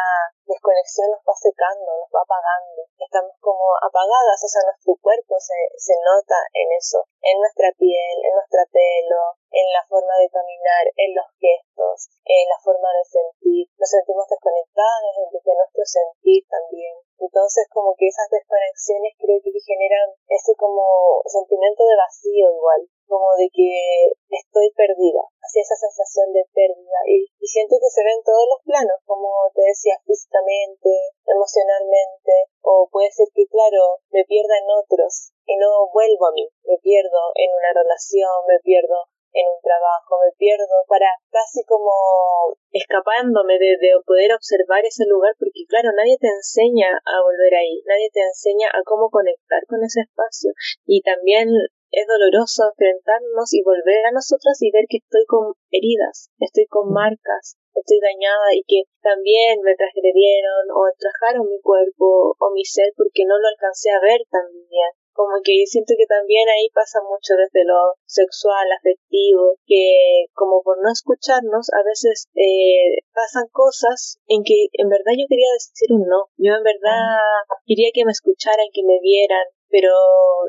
desconexión 0.44 1.10
nos 1.10 1.24
va 1.24 1.34
secando, 1.34 1.88
nos 1.96 2.12
va 2.12 2.22
apagando. 2.22 2.84
Estamos 3.00 3.32
como 3.40 3.64
apagadas, 3.80 4.36
o 4.44 4.48
sea, 4.48 4.62
nuestro 4.68 4.94
cuerpo 5.00 5.40
se, 5.40 5.56
se 5.80 5.96
nota 6.04 6.36
en 6.52 6.68
eso, 6.76 7.00
en 7.24 7.40
nuestra 7.40 7.72
piel, 7.80 8.16
en 8.20 8.34
nuestro 8.36 8.60
pelo, 8.68 9.37
en 9.50 9.66
la 9.72 9.82
forma 9.88 10.14
de 10.20 10.28
caminar, 10.28 10.84
en 10.96 11.14
los 11.14 11.28
gestos, 11.40 12.10
en 12.24 12.46
la 12.48 12.58
forma 12.62 12.88
de 12.92 13.04
sentir. 13.04 13.68
Nos 13.78 13.90
sentimos 13.90 14.28
desconectadas 14.28 15.14
desde 15.32 15.54
nuestro 15.56 15.84
sentir 15.84 16.44
también. 16.48 16.94
Entonces, 17.18 17.66
como 17.72 17.94
que 17.96 18.08
esas 18.08 18.30
desconexiones 18.30 19.14
creo 19.18 19.40
que 19.42 19.52
generan 19.60 20.10
ese 20.28 20.54
como 20.56 20.84
sentimiento 21.26 21.84
de 21.84 21.96
vacío 21.96 22.46
igual 22.52 22.88
como 23.08 23.34
de 23.40 23.48
que 23.48 24.12
estoy 24.28 24.68
perdida, 24.76 25.24
así 25.40 25.60
esa 25.60 25.74
sensación 25.74 26.30
de 26.32 26.44
pérdida 26.52 27.00
y, 27.08 27.26
siento 27.48 27.80
que 27.80 27.88
se 27.88 28.04
ve 28.04 28.12
en 28.12 28.22
todos 28.22 28.44
los 28.44 28.60
planos, 28.62 29.00
como 29.08 29.32
te 29.56 29.64
decía, 29.64 29.96
físicamente, 30.04 30.92
emocionalmente, 31.24 32.52
o 32.60 32.86
puede 32.92 33.10
ser 33.10 33.26
que, 33.32 33.48
claro, 33.48 34.04
me 34.12 34.22
pierda 34.28 34.60
en 34.60 34.68
otros 34.68 35.32
y 35.46 35.56
no 35.56 35.88
vuelvo 35.90 36.28
a 36.28 36.32
mí, 36.32 36.46
me 36.68 36.76
pierdo 36.84 37.32
en 37.34 37.50
una 37.50 37.72
relación, 37.72 38.44
me 38.46 38.60
pierdo 38.60 39.08
en 39.32 39.44
un 39.46 39.60
trabajo, 39.62 40.18
me 40.24 40.32
pierdo 40.36 40.84
para 40.88 41.10
casi 41.30 41.64
como 41.64 41.92
escapándome 42.72 43.58
de, 43.58 43.76
de, 43.78 43.92
poder 44.04 44.32
observar 44.32 44.84
ese 44.84 45.04
lugar 45.06 45.34
porque 45.38 45.66
claro, 45.68 45.90
nadie 45.92 46.16
te 46.18 46.28
enseña 46.28 46.88
a 47.04 47.22
volver 47.22 47.54
ahí, 47.54 47.82
nadie 47.86 48.10
te 48.12 48.20
enseña 48.20 48.68
a 48.72 48.82
cómo 48.84 49.10
conectar 49.10 49.64
con 49.66 49.82
ese 49.84 50.00
espacio. 50.02 50.52
Y 50.86 51.02
también 51.02 51.48
es 51.90 52.06
doloroso 52.06 52.68
enfrentarnos 52.68 53.52
y 53.54 53.62
volver 53.62 54.04
a 54.04 54.12
nosotras 54.12 54.60
y 54.60 54.70
ver 54.70 54.84
que 54.88 54.98
estoy 54.98 55.24
con 55.24 55.54
heridas, 55.70 56.28
estoy 56.38 56.66
con 56.66 56.92
marcas, 56.92 57.56
estoy 57.74 58.00
dañada 58.00 58.52
y 58.52 58.62
que 58.68 58.84
también 59.00 59.60
me 59.64 59.74
transgredieron 59.74 60.68
o 60.68 60.84
trajeron 60.98 61.48
mi 61.48 61.60
cuerpo 61.60 62.36
o 62.36 62.50
mi 62.52 62.64
ser 62.64 62.92
porque 62.96 63.24
no 63.24 63.38
lo 63.38 63.48
alcancé 63.48 63.90
a 63.90 64.00
ver 64.00 64.20
también 64.30 64.92
como 65.18 65.42
que 65.42 65.66
siento 65.66 65.98
que 65.98 66.06
también 66.06 66.46
ahí 66.46 66.70
pasa 66.70 67.02
mucho 67.02 67.34
desde 67.34 67.66
lo 67.66 67.98
sexual, 68.06 68.70
afectivo, 68.70 69.58
que 69.66 70.30
como 70.30 70.62
por 70.62 70.78
no 70.78 70.94
escucharnos 70.94 71.66
a 71.74 71.82
veces 71.82 72.30
eh, 72.38 73.02
pasan 73.10 73.50
cosas 73.50 74.22
en 74.30 74.46
que 74.46 74.70
en 74.78 74.88
verdad 74.88 75.18
yo 75.18 75.26
quería 75.26 75.50
decir 75.58 75.90
un 75.90 76.06
no, 76.06 76.30
yo 76.38 76.54
en 76.54 76.62
verdad 76.62 77.18
quería 77.66 77.90
que 77.92 78.06
me 78.06 78.14
escucharan, 78.14 78.70
que 78.70 78.86
me 78.86 79.02
vieran, 79.02 79.42
pero 79.66 79.90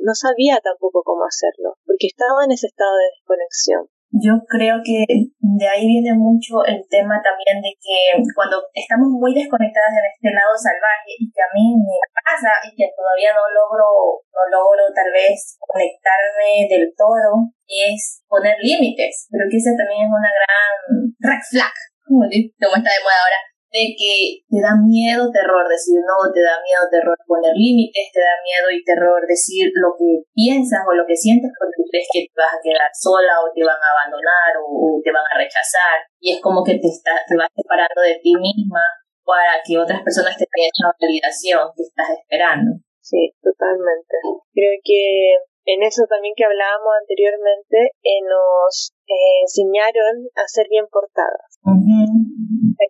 no 0.05 0.13
sabía 0.13 0.61
tampoco 0.61 1.01
cómo 1.01 1.25
hacerlo, 1.25 1.73
porque 1.89 2.05
estaba 2.05 2.45
en 2.45 2.53
ese 2.53 2.67
estado 2.67 2.93
de 2.93 3.09
desconexión. 3.17 3.89
Yo 4.09 4.41
creo 4.49 4.81
que 4.81 5.05
de 5.05 5.67
ahí 5.69 5.85
viene 5.85 6.17
mucho 6.17 6.65
el 6.65 6.81
tema 6.89 7.21
también 7.21 7.61
de 7.61 7.77
que 7.77 8.17
cuando 8.33 8.57
estamos 8.73 9.13
muy 9.13 9.37
desconectadas 9.37 9.93
de 9.93 10.09
este 10.09 10.33
lado 10.33 10.49
salvaje 10.57 11.13
y 11.13 11.29
que 11.29 11.41
a 11.45 11.53
mí 11.53 11.77
me 11.77 11.97
pasa 12.17 12.57
y 12.65 12.73
que 12.73 12.89
todavía 12.97 13.37
no 13.37 13.45
logro, 13.53 14.25
no 14.33 14.43
logro 14.49 14.89
tal 14.97 15.13
vez 15.13 15.61
conectarme 15.61 16.65
del 16.65 16.89
todo, 16.97 17.53
es 17.69 18.25
poner 18.25 18.57
límites. 18.57 19.29
Creo 19.29 19.45
que 19.45 19.61
esa 19.61 19.77
también 19.77 20.09
es 20.09 20.11
una 20.11 20.33
gran 20.33 20.73
red 21.21 21.43
flag, 21.45 21.75
como 22.01 22.25
está 22.25 22.89
de 22.89 23.05
moda 23.05 23.19
ahora, 23.21 23.41
de 23.69 23.93
que 23.93 24.41
te 24.49 24.59
da 24.61 24.73
miedo, 24.81 25.29
terror 25.29 25.69
decir 25.69 26.01
no, 26.01 26.17
te 26.33 26.41
da 26.41 26.57
miedo, 26.65 26.89
terror 26.89 27.13
poner 27.29 27.53
límites, 27.53 28.09
te 28.09 28.21
da 28.21 28.35
miedo 28.41 28.73
y 28.73 28.81
terror 28.81 29.21
decir 29.29 29.69
lo 29.77 29.93
que 29.93 30.25
piensas 30.33 30.81
o 30.89 30.91
lo 30.97 31.05
que 31.05 31.15
sientes 31.15 31.53
porque 31.53 31.85
crees 31.85 32.09
que 32.09 32.25
te 32.25 32.37
vas 32.37 32.53
a 32.57 32.61
quedar 32.61 32.89
sola 32.93 33.45
o 33.45 33.53
te 33.53 33.61
van 33.61 33.77
a 33.77 33.89
abandonar 33.93 34.51
o, 34.57 34.97
te 35.05 35.13
van 35.13 35.25
a 35.25 35.37
rechazar 35.37 36.01
y 36.19 36.33
es 36.33 36.41
como 36.41 36.65
que 36.65 36.81
te, 36.81 36.89
estás, 36.89 37.21
te 37.29 37.37
vas 37.37 37.49
separando 37.53 38.01
de 38.01 38.17
ti 38.21 38.33
misma 38.33 38.81
para 39.21 39.61
que 39.61 39.77
otras 39.77 40.01
personas 40.01 40.33
te 40.33 40.49
den 40.49 40.73
esa 40.73 40.89
validación 40.89 41.69
que 41.77 41.83
estás 41.85 42.09
esperando. 42.17 42.81
Sí, 43.01 43.29
totalmente. 43.41 44.17
Creo 44.53 44.75
que 44.83 45.48
en 45.69 45.83
eso 45.83 46.05
también 46.09 46.33
que 46.35 46.45
hablábamos 46.45 46.93
anteriormente, 47.01 47.93
eh, 48.01 48.21
nos 48.25 48.93
eh, 49.05 49.45
enseñaron 49.45 50.25
a 50.33 50.47
ser 50.47 50.67
bien 50.69 50.87
portadas. 50.89 51.61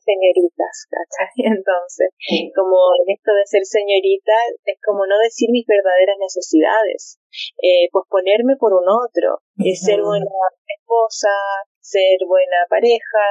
Señoritas, 0.09 0.87
¿cachai? 0.89 1.29
Entonces, 1.59 2.09
como 2.55 2.77
en 3.03 3.13
esto 3.13 3.33
de 3.35 3.45
ser 3.45 3.65
señorita, 3.65 4.33
es 4.65 4.79
como 4.81 5.05
no 5.05 5.19
decir 5.19 5.49
mis 5.51 5.67
verdaderas 5.67 6.17
necesidades, 6.17 7.19
eh, 7.61 7.89
pues 7.91 8.05
ponerme 8.09 8.55
por 8.57 8.73
un 8.73 8.87
otro, 8.89 9.43
es 9.57 9.81
ser 9.83 10.01
buena 10.01 10.25
esposa, 10.65 11.29
ser 11.89 12.21
buena 12.27 12.69
pareja, 12.69 13.25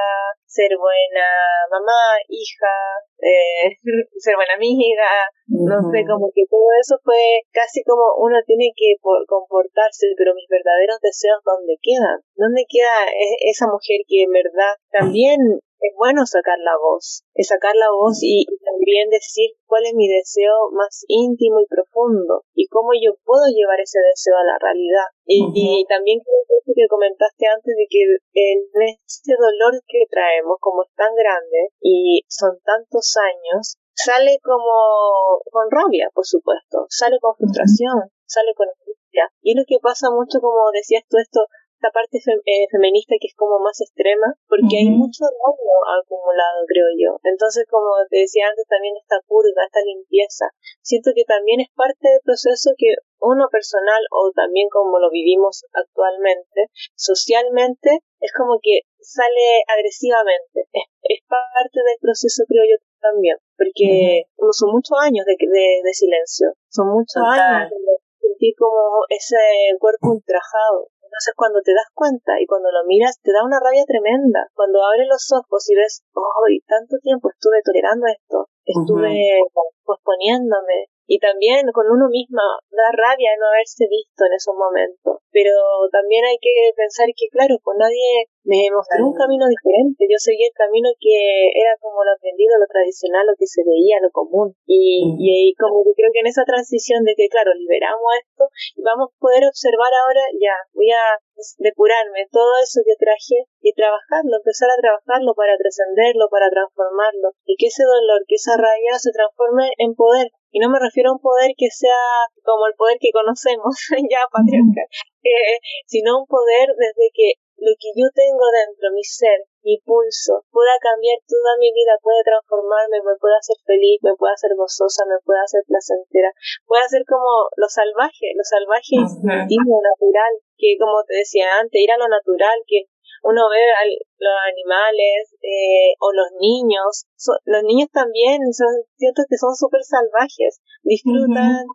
ser 0.45 0.75
buena 0.75 1.27
mamá, 1.71 2.19
hija, 2.27 2.75
eh, 3.23 3.71
ser 4.19 4.35
buena 4.35 4.55
amiga, 4.59 5.31
no 5.47 5.79
sé, 5.91 6.03
como 6.03 6.27
que 6.35 6.43
todo 6.51 6.67
eso 6.75 6.99
fue 7.03 7.47
casi 7.55 7.83
como 7.87 8.03
uno 8.19 8.35
tiene 8.45 8.71
que 8.75 8.99
comportarse, 8.99 10.11
pero 10.17 10.35
mis 10.35 10.47
verdaderos 10.51 10.99
deseos, 10.99 11.39
¿dónde 11.47 11.79
quedan? 11.81 12.19
¿Dónde 12.35 12.65
queda 12.67 13.07
e-, 13.07 13.49
esa 13.49 13.67
mujer 13.67 14.03
que 14.07 14.27
en 14.27 14.31
verdad 14.35 14.75
también 14.91 15.39
es 15.79 15.93
bueno 15.95 16.25
sacar 16.25 16.59
la 16.59 16.75
voz, 16.75 17.23
es 17.33 17.47
sacar 17.47 17.75
la 17.75 17.87
voz 17.91 18.19
y, 18.21 18.45
también 18.63 19.09
decir 19.09 19.55
cuál 19.65 19.85
es 19.85 19.93
mi 19.95 20.07
deseo 20.07 20.71
más 20.71 21.05
íntimo 21.07 21.59
y 21.61 21.67
profundo 21.67 22.43
y 22.53 22.67
cómo 22.67 22.91
yo 22.93 23.15
puedo 23.23 23.47
llevar 23.47 23.79
ese 23.79 23.99
deseo 23.99 24.35
a 24.35 24.43
la 24.43 24.57
realidad. 24.59 25.07
Y, 25.25 25.85
también 25.87 26.19
creo 26.19 26.75
que 26.75 26.87
comentaste 26.89 27.47
antes 27.47 27.73
de 27.75 27.87
que 27.89 28.01
en 28.33 28.59
este 29.05 29.33
dolor 29.39 29.79
que 29.87 30.05
traemos, 30.09 30.57
como 30.59 30.83
es 30.83 30.91
tan 30.95 31.15
grande 31.15 31.71
y 31.81 32.21
son 32.27 32.59
tantos 32.63 33.15
años, 33.17 33.77
sale 33.95 34.39
como 34.43 35.43
con 35.51 35.67
rabia, 35.71 36.09
por 36.13 36.25
supuesto, 36.25 36.85
sale 36.89 37.17
con 37.19 37.35
frustración, 37.35 38.11
sale 38.25 38.53
con 38.55 38.67
angustia. 38.67 39.27
Y 39.41 39.51
es 39.51 39.57
lo 39.57 39.63
que 39.67 39.79
pasa 39.81 40.09
mucho, 40.11 40.39
como 40.39 40.71
decías 40.71 41.03
tú, 41.09 41.17
esto 41.17 41.47
esta 41.79 41.95
parte 41.95 42.19
eh, 42.19 42.67
feminista 42.67 43.15
que 43.15 43.31
es 43.31 43.35
como 43.39 43.55
más 43.63 43.79
extrema, 43.79 44.35
porque 44.51 44.83
hay 44.83 44.91
mucho 44.91 45.23
daño 45.23 45.75
acumulado, 46.03 46.67
creo 46.67 46.91
yo. 46.91 47.23
Entonces, 47.23 47.63
como 47.71 47.95
te 48.11 48.27
decía 48.27 48.51
antes, 48.51 48.67
también 48.67 48.99
esta 48.99 49.23
purga, 49.23 49.63
esta 49.63 49.79
limpieza, 49.87 50.51
siento 50.83 51.15
que 51.15 51.23
también 51.23 51.63
es 51.63 51.71
parte 51.71 52.03
del 52.03 52.19
proceso 52.19 52.75
que 52.75 52.99
uno 53.23 53.47
personal 53.47 54.03
o 54.11 54.31
también 54.35 54.67
como 54.67 54.99
lo 54.99 55.09
vivimos 55.09 55.63
actualmente, 55.71 56.67
socialmente, 56.99 58.03
es 58.19 58.31
como 58.35 58.59
que 58.61 58.83
sale 58.99 59.63
agresivamente. 59.71 60.67
Es, 61.03 61.23
parte 61.29 61.79
del 61.79 61.97
proceso, 62.01 62.43
creo 62.47 62.63
yo, 62.67 62.75
también, 62.99 63.37
porque 63.55 64.27
son 64.51 64.71
muchos 64.71 64.97
años 64.99 65.23
de, 65.25 65.37
de, 65.39 65.93
silencio, 65.93 66.51
son 66.67 66.89
muchos 66.89 67.21
años 67.23 67.69
de 67.69 67.93
sentir 68.19 68.53
como 68.57 69.05
ese 69.09 69.37
cuerpo 69.79 70.11
ultrajado, 70.11 70.89
entonces 71.09 71.33
cuando 71.35 71.65
te 71.65 71.73
das 71.73 71.89
cuenta 71.97 72.37
y 72.37 72.45
cuando 72.45 72.69
lo 72.69 72.85
miras 72.85 73.17
te 73.25 73.33
da 73.33 73.41
una 73.41 73.57
rabia 73.57 73.81
tremenda. 73.89 74.45
Cuando 74.53 74.85
abres 74.85 75.09
los 75.09 75.25
ojos 75.33 75.65
y 75.69 75.75
ves, 75.75 76.05
oh, 76.13 76.45
tanto 76.69 77.01
tiempo 77.01 77.33
estuve 77.33 77.65
tolerando 77.65 78.05
esto, 78.05 78.45
estuve 78.63 79.41
posponiéndome, 79.83 80.93
y 81.09 81.17
también 81.17 81.65
con 81.73 81.89
uno 81.89 82.05
misma 82.05 82.45
da 82.69 82.85
rabia 82.93 83.33
no 83.41 83.49
haberse 83.49 83.89
visto 83.89 84.29
en 84.29 84.33
esos 84.37 84.53
momentos. 84.53 85.25
Pero 85.33 85.57
también 85.89 86.21
hay 86.25 86.37
que 86.37 86.69
pensar 86.77 87.09
que, 87.17 87.33
claro, 87.33 87.57
pues 87.65 87.77
nadie 87.81 88.29
me 88.45 88.69
mostró 88.69 89.09
un 89.09 89.17
camino 89.17 89.49
diferente. 89.49 90.05
Yo 90.05 90.21
seguí 90.21 90.45
el 90.45 90.53
camino 90.53 90.93
que 91.01 91.49
era 91.49 91.73
como 91.81 92.05
lo 92.05 92.13
aprendido, 92.13 92.61
lo 92.61 92.69
tradicional, 92.69 93.25
lo 93.25 93.33
que 93.33 93.49
se 93.49 93.65
veía, 93.65 93.97
lo 94.01 94.13
común. 94.13 94.53
Y, 94.69 95.01
y, 95.17 95.53
como 95.57 95.81
que 95.81 95.97
creo 95.97 96.13
que 96.13 96.21
en 96.21 96.29
esa 96.29 96.45
transición 96.45 97.01
de 97.01 97.17
que, 97.17 97.25
claro, 97.25 97.57
liberamos 97.57 98.09
esto 98.21 98.45
y 98.77 98.81
vamos 98.85 99.09
a 99.09 99.17
poder 99.17 99.49
observar 99.49 99.89
ahora, 99.89 100.21
ya, 100.37 100.53
voy 100.77 100.93
a 100.93 101.17
depurarme 101.57 102.27
todo 102.31 102.59
eso 102.61 102.81
que 102.83 102.99
traje 102.99 103.47
y 103.61 103.73
trabajarlo, 103.73 104.37
empezar 104.37 104.69
a 104.71 104.81
trabajarlo 104.81 105.33
para 105.35 105.55
trascenderlo, 105.57 106.27
para 106.29 106.49
transformarlo 106.49 107.31
y 107.45 107.55
que 107.55 107.67
ese 107.67 107.83
dolor, 107.83 108.23
que 108.27 108.35
esa 108.35 108.57
rabia 108.57 108.99
se 108.99 109.11
transforme 109.11 109.71
en 109.77 109.95
poder, 109.95 110.27
y 110.51 110.59
no 110.59 110.69
me 110.69 110.79
refiero 110.79 111.09
a 111.09 111.13
un 111.13 111.21
poder 111.21 111.51
que 111.57 111.69
sea 111.69 111.99
como 112.43 112.67
el 112.67 112.73
poder 112.75 112.97
que 112.99 113.11
conocemos 113.13 113.75
ya 114.09 114.25
patriarcal, 114.31 114.87
eh, 115.23 115.59
sino 115.85 116.19
un 116.19 116.27
poder 116.27 116.69
desde 116.77 117.09
que 117.13 117.39
lo 117.59 117.75
que 117.75 117.91
yo 117.91 118.07
tengo 118.15 118.47
dentro, 118.55 118.87
mi 118.95 119.03
ser, 119.03 119.43
mi 119.67 119.75
pulso, 119.83 120.47
pueda 120.47 120.71
cambiar 120.79 121.19
toda 121.27 121.59
mi 121.59 121.71
vida, 121.75 121.99
puede 121.99 122.23
transformarme, 122.23 123.03
me 123.03 123.19
puede 123.19 123.35
hacer 123.35 123.59
feliz, 123.67 123.99
me 124.01 124.15
puede 124.15 124.33
hacer 124.33 124.55
gozosa, 124.55 125.03
me 125.03 125.19
puede 125.27 125.43
hacer 125.43 125.67
placentera, 125.67 126.31
puede 126.63 126.87
hacer 126.87 127.03
como 127.03 127.51
lo 127.59 127.67
salvaje, 127.67 128.31
lo 128.31 128.47
salvaje 128.47 128.95
instintivo, 128.95 129.83
natural, 129.83 130.33
que 130.55 130.79
como 130.79 131.03
te 131.03 131.19
decía 131.19 131.59
antes, 131.59 131.83
ir 131.83 131.91
a 131.91 131.99
lo 131.99 132.07
natural, 132.07 132.63
que 132.63 132.87
uno 133.23 133.49
ve 133.49 133.63
a 133.71 133.85
los 133.85 134.37
animales 134.47 135.35
eh, 135.41 135.93
o 135.99 136.11
los 136.13 136.31
niños, 136.39 137.05
los 137.45 137.63
niños 137.63 137.89
también 137.91 138.39
son, 138.53 138.73
siento 138.97 139.23
que 139.29 139.37
son 139.37 139.55
súper 139.55 139.83
salvajes, 139.83 140.61
disfrutan, 140.83 141.65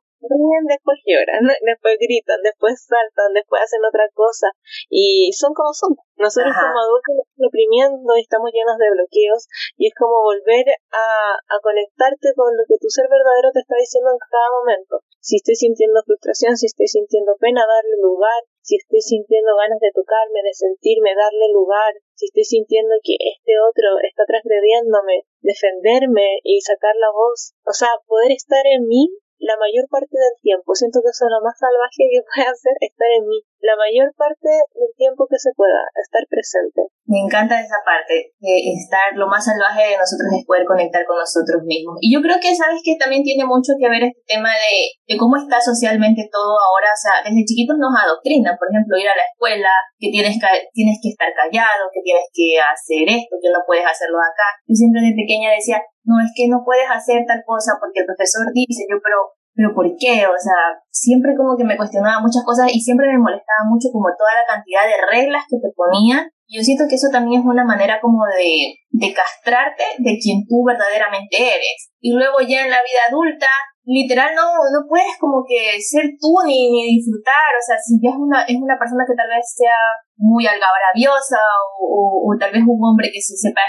después 0.68 0.98
lloran, 1.04 1.44
después 1.68 1.96
gritan, 2.00 2.40
después 2.42 2.80
saltan, 2.80 3.32
después 3.34 3.62
hacen 3.62 3.84
otra 3.84 4.08
cosa 4.14 4.48
y 4.88 5.32
son 5.32 5.52
como 5.54 5.72
son. 5.72 5.96
Nosotros 6.16 6.54
como 6.54 6.78
adultos 6.78 7.26
estamos 7.26 7.50
oprimiendo 7.50 8.10
y 8.16 8.22
estamos 8.22 8.48
llenos 8.54 8.78
de 8.78 8.94
bloqueos 8.94 9.50
y 9.76 9.90
es 9.90 9.94
como 9.98 10.22
volver 10.22 10.64
a, 10.94 11.06
a 11.36 11.56
conectarte 11.60 12.32
con 12.38 12.54
lo 12.56 12.62
que 12.70 12.78
tu 12.78 12.88
ser 12.88 13.10
verdadero 13.10 13.50
te 13.50 13.60
está 13.60 13.74
diciendo 13.76 14.14
en 14.14 14.22
cada 14.22 14.48
momento. 14.62 15.02
Si 15.18 15.36
estoy 15.36 15.56
sintiendo 15.58 16.06
frustración, 16.06 16.56
si 16.56 16.66
estoy 16.66 16.86
sintiendo 16.86 17.34
pena, 17.36 17.66
darle 17.66 17.98
lugar, 17.98 18.46
si 18.64 18.80
estoy 18.80 19.04
sintiendo 19.04 19.52
ganas 19.60 19.78
de 19.78 19.92
tocarme, 19.92 20.40
de 20.40 20.56
sentirme, 20.56 21.12
darle 21.12 21.52
lugar, 21.52 21.92
si 22.16 22.32
estoy 22.32 22.44
sintiendo 22.48 22.96
que 23.04 23.20
este 23.20 23.60
otro 23.60 24.00
está 24.00 24.24
transgrediéndome, 24.24 25.28
defenderme 25.44 26.40
y 26.42 26.64
sacar 26.64 26.96
la 26.96 27.12
voz, 27.12 27.52
o 27.68 27.76
sea, 27.76 27.92
poder 28.08 28.32
estar 28.32 28.64
en 28.64 28.88
mí 28.88 29.12
la 29.36 29.60
mayor 29.60 29.84
parte 29.92 30.16
del 30.16 30.40
tiempo. 30.40 30.74
Siento 30.74 31.04
que 31.04 31.12
eso 31.12 31.28
es 31.28 31.32
lo 31.36 31.44
más 31.44 31.60
salvaje 31.60 32.08
que 32.08 32.24
puede 32.24 32.48
hacer, 32.48 32.72
estar 32.80 33.10
en 33.20 33.28
mí. 33.28 33.44
La 33.64 33.80
mayor 33.80 34.12
parte 34.12 34.52
del 34.76 34.92
tiempo 34.92 35.24
que 35.24 35.40
se 35.40 35.48
pueda, 35.56 35.88
estar 35.96 36.20
presente. 36.28 36.84
Me 37.08 37.24
encanta 37.24 37.56
esa 37.56 37.80
parte, 37.80 38.36
de 38.36 38.54
estar 38.76 39.16
lo 39.16 39.24
más 39.24 39.40
salvaje 39.40 39.88
de 39.88 39.96
nosotros 39.96 40.28
es 40.36 40.44
poder 40.44 40.68
conectar 40.68 41.00
con 41.08 41.16
nosotros 41.16 41.64
mismos. 41.64 41.96
Y 42.04 42.12
yo 42.12 42.20
creo 42.20 42.36
que, 42.36 42.52
¿sabes 42.52 42.84
que 42.84 43.00
También 43.00 43.24
tiene 43.24 43.48
mucho 43.48 43.72
que 43.80 43.88
ver 43.88 44.04
este 44.04 44.20
tema 44.28 44.52
de, 44.52 44.92
de 45.08 45.16
cómo 45.16 45.40
está 45.40 45.64
socialmente 45.64 46.28
todo 46.28 46.60
ahora. 46.60 46.92
O 46.92 47.00
sea, 47.00 47.24
desde 47.24 47.48
chiquitos 47.48 47.80
nos 47.80 47.96
adoctrinan, 47.96 48.52
por 48.60 48.68
ejemplo, 48.68 49.00
ir 49.00 49.08
a 49.08 49.16
la 49.16 49.24
escuela, 49.32 49.72
que 49.96 50.12
tienes 50.12 50.36
que, 50.36 50.68
tienes 50.76 51.00
que 51.00 51.16
estar 51.16 51.32
callado, 51.32 51.88
que 51.88 52.04
tienes 52.04 52.28
que 52.36 52.60
hacer 52.60 53.08
esto, 53.08 53.40
que 53.40 53.48
no 53.48 53.64
puedes 53.64 53.88
hacerlo 53.88 54.20
acá. 54.20 54.60
Yo 54.68 54.76
siempre 54.76 55.00
de 55.00 55.16
pequeña 55.16 55.56
decía, 55.56 55.80
no 56.04 56.20
es 56.20 56.28
que 56.36 56.52
no 56.52 56.60
puedes 56.60 56.84
hacer 56.84 57.24
tal 57.24 57.40
cosa 57.48 57.80
porque 57.80 58.04
el 58.04 58.08
profesor 58.12 58.44
dice, 58.52 58.84
yo, 58.84 59.00
pero 59.00 59.32
pero 59.54 59.74
¿por 59.74 59.86
qué? 59.98 60.26
O 60.26 60.38
sea, 60.38 60.82
siempre 60.90 61.34
como 61.38 61.56
que 61.56 61.64
me 61.64 61.76
cuestionaba 61.76 62.20
muchas 62.20 62.42
cosas 62.44 62.66
y 62.74 62.80
siempre 62.80 63.06
me 63.06 63.22
molestaba 63.22 63.62
mucho 63.70 63.88
como 63.92 64.10
toda 64.18 64.34
la 64.34 64.46
cantidad 64.46 64.82
de 64.82 64.98
reglas 65.06 65.46
que 65.48 65.62
te 65.62 65.70
ponían. 65.74 66.26
Yo 66.50 66.60
siento 66.60 66.84
que 66.90 66.96
eso 66.96 67.08
también 67.10 67.40
es 67.40 67.46
una 67.46 67.64
manera 67.64 68.02
como 68.02 68.26
de, 68.26 68.76
de 68.90 69.14
castrarte 69.14 69.84
de 69.98 70.18
quien 70.18 70.44
tú 70.46 70.66
verdaderamente 70.66 71.38
eres. 71.38 71.94
Y 72.02 72.12
luego 72.12 72.42
ya 72.42 72.66
en 72.66 72.70
la 72.70 72.82
vida 72.82 73.08
adulta, 73.08 73.48
literal 73.86 74.34
no, 74.34 74.58
no 74.74 74.84
puedes 74.90 75.16
como 75.22 75.46
que 75.46 75.80
ser 75.80 76.04
tú 76.18 76.34
ni, 76.44 76.68
ni 76.68 76.98
disfrutar. 76.98 77.54
O 77.54 77.62
sea, 77.64 77.78
si 77.78 77.96
ya 78.02 78.10
es 78.10 78.18
una, 78.18 78.42
es 78.42 78.58
una 78.58 78.76
persona 78.76 79.06
que 79.06 79.16
tal 79.16 79.30
vez 79.30 79.46
sea 79.54 79.78
muy 80.18 80.44
algarabiosa 80.46 81.38
o, 81.78 82.26
o, 82.26 82.30
tal 82.38 82.52
vez 82.52 82.62
un 82.66 82.82
hombre 82.82 83.08
que 83.12 83.22
se 83.22 83.38
sepa, 83.38 83.62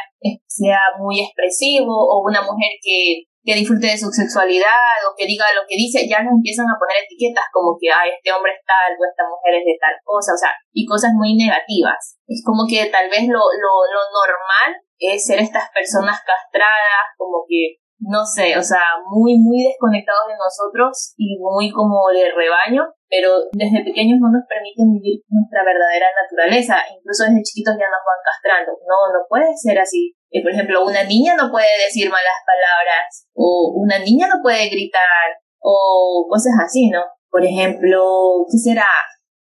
sea 0.48 0.82
muy 0.98 1.22
expresivo 1.22 1.94
o 1.94 2.26
una 2.26 2.42
mujer 2.42 2.74
que 2.82 3.30
que 3.46 3.54
disfrute 3.54 3.94
de 3.94 4.02
su 4.02 4.10
sexualidad 4.10 4.98
o 5.06 5.14
que 5.14 5.30
diga 5.30 5.46
lo 5.54 5.62
que 5.70 5.78
dice, 5.78 6.10
ya 6.10 6.26
nos 6.26 6.34
empiezan 6.34 6.66
a 6.66 6.82
poner 6.82 7.06
etiquetas 7.06 7.46
como 7.54 7.78
que, 7.78 7.94
ay, 7.94 8.10
este 8.18 8.34
hombre 8.34 8.58
es 8.58 8.62
tal 8.66 8.98
o 8.98 9.06
esta 9.06 9.22
mujer 9.30 9.62
es 9.62 9.66
de 9.70 9.78
tal 9.78 9.94
cosa, 10.02 10.34
o 10.34 10.40
sea, 10.42 10.50
y 10.74 10.82
cosas 10.90 11.14
muy 11.14 11.38
negativas. 11.38 12.18
Es 12.26 12.42
como 12.42 12.66
que 12.66 12.90
tal 12.90 13.06
vez 13.14 13.30
lo, 13.30 13.46
lo, 13.62 13.74
lo 13.86 14.02
normal 14.10 14.82
es 14.98 15.30
ser 15.30 15.40
estas 15.46 15.70
personas 15.70 16.18
castradas, 16.26 17.06
como 17.22 17.46
que, 17.46 17.78
no 18.06 18.26
sé, 18.26 18.58
o 18.58 18.62
sea, 18.62 19.02
muy, 19.10 19.38
muy 19.42 19.66
desconectados 19.66 20.30
de 20.30 20.38
nosotros 20.38 21.14
y 21.18 21.38
muy 21.42 21.72
como 21.72 22.10
de 22.14 22.30
rebaño, 22.30 22.86
pero 23.10 23.50
desde 23.54 23.84
pequeños 23.84 24.22
no 24.22 24.30
nos 24.30 24.46
permiten 24.46 24.94
vivir 24.94 25.26
nuestra 25.30 25.66
verdadera 25.66 26.08
naturaleza, 26.14 26.78
incluso 26.94 27.26
desde 27.26 27.42
chiquitos 27.42 27.76
ya 27.76 27.90
nos 27.90 28.06
van 28.06 28.22
castrando. 28.22 28.78
No, 28.86 29.10
no 29.10 29.26
puede 29.30 29.50
ser 29.58 29.80
así 29.80 30.16
por 30.42 30.52
ejemplo, 30.52 30.84
una 30.84 31.04
niña 31.04 31.36
no 31.36 31.52
puede 31.52 31.70
decir 31.86 32.10
malas 32.10 32.40
palabras, 32.46 33.28
o 33.36 33.72
una 33.76 34.00
niña 34.00 34.28
no 34.28 34.42
puede 34.42 34.68
gritar, 34.70 35.40
o 35.62 36.26
cosas 36.30 36.54
así, 36.64 36.90
¿no? 36.90 37.04
Por 37.30 37.46
ejemplo, 37.46 38.46
¿qué 38.50 38.58
será? 38.58 38.88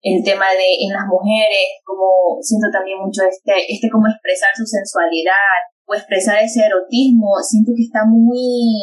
El 0.02 0.23
tema 0.23 0.52
de 0.52 0.84
en 0.84 0.91
las 0.91 1.08
mujeres, 1.08 1.80
como 1.86 2.38
siento 2.41 2.67
también 2.71 2.99
mucho 2.99 3.23
este, 3.23 3.56
este 3.71 3.89
como 3.89 4.08
expresar 4.08 4.52
su 4.54 4.65
sensualidad, 4.65 5.63
o 5.86 5.96
expresar 5.96 6.41
ese 6.43 6.65
erotismo, 6.65 7.36
siento 7.41 7.72
que 7.76 7.84
está 7.84 8.06
muy, 8.06 8.74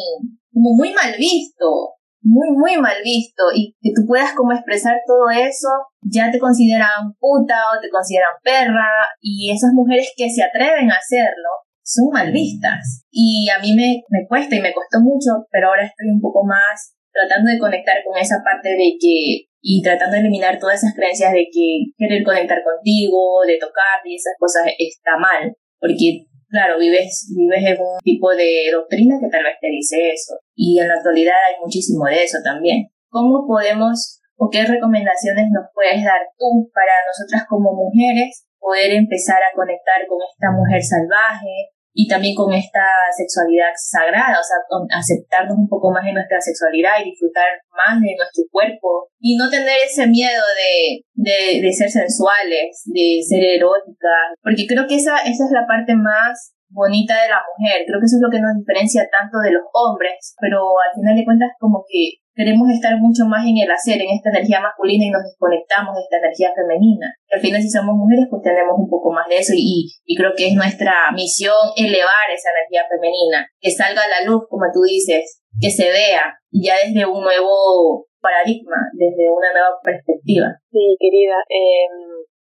como 0.53 0.75
muy 0.75 0.93
mal 0.93 1.15
visto 1.17 1.97
muy, 2.21 2.51
muy 2.51 2.77
mal 2.77 3.01
visto 3.03 3.43
y 3.53 3.75
que 3.81 3.91
tú 3.95 4.05
puedas 4.07 4.33
como 4.33 4.53
expresar 4.53 5.01
todo 5.05 5.29
eso, 5.29 5.69
ya 6.01 6.29
te 6.31 6.39
consideran 6.39 7.13
puta 7.19 7.57
o 7.73 7.81
te 7.81 7.89
consideran 7.89 8.37
perra 8.43 8.89
y 9.21 9.51
esas 9.51 9.73
mujeres 9.73 10.13
que 10.15 10.29
se 10.29 10.43
atreven 10.43 10.91
a 10.91 10.95
hacerlo 10.95 11.49
son 11.83 12.09
mal 12.13 12.31
vistas. 12.31 13.05
Y 13.09 13.49
a 13.49 13.59
mí 13.59 13.73
me, 13.73 14.03
me 14.09 14.27
cuesta 14.27 14.55
y 14.55 14.61
me 14.61 14.73
costó 14.73 15.01
mucho, 15.01 15.47
pero 15.51 15.69
ahora 15.69 15.85
estoy 15.85 16.09
un 16.09 16.21
poco 16.21 16.45
más 16.45 16.93
tratando 17.11 17.51
de 17.51 17.59
conectar 17.59 17.97
con 18.05 18.17
esa 18.17 18.41
parte 18.43 18.69
de 18.69 18.95
que 18.99 19.49
y 19.63 19.81
tratando 19.83 20.15
de 20.15 20.21
eliminar 20.21 20.57
todas 20.57 20.81
esas 20.81 20.95
creencias 20.95 21.33
de 21.33 21.45
que 21.51 21.93
querer 21.97 22.23
conectar 22.23 22.63
contigo, 22.63 23.41
de 23.45 23.57
tocarte 23.57 24.09
y 24.09 24.15
esas 24.15 24.33
cosas 24.39 24.63
está 24.77 25.17
mal, 25.17 25.53
porque 25.79 26.25
claro, 26.51 26.77
vives, 26.77 27.31
vives 27.35 27.63
en 27.63 27.79
un 27.79 27.97
tipo 28.03 28.29
de 28.35 28.69
doctrina 28.71 29.17
que 29.19 29.29
tal 29.29 29.43
vez 29.43 29.55
te 29.59 29.67
dice 29.67 30.11
eso, 30.11 30.35
y 30.53 30.79
en 30.79 30.87
la 30.87 30.95
actualidad 30.95 31.39
hay 31.47 31.59
muchísimo 31.63 32.05
de 32.05 32.23
eso 32.23 32.37
también. 32.43 32.87
¿Cómo 33.09 33.47
podemos 33.47 34.21
o 34.37 34.49
qué 34.49 34.65
recomendaciones 34.65 35.47
nos 35.51 35.71
puedes 35.73 36.03
dar 36.03 36.21
tú 36.37 36.69
para 36.73 36.93
nosotras 37.07 37.45
como 37.47 37.73
mujeres 37.73 38.45
poder 38.59 38.91
empezar 38.91 39.41
a 39.41 39.55
conectar 39.55 40.05
con 40.07 40.19
esta 40.21 40.51
mujer 40.51 40.81
salvaje, 40.83 41.70
y 41.93 42.07
también 42.07 42.35
con 42.35 42.53
esta 42.53 42.87
sexualidad 43.15 43.71
sagrada, 43.75 44.39
o 44.39 44.43
sea, 44.43 44.63
con 44.67 44.87
aceptarnos 44.91 45.57
un 45.57 45.67
poco 45.67 45.91
más 45.91 46.07
en 46.07 46.15
nuestra 46.15 46.39
sexualidad 46.39 46.99
y 47.01 47.11
disfrutar 47.11 47.59
más 47.75 47.99
de 47.99 48.15
nuestro 48.15 48.43
cuerpo 48.51 49.11
y 49.19 49.35
no 49.35 49.49
tener 49.49 49.75
ese 49.83 50.07
miedo 50.07 50.43
de, 50.55 51.03
de, 51.13 51.61
de 51.61 51.71
ser 51.73 51.89
sensuales, 51.89 52.83
de 52.85 53.19
ser 53.27 53.43
eróticas, 53.59 54.39
porque 54.41 54.65
creo 54.67 54.87
que 54.87 54.95
esa, 54.95 55.19
esa 55.19 55.43
es 55.45 55.51
la 55.51 55.67
parte 55.67 55.95
más 55.95 56.55
bonita 56.71 57.11
de 57.21 57.27
la 57.27 57.43
mujer, 57.43 57.83
creo 57.83 57.99
que 57.99 58.07
eso 58.07 58.15
es 58.15 58.23
lo 58.23 58.31
que 58.31 58.39
nos 58.39 58.55
diferencia 58.55 59.03
tanto 59.11 59.43
de 59.43 59.51
los 59.51 59.67
hombres, 59.75 60.35
pero 60.39 60.79
al 60.79 60.95
final 60.95 61.15
de 61.19 61.25
cuentas 61.27 61.51
como 61.59 61.83
que 61.83 62.20
queremos 62.33 62.69
estar 62.69 62.97
mucho 62.97 63.25
más 63.25 63.45
en 63.45 63.57
el 63.57 63.69
hacer, 63.71 64.01
en 64.01 64.11
esta 64.15 64.29
energía 64.29 64.61
masculina 64.61 65.05
y 65.05 65.11
nos 65.11 65.23
desconectamos 65.23 65.95
de 65.95 66.01
esta 66.01 66.17
energía 66.17 66.49
femenina. 66.55 67.07
Al 67.31 67.39
final, 67.39 67.61
si 67.61 67.69
somos 67.69 67.95
mujeres, 67.95 68.27
pues 68.29 68.41
tenemos 68.41 68.75
un 68.77 68.89
poco 68.89 69.11
más 69.11 69.27
de 69.27 69.37
eso 69.37 69.53
y, 69.55 69.91
creo 70.15 70.31
que 70.35 70.47
es 70.49 70.55
nuestra 70.55 71.11
misión 71.13 71.55
elevar 71.75 72.27
esa 72.33 72.49
energía 72.55 72.87
femenina, 72.87 73.47
que 73.59 73.71
salga 73.71 74.03
a 74.03 74.11
la 74.11 74.21
luz, 74.27 74.43
como 74.49 74.65
tú 74.73 74.81
dices, 74.83 75.41
que 75.59 75.71
se 75.71 75.89
vea 75.89 76.39
ya 76.51 76.75
desde 76.83 77.05
un 77.05 77.23
nuevo 77.23 78.07
paradigma, 78.21 78.91
desde 78.93 79.27
una 79.29 79.51
nueva 79.51 79.79
perspectiva. 79.83 80.47
Sí, 80.71 80.95
querida, 80.99 81.41
eh, 81.49 81.89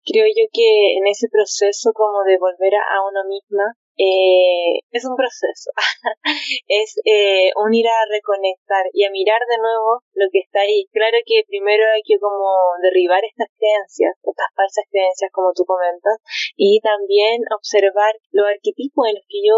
creo 0.03 0.25
yo 0.25 0.47
que 0.51 0.97
en 0.97 1.05
ese 1.07 1.27
proceso 1.29 1.91
como 1.93 2.23
de 2.23 2.39
volver 2.39 2.73
a 2.75 3.03
uno 3.03 3.21
misma, 3.27 3.75
eh, 3.97 4.85
es 4.91 5.03
un 5.05 5.17
proceso, 5.17 5.73
es 6.69 7.01
eh, 7.05 7.49
unir 7.57 7.87
a 7.89 8.05
reconectar 8.09 8.85
y 8.93 9.03
a 9.03 9.11
mirar 9.11 9.41
de 9.49 9.57
nuevo 9.57 10.05
lo 10.13 10.25
que 10.31 10.45
está 10.45 10.61
ahí. 10.61 10.85
Claro 10.93 11.17
que 11.25 11.41
primero 11.49 11.83
hay 11.89 12.05
que 12.05 12.21
como 12.21 12.77
derribar 12.81 13.25
estas 13.25 13.49
creencias, 13.57 14.13
estas 14.21 14.49
falsas 14.53 14.85
creencias 14.93 15.33
como 15.33 15.49
tú 15.57 15.65
comentas, 15.65 16.21
y 16.55 16.79
también 16.81 17.41
observar 17.49 18.13
los 18.31 18.45
arquetipos 18.45 19.09
en 19.09 19.17
los 19.17 19.25
que 19.25 19.41
yo 19.41 19.57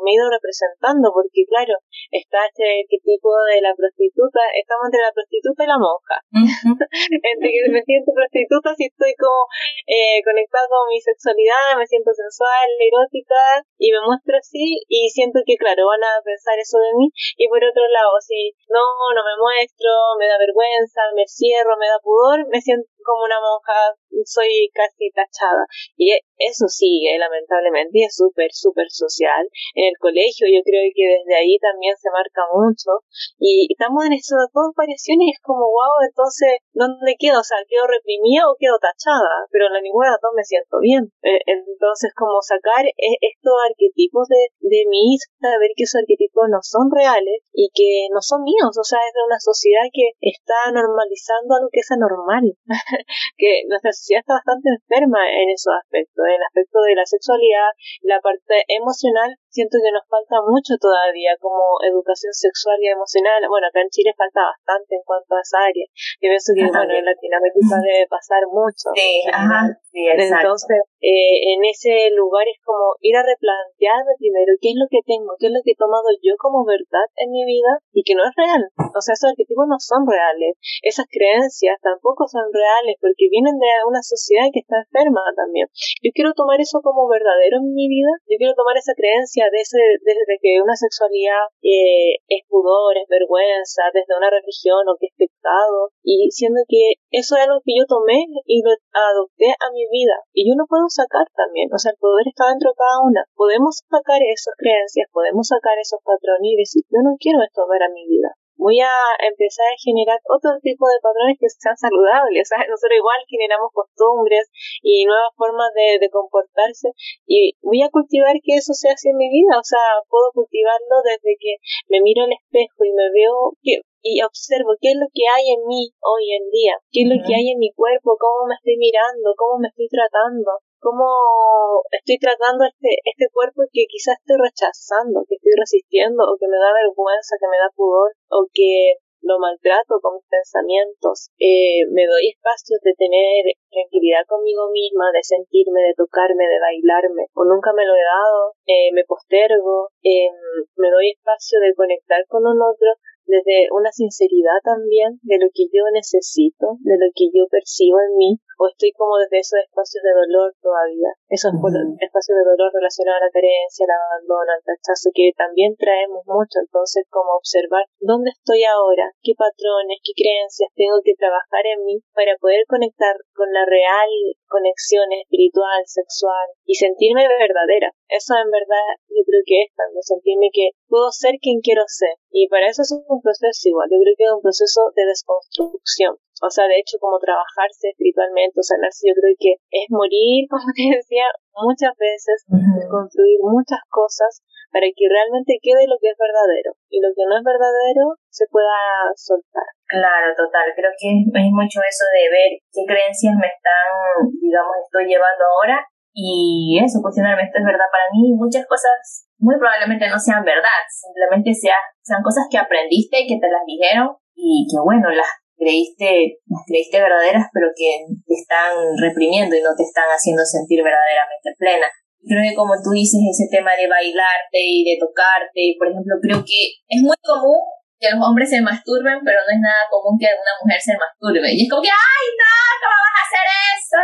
me 0.00 0.12
he 0.12 0.16
ido 0.16 0.32
representando, 0.32 1.12
porque 1.12 1.44
claro, 1.44 1.76
está 2.08 2.48
este 2.48 2.88
arquetipo 2.88 3.36
de 3.52 3.60
la 3.60 3.76
prostituta, 3.76 4.40
estamos 4.56 4.88
entre 4.88 5.04
la 5.04 5.12
prostituta 5.12 5.60
y 5.64 5.68
la 5.68 5.76
monja. 5.76 6.16
entre 7.28 7.48
que 7.52 7.68
me 7.68 7.84
siento 7.84 8.16
prostituta 8.16 8.72
si 8.80 8.88
estoy 8.88 9.12
como 9.20 9.44
eh, 9.84 10.24
conectada 10.24 10.64
con 10.72 10.88
mi 10.88 11.00
sexualidad, 11.00 11.76
me 11.76 11.84
siento 11.84 12.16
sensual, 12.16 12.68
erótica, 12.80 13.57
y 13.78 13.92
me 13.92 14.00
muestro 14.04 14.36
así 14.36 14.82
y 14.88 15.08
siento 15.10 15.40
que, 15.46 15.56
claro, 15.56 15.86
van 15.86 16.02
a 16.02 16.22
pensar 16.22 16.58
eso 16.58 16.78
de 16.78 16.92
mí. 16.98 17.08
Y 17.36 17.48
por 17.48 17.62
otro 17.62 17.84
lado, 17.88 18.12
si 18.20 18.54
no, 18.68 18.82
no 19.14 19.22
me 19.22 19.34
muestro, 19.38 19.90
me 20.18 20.26
da 20.26 20.38
vergüenza, 20.38 21.00
me 21.14 21.26
cierro, 21.26 21.76
me 21.78 21.88
da 21.88 21.98
pudor, 22.02 22.46
me 22.48 22.60
siento 22.60 22.88
como 23.08 23.24
una 23.24 23.40
monja, 23.40 23.96
soy 24.28 24.68
casi 24.76 25.08
tachada. 25.16 25.64
Y 25.96 26.12
e, 26.12 26.20
eso 26.36 26.68
sigue, 26.68 27.16
lamentablemente, 27.16 27.96
y 27.96 28.04
es 28.04 28.14
súper, 28.14 28.52
súper 28.52 28.92
social. 28.92 29.48
En 29.74 29.88
el 29.88 29.96
colegio 29.96 30.44
yo 30.46 30.60
creo 30.60 30.84
que 30.92 31.04
desde 31.18 31.34
ahí 31.34 31.56
también 31.58 31.96
se 31.96 32.12
marca 32.12 32.44
mucho. 32.52 33.00
Y 33.40 33.72
estamos 33.72 34.04
en 34.04 34.12
esas 34.12 34.52
dos 34.52 34.76
variaciones, 34.76 35.34
es 35.34 35.40
como, 35.40 35.64
wow, 35.72 36.04
entonces, 36.04 36.60
¿dónde 36.76 37.16
quedo? 37.18 37.40
O 37.40 37.48
sea, 37.48 37.58
¿quedo 37.64 37.88
reprimida 37.88 38.44
o 38.44 38.60
quedo 38.60 38.76
tachada? 38.76 39.48
Pero 39.48 39.72
en 39.72 39.74
la 39.74 39.80
ninguna 39.80 40.12
de 40.12 40.14
las 40.20 40.22
dos 40.22 40.36
me 40.36 40.44
siento 40.44 40.78
bien. 40.84 41.08
E, 41.24 41.40
entonces, 41.48 42.12
como 42.12 42.38
sacar 42.44 42.84
e, 42.84 43.10
estos 43.24 43.56
arquetipos 43.64 44.28
de, 44.28 44.52
de 44.60 44.82
mí, 44.92 45.16
saber 45.40 45.72
que 45.74 45.88
esos 45.88 46.04
arquetipos 46.04 46.44
no 46.52 46.60
son 46.60 46.92
reales 46.92 47.48
y 47.56 47.72
que 47.72 48.12
no 48.12 48.20
son 48.20 48.44
míos. 48.44 48.76
O 48.76 48.84
sea, 48.84 49.00
es 49.00 49.14
de 49.16 49.24
una 49.24 49.40
sociedad 49.40 49.86
que 49.88 50.12
está 50.20 50.70
normalizando 50.70 51.56
algo 51.56 51.72
que 51.72 51.80
es 51.80 51.90
anormal. 51.90 52.46
que 53.36 53.62
nuestra 53.68 53.92
sociedad 53.92 54.20
está 54.20 54.34
bastante 54.34 54.70
enferma 54.70 55.20
en 55.30 55.50
esos 55.50 55.74
aspectos, 55.74 56.24
en 56.26 56.34
el 56.34 56.42
aspecto 56.42 56.80
de 56.82 56.94
la 56.94 57.06
sexualidad, 57.06 57.70
la 58.02 58.20
parte 58.20 58.64
emocional, 58.68 59.36
siento 59.50 59.78
que 59.82 59.92
nos 59.92 60.04
falta 60.08 60.40
mucho 60.44 60.76
todavía 60.80 61.36
como 61.40 61.80
educación 61.82 62.32
sexual 62.32 62.78
y 62.80 62.88
emocional. 62.88 63.42
Bueno, 63.48 63.68
acá 63.68 63.80
en 63.80 63.90
Chile 63.90 64.12
falta 64.16 64.54
bastante 64.54 64.96
en 64.96 65.02
cuanto 65.04 65.34
a 65.36 65.42
esa 65.42 65.58
área. 65.64 65.86
Yo 66.20 66.28
pienso 66.28 66.52
que, 66.54 66.64
bueno, 66.68 66.92
en 66.94 67.04
Latinoamérica 67.04 67.76
debe 67.82 68.06
pasar 68.08 68.42
mucho. 68.48 68.92
Sí, 68.94 69.24
ajá. 69.28 69.72
Sí, 69.88 70.04
Entonces, 70.04 70.78
eh, 71.00 71.56
en 71.56 71.64
ese 71.64 72.12
lugar 72.14 72.46
es 72.46 72.60
como 72.62 72.94
ir 73.00 73.16
a 73.16 73.24
replantearme 73.24 74.14
primero 74.18 74.52
qué 74.60 74.70
es 74.70 74.78
lo 74.78 74.86
que 74.86 75.02
tengo, 75.02 75.34
qué 75.40 75.48
es 75.48 75.54
lo 75.54 75.64
que 75.64 75.72
he 75.72 75.80
tomado 75.80 76.06
yo 76.22 76.36
como 76.38 76.62
verdad 76.64 77.08
en 77.16 77.32
mi 77.32 77.42
vida 77.44 77.80
y 77.92 78.04
que 78.04 78.14
no 78.14 78.22
es 78.22 78.34
real. 78.36 78.62
O 78.78 79.00
sea, 79.00 79.14
esos 79.16 79.32
arquetipos 79.32 79.66
no 79.66 79.80
son 79.80 80.06
reales. 80.06 80.54
Esas 80.82 81.06
creencias 81.10 81.80
tampoco 81.82 82.28
son 82.28 82.46
reales 82.52 82.94
porque 83.00 83.30
vienen 83.30 83.58
de 83.58 83.68
una 83.86 84.02
sociedad 84.02 84.50
que 84.52 84.60
está 84.60 84.84
enferma 84.84 85.22
también. 85.34 85.66
Yo 86.02 86.10
quiero 86.14 86.34
tomar 86.34 86.60
eso 86.60 86.80
como 86.82 87.08
verdadero 87.08 87.58
en 87.58 87.74
mi 87.74 87.88
vida. 87.88 88.12
Yo 88.28 88.36
quiero 88.38 88.54
tomar 88.54 88.76
esa 88.76 88.92
creencia 88.94 89.37
de 89.46 89.62
ese, 89.62 89.78
desde 90.02 90.42
que 90.42 90.58
una 90.58 90.74
sexualidad 90.74 91.46
eh, 91.62 92.18
es 92.26 92.42
pudor, 92.50 92.98
es 92.98 93.06
vergüenza, 93.06 93.86
desde 93.94 94.18
una 94.18 94.30
religión 94.34 94.82
o 94.90 94.98
que 94.98 95.06
es 95.06 95.14
pecado. 95.14 95.94
Y 96.02 96.26
siendo 96.34 96.66
que 96.66 96.98
eso 97.14 97.38
es 97.38 97.46
algo 97.46 97.62
que 97.62 97.78
yo 97.78 97.86
tomé 97.86 98.26
y 98.44 98.62
lo 98.66 98.74
adopté 98.90 99.54
a 99.54 99.70
mi 99.70 99.86
vida. 99.86 100.18
Y 100.34 100.50
yo 100.50 100.58
no 100.58 100.66
puedo 100.66 100.90
sacar 100.90 101.30
también. 101.38 101.70
O 101.70 101.78
sea, 101.78 101.94
el 101.94 102.02
poder 102.02 102.26
está 102.26 102.50
dentro 102.50 102.74
de 102.74 102.80
cada 102.82 102.98
una. 103.06 103.22
Podemos 103.38 103.86
sacar 103.86 104.18
esas 104.26 104.58
creencias, 104.58 105.06
podemos 105.14 105.46
sacar 105.46 105.78
esos 105.78 106.02
patrones 106.02 106.50
y 106.52 106.58
decir, 106.58 106.82
yo 106.90 107.00
no 107.06 107.14
quiero 107.18 107.38
esto 107.46 107.62
ver 107.70 107.86
a 107.86 107.94
mi 107.94 108.02
vida 108.06 108.34
voy 108.58 108.82
a 108.82 108.92
empezar 109.22 109.70
a 109.70 109.80
generar 109.80 110.18
otro 110.26 110.58
tipo 110.60 110.84
de 110.90 110.98
patrones 111.00 111.38
que 111.38 111.48
sean 111.48 111.78
saludables. 111.78 112.50
Nosotros 112.68 112.98
igual 112.98 113.22
generamos 113.30 113.70
costumbres 113.72 114.50
y 114.82 115.06
nuevas 115.06 115.32
formas 115.38 115.70
de, 115.74 116.02
de, 116.02 116.10
comportarse 116.10 116.90
y 117.24 117.54
voy 117.62 117.82
a 117.82 117.90
cultivar 117.94 118.34
que 118.42 118.58
eso 118.58 118.74
sea 118.74 118.92
así 118.92 119.08
en 119.08 119.16
mi 119.16 119.30
vida. 119.30 119.56
O 119.56 119.64
sea, 119.64 120.02
puedo 120.10 120.34
cultivarlo 120.34 121.00
desde 121.06 121.38
que 121.38 121.62
me 121.88 122.02
miro 122.02 122.26
al 122.26 122.34
espejo 122.34 122.84
y 122.84 122.92
me 122.92 123.08
veo 123.14 123.54
que 123.62 123.80
y 124.02 124.22
observo 124.22 124.78
qué 124.80 124.94
es 124.94 124.98
lo 124.98 125.06
que 125.12 125.26
hay 125.26 125.50
en 125.52 125.66
mí 125.66 125.90
hoy 126.00 126.24
en 126.32 126.50
día, 126.50 126.74
qué 126.90 127.02
es 127.02 127.08
lo 127.08 127.18
que 127.18 127.34
hay 127.34 127.50
en 127.50 127.58
mi 127.58 127.72
cuerpo, 127.74 128.16
cómo 128.18 128.46
me 128.46 128.54
estoy 128.54 128.76
mirando, 128.78 129.34
cómo 129.36 129.58
me 129.58 129.68
estoy 129.68 129.88
tratando, 129.88 130.62
cómo 130.80 131.82
estoy 131.90 132.18
tratando 132.18 132.64
este, 132.64 133.02
este 133.04 133.26
cuerpo 133.32 133.62
que 133.72 133.86
quizás 133.88 134.18
estoy 134.18 134.38
rechazando, 134.38 135.24
que 135.28 135.36
estoy 135.36 135.54
resistiendo, 135.58 136.24
o 136.24 136.38
que 136.38 136.48
me 136.48 136.58
da 136.58 136.72
vergüenza, 136.72 137.36
que 137.38 137.50
me 137.50 137.58
da 137.58 137.70
pudor, 137.74 138.14
o 138.30 138.46
que 138.52 138.98
lo 139.22 139.38
maltrato 139.38 139.98
con 140.00 140.14
mis 140.14 140.26
pensamientos, 140.30 141.30
eh, 141.38 141.82
me 141.90 142.06
doy 142.06 142.30
espacios 142.30 142.78
de 142.82 142.94
tener 142.94 143.50
tranquilidad 143.70 144.22
conmigo 144.26 144.70
misma, 144.70 145.10
de 145.12 145.22
sentirme, 145.22 145.82
de 145.82 145.94
tocarme, 145.98 146.46
de 146.46 146.60
bailarme, 146.60 147.26
o 147.34 147.44
nunca 147.44 147.72
me 147.74 147.84
lo 147.84 147.94
he 147.94 148.04
dado, 148.06 148.54
eh, 148.66 148.90
me 148.94 149.04
postergo, 149.04 149.90
eh, 150.02 150.30
me 150.76 150.90
doy 150.90 151.10
espacio 151.10 151.58
de 151.60 151.74
conectar 151.74 152.24
con 152.28 152.46
un 152.46 152.62
otro 152.62 152.94
desde 153.28 153.68
una 153.76 153.92
sinceridad 153.92 154.58
también 154.64 155.20
de 155.22 155.36
lo 155.36 155.52
que 155.52 155.68
yo 155.68 155.84
necesito, 155.92 156.80
de 156.80 156.96
lo 156.96 157.12
que 157.12 157.28
yo 157.28 157.44
percibo 157.52 158.00
en 158.00 158.16
mí, 158.16 158.30
o 158.58 158.66
estoy 158.66 158.90
como 158.96 159.20
desde 159.20 159.38
esos 159.38 159.60
espacios 159.60 160.02
de 160.02 160.16
dolor 160.16 160.56
todavía, 160.58 161.12
esos 161.28 161.52
espacios 161.54 162.34
de 162.34 162.48
dolor 162.48 162.72
relacionados 162.72 163.22
a 163.22 163.26
la 163.28 163.36
carencia, 163.36 163.86
al 163.86 163.94
abandono, 163.94 164.50
al 164.50 164.64
rechazo, 164.66 165.12
que 165.14 165.30
también 165.36 165.76
traemos 165.76 166.24
mucho, 166.26 166.58
entonces 166.58 167.06
como 167.12 167.38
observar 167.38 167.84
dónde 168.00 168.32
estoy 168.34 168.64
ahora, 168.64 169.12
qué 169.22 169.36
patrones, 169.36 170.00
qué 170.02 170.16
creencias 170.16 170.72
tengo 170.74 170.98
que 171.04 171.14
trabajar 171.14 171.68
en 171.68 171.84
mí 171.84 172.00
para 172.16 172.34
poder 172.40 172.64
conectar 172.66 173.14
con 173.36 173.52
la 173.52 173.68
real 173.68 174.10
conexión 174.48 175.06
espiritual, 175.12 175.84
sexual 175.86 176.48
y 176.64 176.74
sentirme 176.74 177.28
verdadera. 177.28 177.92
Eso 178.08 178.34
en 178.34 178.50
verdad 178.50 178.98
yo 179.08 179.22
creo 179.24 179.42
que 179.44 179.68
es 179.68 179.70
también 179.76 180.02
sentirme 180.02 180.48
que 180.52 180.72
puedo 180.88 181.12
ser 181.12 181.36
quien 181.40 181.60
quiero 181.60 181.84
ser. 181.86 182.16
Y 182.32 182.48
para 182.48 182.68
eso 182.68 182.82
es 182.82 182.92
un 182.92 183.20
proceso 183.20 183.68
igual, 183.68 183.88
yo 183.92 184.00
creo 184.00 184.14
que 184.16 184.24
es 184.24 184.32
un 184.32 184.42
proceso 184.42 184.92
de 184.96 185.04
desconstrucción. 185.06 186.16
O 186.40 186.50
sea, 186.50 186.70
de 186.70 186.78
hecho, 186.78 186.98
como 187.02 187.18
trabajarse 187.18 187.90
espiritualmente, 187.90 188.60
o 188.60 188.62
sanarse, 188.62 189.10
yo 189.10 189.14
creo 189.18 189.34
que 189.38 189.58
es 189.70 189.86
morir, 189.90 190.46
como 190.50 190.70
te 190.70 190.86
decía, 190.86 191.26
muchas 191.54 191.94
veces, 191.98 192.46
construir 192.90 193.38
muchas 193.42 193.82
cosas 193.90 194.42
para 194.70 194.86
que 194.94 195.08
realmente 195.08 195.58
quede 195.60 195.88
lo 195.88 195.98
que 195.98 196.14
es 196.14 196.18
verdadero. 196.18 196.78
Y 196.88 197.00
lo 197.00 197.10
que 197.14 197.26
no 197.26 197.34
es 197.38 197.44
verdadero 197.44 198.16
se 198.30 198.46
pueda 198.46 199.10
soltar. 199.16 199.77
Claro, 199.88 200.36
total. 200.36 200.68
Creo 200.76 200.92
que 201.00 201.08
es 201.24 201.48
mucho 201.48 201.80
eso 201.80 202.04
de 202.12 202.24
ver 202.28 202.50
qué 202.68 202.84
creencias 202.84 203.32
me 203.40 203.48
están, 203.48 203.88
digamos, 204.36 204.76
estoy 204.84 205.08
llevando 205.08 205.48
ahora 205.48 205.80
y 206.12 206.76
eso, 206.76 207.00
cuestionarme, 207.00 207.48
esto 207.48 207.56
es 207.56 207.64
verdad 207.64 207.88
para 207.88 208.04
mí. 208.12 208.36
Muchas 208.36 208.68
cosas 208.68 209.24
muy 209.40 209.56
probablemente 209.56 210.04
no 210.12 210.20
sean 210.20 210.44
verdad, 210.44 210.82
simplemente 210.92 211.56
sea, 211.56 211.80
sean 212.04 212.20
cosas 212.20 212.44
que 212.52 212.60
aprendiste, 212.60 213.24
que 213.24 213.40
te 213.40 213.48
las 213.48 213.64
dijeron 213.64 214.12
y 214.36 214.68
que 214.68 214.76
bueno, 214.76 215.08
las 215.08 215.30
creíste, 215.56 216.36
las 216.44 216.62
creíste 216.68 217.00
verdaderas, 217.00 217.48
pero 217.56 217.72
que 217.72 218.04
te 218.12 218.34
están 218.34 218.76
reprimiendo 219.00 219.56
y 219.56 219.64
no 219.64 219.72
te 219.72 219.88
están 219.88 220.12
haciendo 220.12 220.44
sentir 220.44 220.84
verdaderamente 220.84 221.56
plena. 221.56 221.88
Creo 222.28 222.44
que 222.44 222.54
como 222.54 222.76
tú 222.82 222.92
dices, 222.92 223.24
ese 223.24 223.48
tema 223.48 223.72
de 223.72 223.88
bailarte 223.88 224.58
y 224.58 224.84
de 224.84 225.00
tocarte, 225.00 225.78
por 225.78 225.88
ejemplo, 225.88 226.18
creo 226.20 226.44
que 226.44 226.76
es 226.92 227.00
muy 227.00 227.16
común 227.22 227.62
que 227.98 228.14
los 228.14 228.22
hombres 228.22 228.48
se 228.48 228.62
masturben, 228.62 229.18
pero 229.26 229.42
no 229.42 229.50
es 229.50 229.60
nada 229.60 229.90
común 229.90 230.14
que 230.14 230.30
una 230.30 230.54
mujer 230.62 230.78
se 230.78 230.94
masturbe. 230.94 231.50
Y 231.50 231.66
es 231.66 231.68
como 231.70 231.82
que, 231.82 231.90
¡ay, 231.90 232.24
no! 232.38 232.54
¿Cómo 232.78 232.98
vas 233.02 233.18
a 233.18 233.26
hacer 233.26 233.46
eso? 233.74 234.02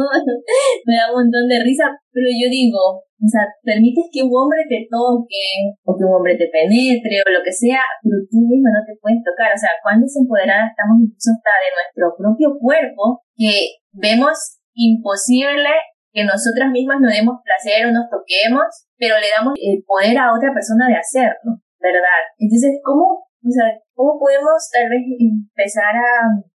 Me 0.88 0.96
da 0.96 1.12
un 1.12 1.28
montón 1.28 1.44
de 1.44 1.60
risa, 1.60 1.92
pero 2.08 2.28
yo 2.32 2.48
digo, 2.48 3.04
o 3.04 3.28
sea, 3.28 3.44
permites 3.60 4.08
que 4.08 4.24
un 4.24 4.32
hombre 4.32 4.64
te 4.64 4.88
toque, 4.88 5.76
o 5.84 5.92
que 5.92 6.04
un 6.08 6.16
hombre 6.16 6.40
te 6.40 6.48
penetre, 6.48 7.20
o 7.20 7.28
lo 7.28 7.44
que 7.44 7.52
sea, 7.52 7.84
pero 8.00 8.16
tú 8.32 8.40
mismo 8.44 8.72
no 8.72 8.80
te 8.84 8.96
puedes 8.96 9.20
tocar. 9.20 9.52
O 9.52 9.60
sea, 9.60 9.76
cuando 9.84 10.08
desempoderada 10.08 10.72
estamos 10.72 10.96
incluso 11.04 11.36
hasta 11.36 11.52
de 11.60 11.70
nuestro 11.76 12.04
propio 12.16 12.48
cuerpo, 12.56 13.20
que 13.36 13.76
vemos 13.92 14.64
imposible 14.72 15.68
que 16.16 16.24
nosotras 16.24 16.72
mismas 16.72 16.96
nos 17.00 17.12
demos 17.12 17.44
placer 17.44 17.84
o 17.84 17.92
nos 17.92 18.08
toquemos, 18.08 18.64
pero 18.96 19.20
le 19.20 19.28
damos 19.28 19.52
el 19.60 19.84
poder 19.84 20.16
a 20.16 20.32
otra 20.32 20.48
persona 20.52 20.88
de 20.88 20.96
hacerlo. 20.96 21.60
¿Verdad? 21.80 22.20
Entonces, 22.38 22.80
¿cómo, 22.82 23.28
o 23.28 23.50
sea, 23.50 23.76
cómo 23.94 24.18
podemos 24.18 24.58
tal 24.72 24.88
vez 24.88 25.02
empezar 25.18 25.94
a... 25.94 26.08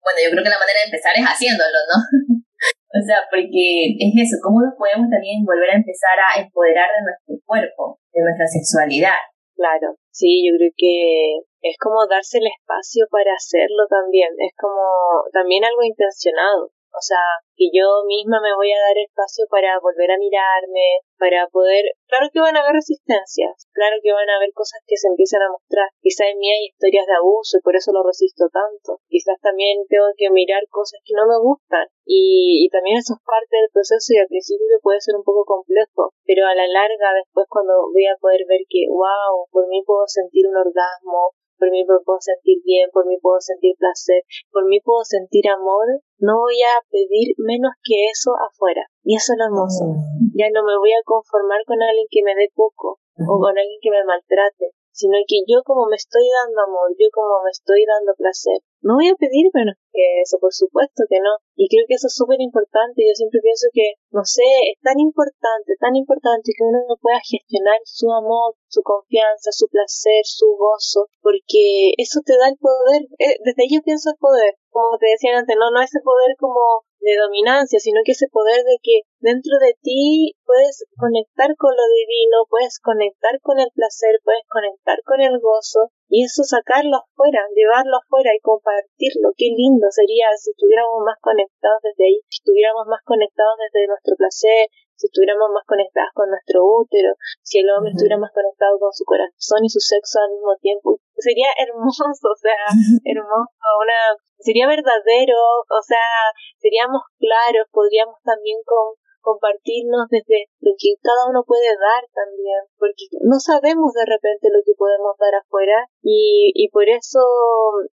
Bueno, 0.01 0.19
yo 0.23 0.31
creo 0.31 0.45
que 0.45 0.55
la 0.55 0.63
manera 0.63 0.81
de 0.85 0.89
empezar 0.93 1.13
es 1.17 1.27
haciéndolo, 1.27 1.79
¿no? 1.91 1.99
o 2.99 3.01
sea, 3.03 3.25
porque 3.29 3.97
es 3.99 4.13
eso, 4.17 4.37
¿cómo 4.43 4.63
nos 4.63 4.75
podemos 4.79 5.11
también 5.11 5.45
volver 5.45 5.75
a 5.75 5.81
empezar 5.81 6.17
a 6.17 6.41
empoderar 6.41 6.89
de 6.89 7.03
nuestro 7.05 7.35
cuerpo, 7.45 8.01
de 8.13 8.23
nuestra 8.23 8.47
sexualidad? 8.47 9.21
Claro, 9.57 9.97
sí, 10.13 10.45
yo 10.45 10.53
creo 10.61 10.71
que 10.77 11.41
es 11.65 11.77
como 11.81 12.07
darse 12.07 12.39
el 12.39 12.47
espacio 12.47 13.09
para 13.11 13.33
hacerlo 13.33 13.89
también, 13.89 14.29
es 14.37 14.53
como 14.53 15.25
también 15.33 15.65
algo 15.65 15.83
intencionado, 15.83 16.76
o 16.97 17.03
sea, 17.05 17.21
que 17.57 17.69
yo 17.69 18.09
misma 18.09 18.41
me 18.41 18.57
voy 18.57 18.73
a 18.73 18.81
dar 18.81 18.97
espacio 18.97 19.45
para 19.53 19.77
volver 19.81 20.11
a 20.11 20.17
mirarme, 20.17 21.05
para 21.21 21.45
poder... 21.53 21.85
Claro 22.09 22.33
que 22.33 22.41
van 22.41 22.57
a 22.57 22.65
haber 22.65 22.81
resistencias, 22.81 23.69
claro 23.77 24.01
que 24.01 24.17
van 24.17 24.29
a 24.33 24.37
haber 24.37 24.53
cosas 24.57 24.81
que 24.89 24.97
se 24.97 25.09
empiezan 25.09 25.43
a 25.43 25.53
mostrar. 25.53 25.93
Quizás 26.01 26.33
en 26.33 26.39
mí 26.41 26.49
hay 26.49 26.73
historias 26.73 27.05
de 27.05 27.21
abuso 27.21 27.59
y 27.59 27.65
por 27.65 27.77
eso 27.77 27.93
lo 27.93 28.01
resisto 28.01 28.49
tanto. 28.49 29.05
Quizás 29.09 29.37
también 29.45 29.85
tengo 29.89 30.09
que 30.17 30.31
mirar 30.31 30.65
cosas 30.73 31.01
que 31.05 31.13
no 31.13 31.29
me 31.29 31.37
gustan. 31.37 31.85
Y, 32.09 32.65
y 32.65 32.69
también 32.71 32.97
eso 32.97 33.13
es 33.13 33.23
parte 33.27 33.61
del 33.61 33.69
proceso 33.73 34.15
y 34.15 34.23
al 34.23 34.31
principio 34.31 34.81
puede 34.81 35.01
ser 35.05 35.17
un 35.17 35.25
poco 35.25 35.45
complejo, 35.45 36.15
pero 36.25 36.47
a 36.47 36.55
la 36.55 36.67
larga 36.67 37.13
después 37.13 37.45
cuando 37.51 37.93
voy 37.93 38.07
a 38.07 38.17
poder 38.17 38.47
ver 38.49 38.63
que, 38.71 38.87
wow, 38.89 39.45
por 39.51 39.69
mí 39.69 39.83
puedo 39.85 40.07
sentir 40.07 40.47
un 40.47 40.57
orgasmo, 40.57 41.35
por 41.59 41.71
mí 41.71 41.85
puedo 41.85 42.21
sentir 42.21 42.63
bien, 42.65 42.91
por 42.93 43.07
mí 43.07 43.19
puedo 43.21 43.41
sentir 43.41 43.75
placer, 43.79 44.23
por 44.51 44.67
mí 44.67 44.81
puedo 44.81 45.05
sentir 45.05 45.49
amor, 45.49 45.87
no 46.19 46.41
voy 46.41 46.61
a 46.63 46.81
pedir 46.91 47.35
menos 47.39 47.73
que 47.83 48.07
eso 48.13 48.33
afuera. 48.37 48.87
Y 49.03 49.17
eso 49.17 49.33
es 49.33 49.39
lo 49.39 49.45
hermoso. 49.47 49.85
Mm. 49.85 50.35
Ya 50.35 50.49
no 50.53 50.65
me 50.65 50.77
voy 50.79 50.93
a 50.93 51.05
conformar 51.05 51.61
con 51.67 51.83
alguien 51.83 52.07
que 52.11 52.23
me 52.25 52.35
dé 52.35 52.51
poco 52.55 52.99
o 53.17 53.33
con 53.41 53.57
alguien 53.57 53.81
que 53.81 53.91
me 53.91 54.05
maltrate, 54.05 54.77
sino 54.93 55.17
que 55.29 55.45
yo 55.49 55.61
como 55.65 55.87
me 55.89 55.97
estoy 55.97 56.25
dando 56.29 56.57
amor, 56.65 56.89
yo 56.97 57.09
como 57.13 57.45
me 57.45 57.53
estoy 57.53 57.85
dando 57.85 58.13
placer, 58.17 58.61
no 58.81 58.97
voy 58.97 59.09
a 59.09 59.19
pedir 59.21 59.51
menos 59.53 59.77
que 59.93 60.23
eso, 60.23 60.39
por 60.39 60.53
supuesto 60.53 61.05
que 61.09 61.21
no. 61.21 61.37
Y 61.57 61.69
creo 61.69 61.85
que 61.89 62.01
eso 62.01 62.07
es 62.07 62.15
súper 62.15 62.41
importante. 62.41 63.03
Yo 63.03 63.13
siempre 63.13 63.41
pienso 63.43 63.67
que, 63.73 63.99
no 64.13 64.25
sé, 64.25 64.47
es 64.73 64.79
tan 64.81 65.01
importante, 65.01 65.75
tan 65.81 65.97
importante 65.97 66.53
que 66.55 66.65
uno 66.65 66.97
pueda 67.01 67.19
gestionar 67.19 67.81
su 67.85 68.13
amor, 68.13 68.55
su 68.69 68.83
confianza, 68.83 69.53
su 69.53 69.69
placer, 69.69 70.23
su 70.25 70.57
gozo, 70.59 71.09
porque 71.21 71.93
eso 71.99 72.21
te 72.25 72.37
da 72.37 72.49
el 72.49 72.59
poder. 72.59 73.03
Eh, 73.19 73.39
desde 73.45 73.63
ahí 73.63 73.75
yo 73.75 73.83
pienso 73.83 74.11
el 74.11 74.19
poder. 74.19 74.57
Como 74.71 74.99
te 74.99 75.07
decía 75.11 75.39
antes, 75.39 75.57
no, 75.59 75.71
no 75.71 75.81
ese 75.81 76.01
poder 76.05 76.37
como 76.39 76.85
de 77.07 77.15
dominancia, 77.17 77.79
sino 77.79 78.03
que 78.05 78.13
ese 78.13 78.27
poder 78.29 78.67
de 78.67 78.83
que 78.83 79.07
dentro 79.23 79.63
de 79.63 79.79
ti 79.81 80.35
puedes 80.45 80.85
conectar 80.99 81.55
con 81.55 81.71
lo 81.71 81.87
divino, 81.87 82.51
puedes 82.51 82.83
conectar 82.83 83.39
con 83.41 83.63
el 83.63 83.71
placer, 83.71 84.19
puedes 84.25 84.43
conectar 84.51 84.99
con 85.07 85.23
el 85.23 85.39
gozo 85.39 85.95
y 86.11 86.27
eso 86.27 86.43
sacarlo 86.43 86.99
afuera, 86.99 87.47
llevarlo 87.55 88.03
afuera 88.03 88.35
y 88.35 88.43
compartirlo. 88.43 89.31
Qué 89.39 89.55
lindo 89.55 89.87
sería 89.91 90.35
si 90.35 90.51
estuviéramos 90.51 91.07
más 91.07 91.19
conectados 91.23 91.79
desde 91.87 92.11
ahí, 92.11 92.19
si 92.27 92.43
estuviéramos 92.43 92.91
más 92.91 93.03
conectados 93.07 93.55
desde 93.63 93.87
nuestro 93.87 94.19
placer, 94.19 94.67
si 94.97 95.07
estuviéramos 95.07 95.53
más 95.53 95.65
conectados 95.65 96.11
con 96.15 96.29
nuestro 96.31 96.65
útero, 96.65 97.15
si 97.43 97.61
el 97.61 97.71
hombre 97.71 97.93
estuviera 97.93 98.17
más 98.17 98.33
conectado 98.33 98.79
con 98.81 98.93
su 98.93 99.05
corazón 99.05 99.65
y 99.65 99.69
su 99.69 99.81
sexo 99.81 100.21
al 100.21 100.33
mismo 100.33 100.57
tiempo. 100.61 100.99
Sería 101.17 101.49
hermoso, 101.61 102.05
o 102.09 102.37
sea, 102.37 102.65
hermoso, 103.05 103.69
una, 103.81 104.17
sería 104.41 104.67
verdadero, 104.67 105.37
o 105.69 105.83
sea, 105.85 106.33
seríamos 106.59 107.03
claros, 107.19 107.69
podríamos 107.71 108.17
también 108.25 108.59
con, 108.65 108.97
compartirnos 109.27 110.07
desde 110.07 110.47
lo 110.63 110.71
que 110.79 110.95
cada 111.03 111.27
uno 111.27 111.43
puede 111.43 111.67
dar 111.75 112.07
también, 112.15 112.63
porque 112.79 113.11
no 113.27 113.43
sabemos 113.43 113.91
de 113.91 114.07
repente 114.07 114.55
lo 114.55 114.63
que 114.63 114.79
podemos 114.79 115.19
dar 115.19 115.35
afuera 115.43 115.91
y, 115.99 116.55
y 116.55 116.71
por 116.71 116.87
eso 116.87 117.19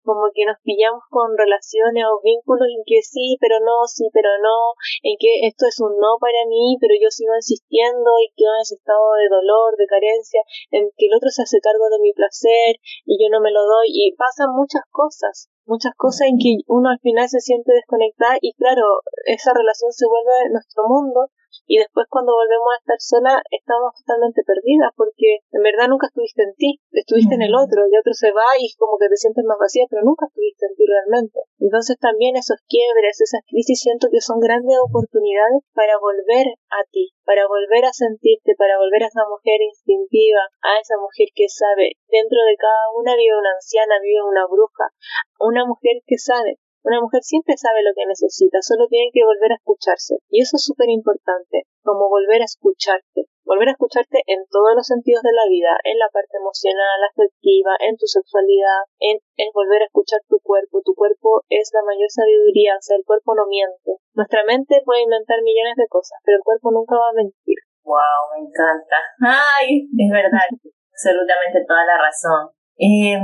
como 0.07 0.31
que 0.31 0.47
nos 0.47 0.55
pillamos 0.63 1.03
con 1.11 1.35
relaciones 1.35 2.07
o 2.07 2.23
vínculos 2.23 2.71
en 2.71 2.87
que 2.87 3.03
sí, 3.03 3.35
pero 3.43 3.59
no, 3.59 3.83
sí, 3.91 4.07
pero 4.15 4.31
no, 4.39 4.79
en 5.03 5.19
que 5.19 5.51
esto 5.51 5.67
es 5.67 5.75
un 5.83 5.99
no 5.99 6.15
para 6.23 6.47
mí, 6.47 6.79
pero 6.79 6.95
yo 6.95 7.11
sigo 7.11 7.35
insistiendo 7.35 8.15
y 8.23 8.31
quedo 8.39 8.55
en 8.55 8.63
ese 8.63 8.79
estado 8.79 9.19
de 9.19 9.27
dolor, 9.27 9.75
de 9.75 9.91
carencia, 9.91 10.39
en 10.71 10.87
que 10.95 11.11
el 11.11 11.15
otro 11.19 11.27
se 11.27 11.43
hace 11.43 11.59
cargo 11.59 11.91
de 11.91 11.99
mi 11.99 12.15
placer 12.15 12.79
y 13.03 13.19
yo 13.19 13.27
no 13.27 13.43
me 13.43 13.51
lo 13.51 13.67
doy 13.67 13.91
y 13.91 14.15
pasan 14.15 14.55
muchas 14.55 14.87
cosas 14.95 15.51
muchas 15.67 15.93
cosas 15.95 16.27
en 16.29 16.37
que 16.39 16.63
uno 16.67 16.89
al 16.89 16.99
final 16.99 17.29
se 17.29 17.39
siente 17.39 17.73
desconectada 17.73 18.37
y 18.41 18.53
claro, 18.53 19.03
esa 19.25 19.53
relación 19.53 19.91
se 19.91 20.07
vuelve 20.07 20.49
nuestro 20.51 20.83
mundo 20.87 21.29
y 21.67 21.77
después 21.77 22.07
cuando 22.09 22.31
volvemos 22.31 22.71
a 22.71 22.79
estar 22.79 22.99
solas 23.03 23.43
estamos 23.51 23.91
totalmente 23.99 24.41
perdidas 24.47 24.95
porque 24.95 25.43
en 25.51 25.61
verdad 25.61 25.91
nunca 25.91 26.07
estuviste 26.07 26.41
en 26.47 26.55
ti, 26.55 26.79
estuviste 26.95 27.35
en 27.35 27.43
el 27.43 27.53
otro, 27.53 27.83
el 27.83 27.91
otro 27.91 28.15
se 28.15 28.31
va 28.31 28.55
y 28.55 28.71
como 28.79 28.95
que 28.97 29.11
te 29.11 29.19
sientes 29.19 29.43
más 29.43 29.59
vacía, 29.59 29.83
pero 29.91 30.07
nunca 30.07 30.31
estuviste 30.31 30.65
en 30.65 30.75
ti 30.79 30.83
realmente. 30.87 31.39
Entonces 31.59 31.99
también 31.99 32.39
esos 32.39 32.63
quiebres, 32.71 33.19
esas 33.19 33.43
crisis 33.45 33.83
siento 33.83 34.07
que 34.07 34.23
son 34.23 34.39
grandes 34.39 34.79
oportunidades 34.79 35.67
para 35.75 35.99
volver 35.99 36.55
a 36.71 36.87
ti, 36.89 37.11
para 37.27 37.43
volver 37.45 37.83
a 37.83 37.91
sentirte, 37.91 38.55
para 38.55 38.79
volver 38.79 39.03
a 39.03 39.11
esa 39.11 39.27
mujer 39.27 39.59
instintiva, 39.59 40.47
a 40.63 40.79
esa 40.79 40.95
mujer 40.95 41.27
que 41.35 41.51
sabe, 41.51 41.99
dentro 42.07 42.39
de 42.47 42.55
cada 42.55 42.95
una 42.95 43.19
vive 43.19 43.35
una 43.35 43.51
anciana, 43.51 43.99
vive 43.99 44.23
una 44.23 44.47
bruja, 44.47 44.95
una 45.43 45.67
mujer 45.67 45.99
que 46.07 46.17
sabe, 46.17 46.63
una 46.83 47.01
mujer 47.01 47.23
siempre 47.23 47.57
sabe 47.57 47.83
lo 47.83 47.91
que 47.95 48.05
necesita, 48.05 48.61
solo 48.61 48.87
tiene 48.87 49.11
que 49.11 49.25
volver 49.25 49.51
a 49.51 49.59
escucharse. 49.59 50.19
Y 50.29 50.41
eso 50.41 50.55
es 50.55 50.63
súper 50.63 50.89
importante, 50.89 51.67
como 51.83 52.09
volver 52.09 52.41
a 52.41 52.49
escucharte. 52.49 53.27
Volver 53.47 53.69
a 53.69 53.75
escucharte 53.79 54.23
en 54.27 54.43
todos 54.51 54.75
los 54.75 54.87
sentidos 54.87 55.23
de 55.23 55.31
la 55.31 55.47
vida, 55.47 55.79
en 55.83 55.99
la 55.99 56.11
parte 56.11 56.35
emocional, 56.35 56.99
afectiva, 57.07 57.75
en 57.79 57.95
tu 57.95 58.07
sexualidad, 58.07 58.87
en, 58.99 59.19
volver 59.53 59.81
a 59.83 59.89
escuchar 59.91 60.19
tu 60.27 60.39
cuerpo. 60.43 60.83
Tu 60.83 60.93
cuerpo 60.95 61.43
es 61.47 61.71
la 61.73 61.83
mayor 61.87 62.11
sabiduría, 62.11 62.75
o 62.75 62.83
sea, 62.83 62.97
el 62.97 63.05
cuerpo 63.07 63.35
no 63.35 63.47
miente. 63.47 64.03
Nuestra 64.13 64.43
mente 64.43 64.83
puede 64.83 65.03
inventar 65.03 65.39
millones 65.43 65.75
de 65.79 65.87
cosas, 65.87 66.19
pero 66.23 66.37
el 66.37 66.43
cuerpo 66.43 66.71
nunca 66.71 66.95
va 66.95 67.09
a 67.09 67.19
mentir. 67.19 67.55
Wow, 67.87 68.35
me 68.35 68.47
encanta. 68.47 68.99
Ay, 69.23 69.87
es 69.87 70.11
verdad, 70.11 70.43
absolutamente 70.91 71.63
toda 71.63 71.83
la 71.87 71.97
razón. 72.03 72.51
Eh, 72.75 73.15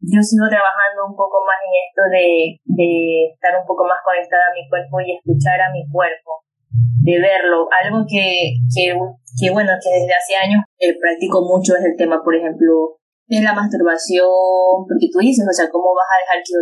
yo 0.00 0.20
sigo 0.20 0.46
trabajando 0.48 1.08
un 1.08 1.16
poco 1.16 1.40
más 1.44 1.56
en 1.64 1.72
esto 1.80 2.02
de, 2.12 2.28
de 2.64 2.90
estar 3.32 3.56
un 3.56 3.66
poco 3.66 3.84
más 3.84 3.98
conectada 4.04 4.52
a 4.52 4.56
mi 4.56 4.68
cuerpo 4.68 5.00
y 5.00 5.16
escuchar 5.16 5.60
a 5.60 5.72
mi 5.72 5.86
cuerpo, 5.88 6.44
de 7.02 7.16
verlo. 7.20 7.68
Algo 7.72 8.04
que, 8.04 8.60
que, 8.68 8.92
que 8.92 9.48
bueno, 9.50 9.72
que 9.80 9.90
desde 9.90 10.14
hace 10.14 10.34
años 10.36 10.60
eh, 10.78 10.94
practico 11.00 11.42
mucho 11.42 11.74
es 11.76 11.84
el 11.84 11.96
tema, 11.96 12.20
por 12.22 12.36
ejemplo, 12.36 13.00
de 13.26 13.42
la 13.42 13.54
masturbación, 13.54 14.86
porque 14.86 15.10
tú 15.10 15.18
dices, 15.18 15.44
o 15.48 15.52
sea, 15.52 15.68
¿cómo 15.70 15.90
vas 15.96 16.10
a 16.12 16.20
dejar 16.22 16.38
que, 16.44 16.54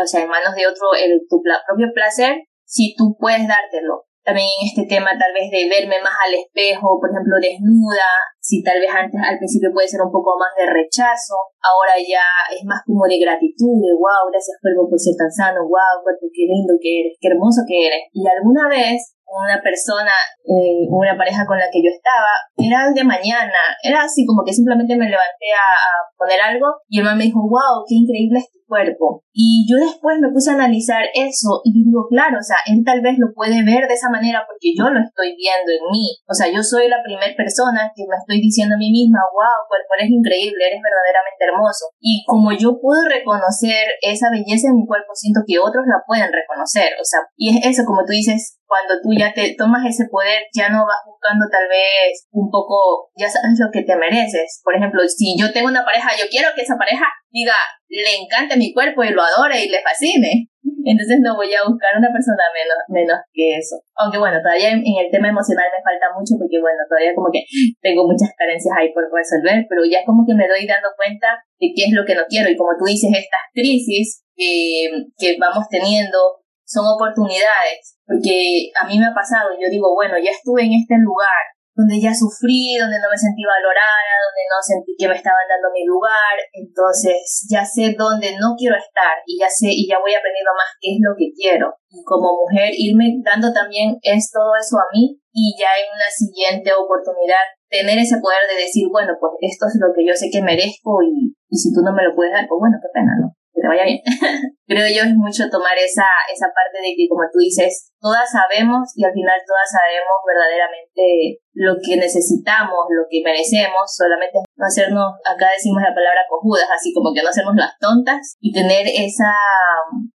o 0.00 0.06
sea, 0.06 0.22
en 0.22 0.30
manos 0.30 0.54
de 0.54 0.66
otro 0.66 0.94
el, 0.96 1.20
tu 1.28 1.42
propio 1.42 1.92
placer 1.92 2.46
si 2.64 2.94
tú 2.96 3.16
puedes 3.18 3.46
dártelo? 3.46 4.06
también 4.26 4.50
este 4.58 4.84
tema 4.90 5.14
tal 5.14 5.30
vez 5.32 5.46
de 5.54 5.70
verme 5.70 6.02
más 6.02 6.18
al 6.26 6.34
espejo, 6.34 6.98
por 6.98 7.08
ejemplo, 7.14 7.38
desnuda, 7.38 8.10
si 8.46 8.62
tal 8.62 8.78
vez 8.78 8.86
antes 8.86 9.18
al 9.18 9.42
principio 9.42 9.74
puede 9.74 9.90
ser 9.90 9.98
un 10.06 10.14
poco 10.14 10.38
más 10.38 10.54
de 10.54 10.70
rechazo, 10.70 11.34
ahora 11.58 11.98
ya 11.98 12.22
es 12.54 12.62
más 12.62 12.78
como 12.86 13.02
de 13.10 13.18
gratitud, 13.18 13.74
de 13.82 13.90
wow, 13.90 14.30
gracias 14.30 14.54
cuerpo 14.62 14.86
por 14.86 14.94
ser 15.02 15.18
tan 15.18 15.26
sano, 15.26 15.66
wow, 15.66 15.98
cuerpo, 16.06 16.30
qué 16.30 16.46
lindo 16.46 16.78
que 16.78 17.02
eres, 17.02 17.18
qué 17.18 17.26
hermoso 17.26 17.66
que 17.66 17.90
eres. 17.90 18.06
Y 18.14 18.22
alguna 18.22 18.70
vez 18.70 19.18
una 19.26 19.58
persona, 19.58 20.14
eh, 20.46 20.86
una 20.86 21.18
pareja 21.18 21.42
con 21.42 21.58
la 21.58 21.66
que 21.66 21.82
yo 21.82 21.90
estaba, 21.90 22.38
era 22.54 22.86
de 22.94 23.02
mañana, 23.02 23.74
era 23.82 24.06
así 24.06 24.22
como 24.22 24.46
que 24.46 24.54
simplemente 24.54 24.94
me 24.94 25.10
levanté 25.10 25.50
a, 25.50 25.66
a 25.66 25.90
poner 26.14 26.38
algo 26.38 26.70
y 26.86 27.02
el 27.02 27.04
man 27.04 27.18
me 27.18 27.26
dijo, 27.26 27.42
wow, 27.42 27.82
qué 27.82 27.98
increíble 27.98 28.38
es 28.38 28.56
cuerpo. 28.66 29.22
Y 29.32 29.66
yo 29.70 29.78
después 29.78 30.18
me 30.20 30.30
puse 30.30 30.50
a 30.50 30.54
analizar 30.54 31.06
eso 31.14 31.62
y 31.64 31.72
digo, 31.72 32.06
claro, 32.10 32.38
o 32.38 32.42
sea, 32.42 32.58
él 32.66 32.82
tal 32.84 33.00
vez 33.00 33.14
lo 33.18 33.32
puede 33.32 33.64
ver 33.64 33.86
de 33.86 33.94
esa 33.94 34.10
manera 34.10 34.44
porque 34.46 34.74
yo 34.76 34.90
lo 34.90 35.00
estoy 35.00 35.34
viendo 35.36 35.70
en 35.70 35.84
mí. 35.90 36.18
O 36.28 36.34
sea, 36.34 36.50
yo 36.50 36.62
soy 36.62 36.88
la 36.88 37.02
primera 37.02 37.34
persona 37.36 37.92
que 37.94 38.04
me 38.08 38.16
estoy 38.16 38.35
diciendo 38.40 38.74
a 38.74 38.78
mí 38.78 38.90
misma, 38.90 39.20
wow, 39.32 39.66
cuerpo, 39.68 39.94
eres 39.98 40.10
increíble, 40.10 40.60
eres 40.66 40.80
verdaderamente 40.82 41.42
hermoso. 41.44 41.92
Y 42.00 42.24
como 42.26 42.52
yo 42.52 42.78
puedo 42.80 43.02
reconocer 43.08 43.96
esa 44.02 44.28
belleza 44.30 44.68
en 44.68 44.82
mi 44.82 44.86
cuerpo, 44.86 45.14
siento 45.14 45.40
que 45.46 45.58
otros 45.58 45.84
la 45.86 46.02
pueden 46.06 46.32
reconocer. 46.32 46.94
O 47.00 47.04
sea, 47.04 47.20
y 47.36 47.52
es 47.52 47.64
eso, 47.64 47.84
como 47.84 48.04
tú 48.04 48.12
dices, 48.12 48.58
cuando 48.66 48.98
tú 49.00 49.14
ya 49.14 49.32
te 49.32 49.54
tomas 49.54 49.86
ese 49.86 50.10
poder, 50.10 50.50
ya 50.52 50.68
no 50.68 50.84
vas 50.84 51.02
buscando 51.06 51.46
tal 51.50 51.68
vez 51.68 52.26
un 52.32 52.50
poco, 52.50 53.10
ya 53.14 53.30
sabes 53.30 53.58
lo 53.58 53.70
que 53.72 53.82
te 53.82 53.96
mereces. 53.96 54.60
Por 54.64 54.74
ejemplo, 54.74 55.00
si 55.06 55.38
yo 55.38 55.52
tengo 55.52 55.68
una 55.68 55.84
pareja, 55.84 56.10
yo 56.18 56.26
quiero 56.30 56.50
que 56.54 56.62
esa 56.62 56.76
pareja 56.76 57.06
diga, 57.30 57.54
le 57.88 58.16
encante 58.16 58.56
mi 58.56 58.72
cuerpo 58.72 59.04
y 59.04 59.10
lo 59.10 59.22
adore 59.22 59.64
y 59.64 59.68
le 59.68 59.82
fascine. 59.82 60.50
Entonces 60.86 61.18
no 61.18 61.34
voy 61.34 61.50
a 61.50 61.66
buscar 61.66 61.98
una 61.98 62.14
persona 62.14 62.46
menos, 62.54 62.78
menos 62.86 63.18
que 63.34 63.58
eso. 63.58 63.82
Aunque 63.98 64.22
bueno, 64.22 64.38
todavía 64.38 64.70
en, 64.70 64.86
el 64.86 65.10
tema 65.10 65.34
emocional 65.34 65.66
me 65.74 65.82
falta 65.82 66.14
mucho 66.14 66.38
porque 66.38 66.62
bueno, 66.62 66.78
todavía 66.86 67.10
como 67.10 67.26
que 67.34 67.42
tengo 67.82 68.06
muchas 68.06 68.30
carencias 68.38 68.70
ahí 68.78 68.94
por 68.94 69.10
resolver, 69.10 69.66
pero 69.66 69.82
ya 69.82 70.06
como 70.06 70.22
que 70.22 70.38
me 70.38 70.46
doy 70.46 70.62
dando 70.62 70.94
cuenta 70.94 71.42
de 71.58 71.74
qué 71.74 71.90
es 71.90 71.92
lo 71.92 72.06
que 72.06 72.14
no 72.14 72.22
quiero. 72.30 72.46
Y 72.46 72.54
como 72.54 72.78
tú 72.78 72.86
dices, 72.86 73.10
estas 73.10 73.50
crisis 73.50 74.22
que, 74.38 75.10
que 75.18 75.34
vamos 75.42 75.66
teniendo 75.66 76.46
son 76.62 76.86
oportunidades, 76.86 77.98
porque 78.06 78.70
a 78.74 78.86
mí 78.86 78.98
me 78.98 79.06
ha 79.06 79.14
pasado, 79.14 79.50
yo 79.58 79.66
digo, 79.70 79.94
bueno, 79.94 80.18
ya 80.18 80.30
estuve 80.30 80.66
en 80.66 80.74
este 80.74 80.94
lugar, 80.98 81.50
donde 81.76 82.00
ya 82.00 82.16
sufrí, 82.16 82.80
donde 82.80 82.96
no 82.96 83.12
me 83.12 83.20
sentí 83.20 83.44
valorada, 83.44 84.12
donde 84.24 84.42
no 84.48 84.58
sentí 84.64 84.96
que 84.96 85.12
me 85.12 85.20
estaban 85.20 85.44
dando 85.44 85.68
mi 85.76 85.84
lugar, 85.84 86.40
entonces 86.56 87.44
ya 87.52 87.68
sé 87.68 87.92
dónde 87.92 88.32
no 88.40 88.56
quiero 88.56 88.80
estar 88.80 89.20
y 89.28 89.36
ya 89.36 89.48
sé 89.52 89.68
y 89.68 89.84
ya 89.84 90.00
voy 90.00 90.16
aprendiendo 90.16 90.56
más 90.56 90.72
qué 90.80 90.96
es 90.96 91.00
lo 91.04 91.12
que 91.12 91.28
quiero. 91.36 91.76
Y 91.92 92.00
como 92.08 92.32
mujer 92.32 92.72
irme 92.72 93.20
dando 93.20 93.52
también 93.52 94.00
es 94.00 94.32
todo 94.32 94.56
eso 94.56 94.80
a 94.80 94.88
mí 94.88 95.20
y 95.36 95.52
ya 95.60 95.76
en 95.76 95.92
una 95.92 96.08
siguiente 96.08 96.72
oportunidad 96.72 97.44
tener 97.68 98.00
ese 98.00 98.24
poder 98.24 98.48
de 98.48 98.56
decir, 98.56 98.88
bueno, 98.88 99.12
pues 99.20 99.36
esto 99.44 99.68
es 99.68 99.76
lo 99.76 99.92
que 99.92 100.00
yo 100.00 100.16
sé 100.16 100.32
que 100.32 100.40
merezco 100.40 101.04
y, 101.04 101.36
y 101.52 101.56
si 101.60 101.76
tú 101.76 101.84
no 101.84 101.92
me 101.92 102.08
lo 102.08 102.16
puedes 102.16 102.32
dar, 102.32 102.48
pues 102.48 102.56
bueno, 102.56 102.80
qué 102.80 102.88
pena, 102.88 103.12
¿no? 103.20 103.36
Que 103.56 103.64
te 103.64 103.72
vaya 103.72 103.88
bien. 103.88 104.04
Creo 104.68 104.84
yo 104.84 105.08
es 105.08 105.16
mucho 105.16 105.48
tomar 105.48 105.72
esa, 105.80 106.04
esa 106.28 106.52
parte 106.52 106.76
de 106.76 106.92
que, 106.92 107.08
como 107.08 107.24
tú 107.32 107.40
dices, 107.40 107.96
todas 107.96 108.28
sabemos 108.28 108.92
y 108.92 109.00
al 109.08 109.16
final 109.16 109.40
todas 109.48 109.64
sabemos 109.64 110.20
verdaderamente 110.28 111.40
lo 111.56 111.80
que 111.80 111.96
necesitamos, 111.96 112.84
lo 112.92 113.08
que 113.08 113.24
merecemos, 113.24 113.88
solamente 113.88 114.44
no 114.44 114.66
hacernos, 114.68 115.16
acá 115.24 115.48
decimos 115.56 115.80
la 115.80 115.96
palabra 115.96 116.28
cojudas, 116.28 116.68
así 116.68 116.92
como 116.92 117.16
que 117.16 117.24
no 117.24 117.32
hacernos 117.32 117.56
las 117.56 117.72
tontas 117.80 118.36
y 118.44 118.52
tener 118.52 118.84
esa, 118.84 119.32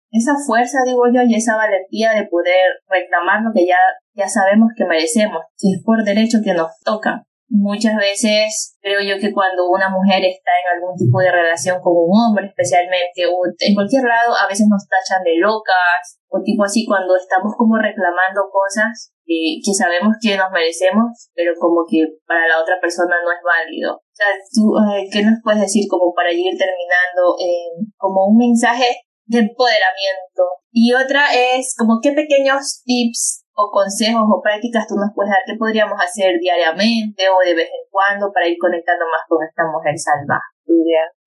esa 0.10 0.34
fuerza, 0.42 0.82
digo 0.82 1.06
yo, 1.14 1.22
y 1.22 1.38
esa 1.38 1.56
valentía 1.56 2.18
de 2.18 2.26
poder 2.26 2.82
reclamar 2.90 3.46
lo 3.46 3.54
que 3.54 3.68
ya, 3.70 3.78
ya 4.18 4.28
sabemos 4.28 4.74
que 4.76 4.90
merecemos, 4.90 5.46
si 5.56 5.78
es 5.78 5.84
por 5.86 6.04
derecho 6.04 6.40
que 6.44 6.58
nos 6.58 6.74
toca. 6.82 7.28
Muchas 7.50 7.96
veces 7.96 8.76
creo 8.82 9.00
yo 9.00 9.16
que 9.20 9.32
cuando 9.32 9.72
una 9.72 9.88
mujer 9.88 10.20
está 10.20 10.52
en 10.60 10.68
algún 10.76 10.96
tipo 11.00 11.20
de 11.24 11.32
relación 11.32 11.80
con 11.80 11.96
un 11.96 12.12
hombre 12.12 12.48
especialmente 12.48 13.24
o 13.24 13.40
en 13.48 13.74
cualquier 13.74 14.04
lado 14.04 14.36
a 14.36 14.48
veces 14.48 14.68
nos 14.68 14.84
tachan 14.84 15.24
de 15.24 15.40
locas 15.40 16.20
o 16.28 16.44
tipo 16.44 16.68
así 16.68 16.84
cuando 16.86 17.16
estamos 17.16 17.56
como 17.56 17.80
reclamando 17.80 18.52
cosas 18.52 19.16
que 19.24 19.74
sabemos 19.74 20.16
que 20.20 20.36
nos 20.36 20.52
merecemos 20.52 21.32
pero 21.36 21.54
como 21.60 21.88
que 21.88 22.20
para 22.28 22.48
la 22.48 22.60
otra 22.60 22.80
persona 22.82 23.16
no 23.24 23.32
es 23.32 23.40
válido. 23.40 23.96
O 23.96 24.16
sea, 24.16 24.28
tú, 24.52 24.76
¿qué 25.12 25.24
nos 25.24 25.40
puedes 25.44 25.62
decir 25.62 25.88
como 25.88 26.14
para 26.14 26.32
ir 26.32 26.52
terminando 26.58 27.36
eh, 27.40 27.80
como 27.96 28.28
un 28.28 28.38
mensaje 28.38 29.08
de 29.26 29.40
empoderamiento? 29.40 30.44
Y 30.72 30.92
otra 30.94 31.32
es 31.34 31.76
como 31.78 32.00
qué 32.02 32.12
pequeños 32.12 32.84
tips 32.84 33.47
o 33.58 33.74
consejos 33.74 34.22
o 34.30 34.38
prácticas 34.38 34.86
tú 34.86 34.94
nos 34.96 35.10
puedes 35.18 35.34
dar 35.34 35.42
que 35.42 35.58
podríamos 35.58 35.98
hacer 35.98 36.38
diariamente 36.38 37.26
o 37.26 37.42
de 37.42 37.58
vez 37.58 37.70
en 37.74 37.90
cuando 37.90 38.30
para 38.30 38.46
ir 38.46 38.58
conectando 38.62 39.10
más 39.10 39.26
con 39.26 39.42
esta 39.42 39.66
mujer 39.66 39.98
salvaje? 39.98 40.54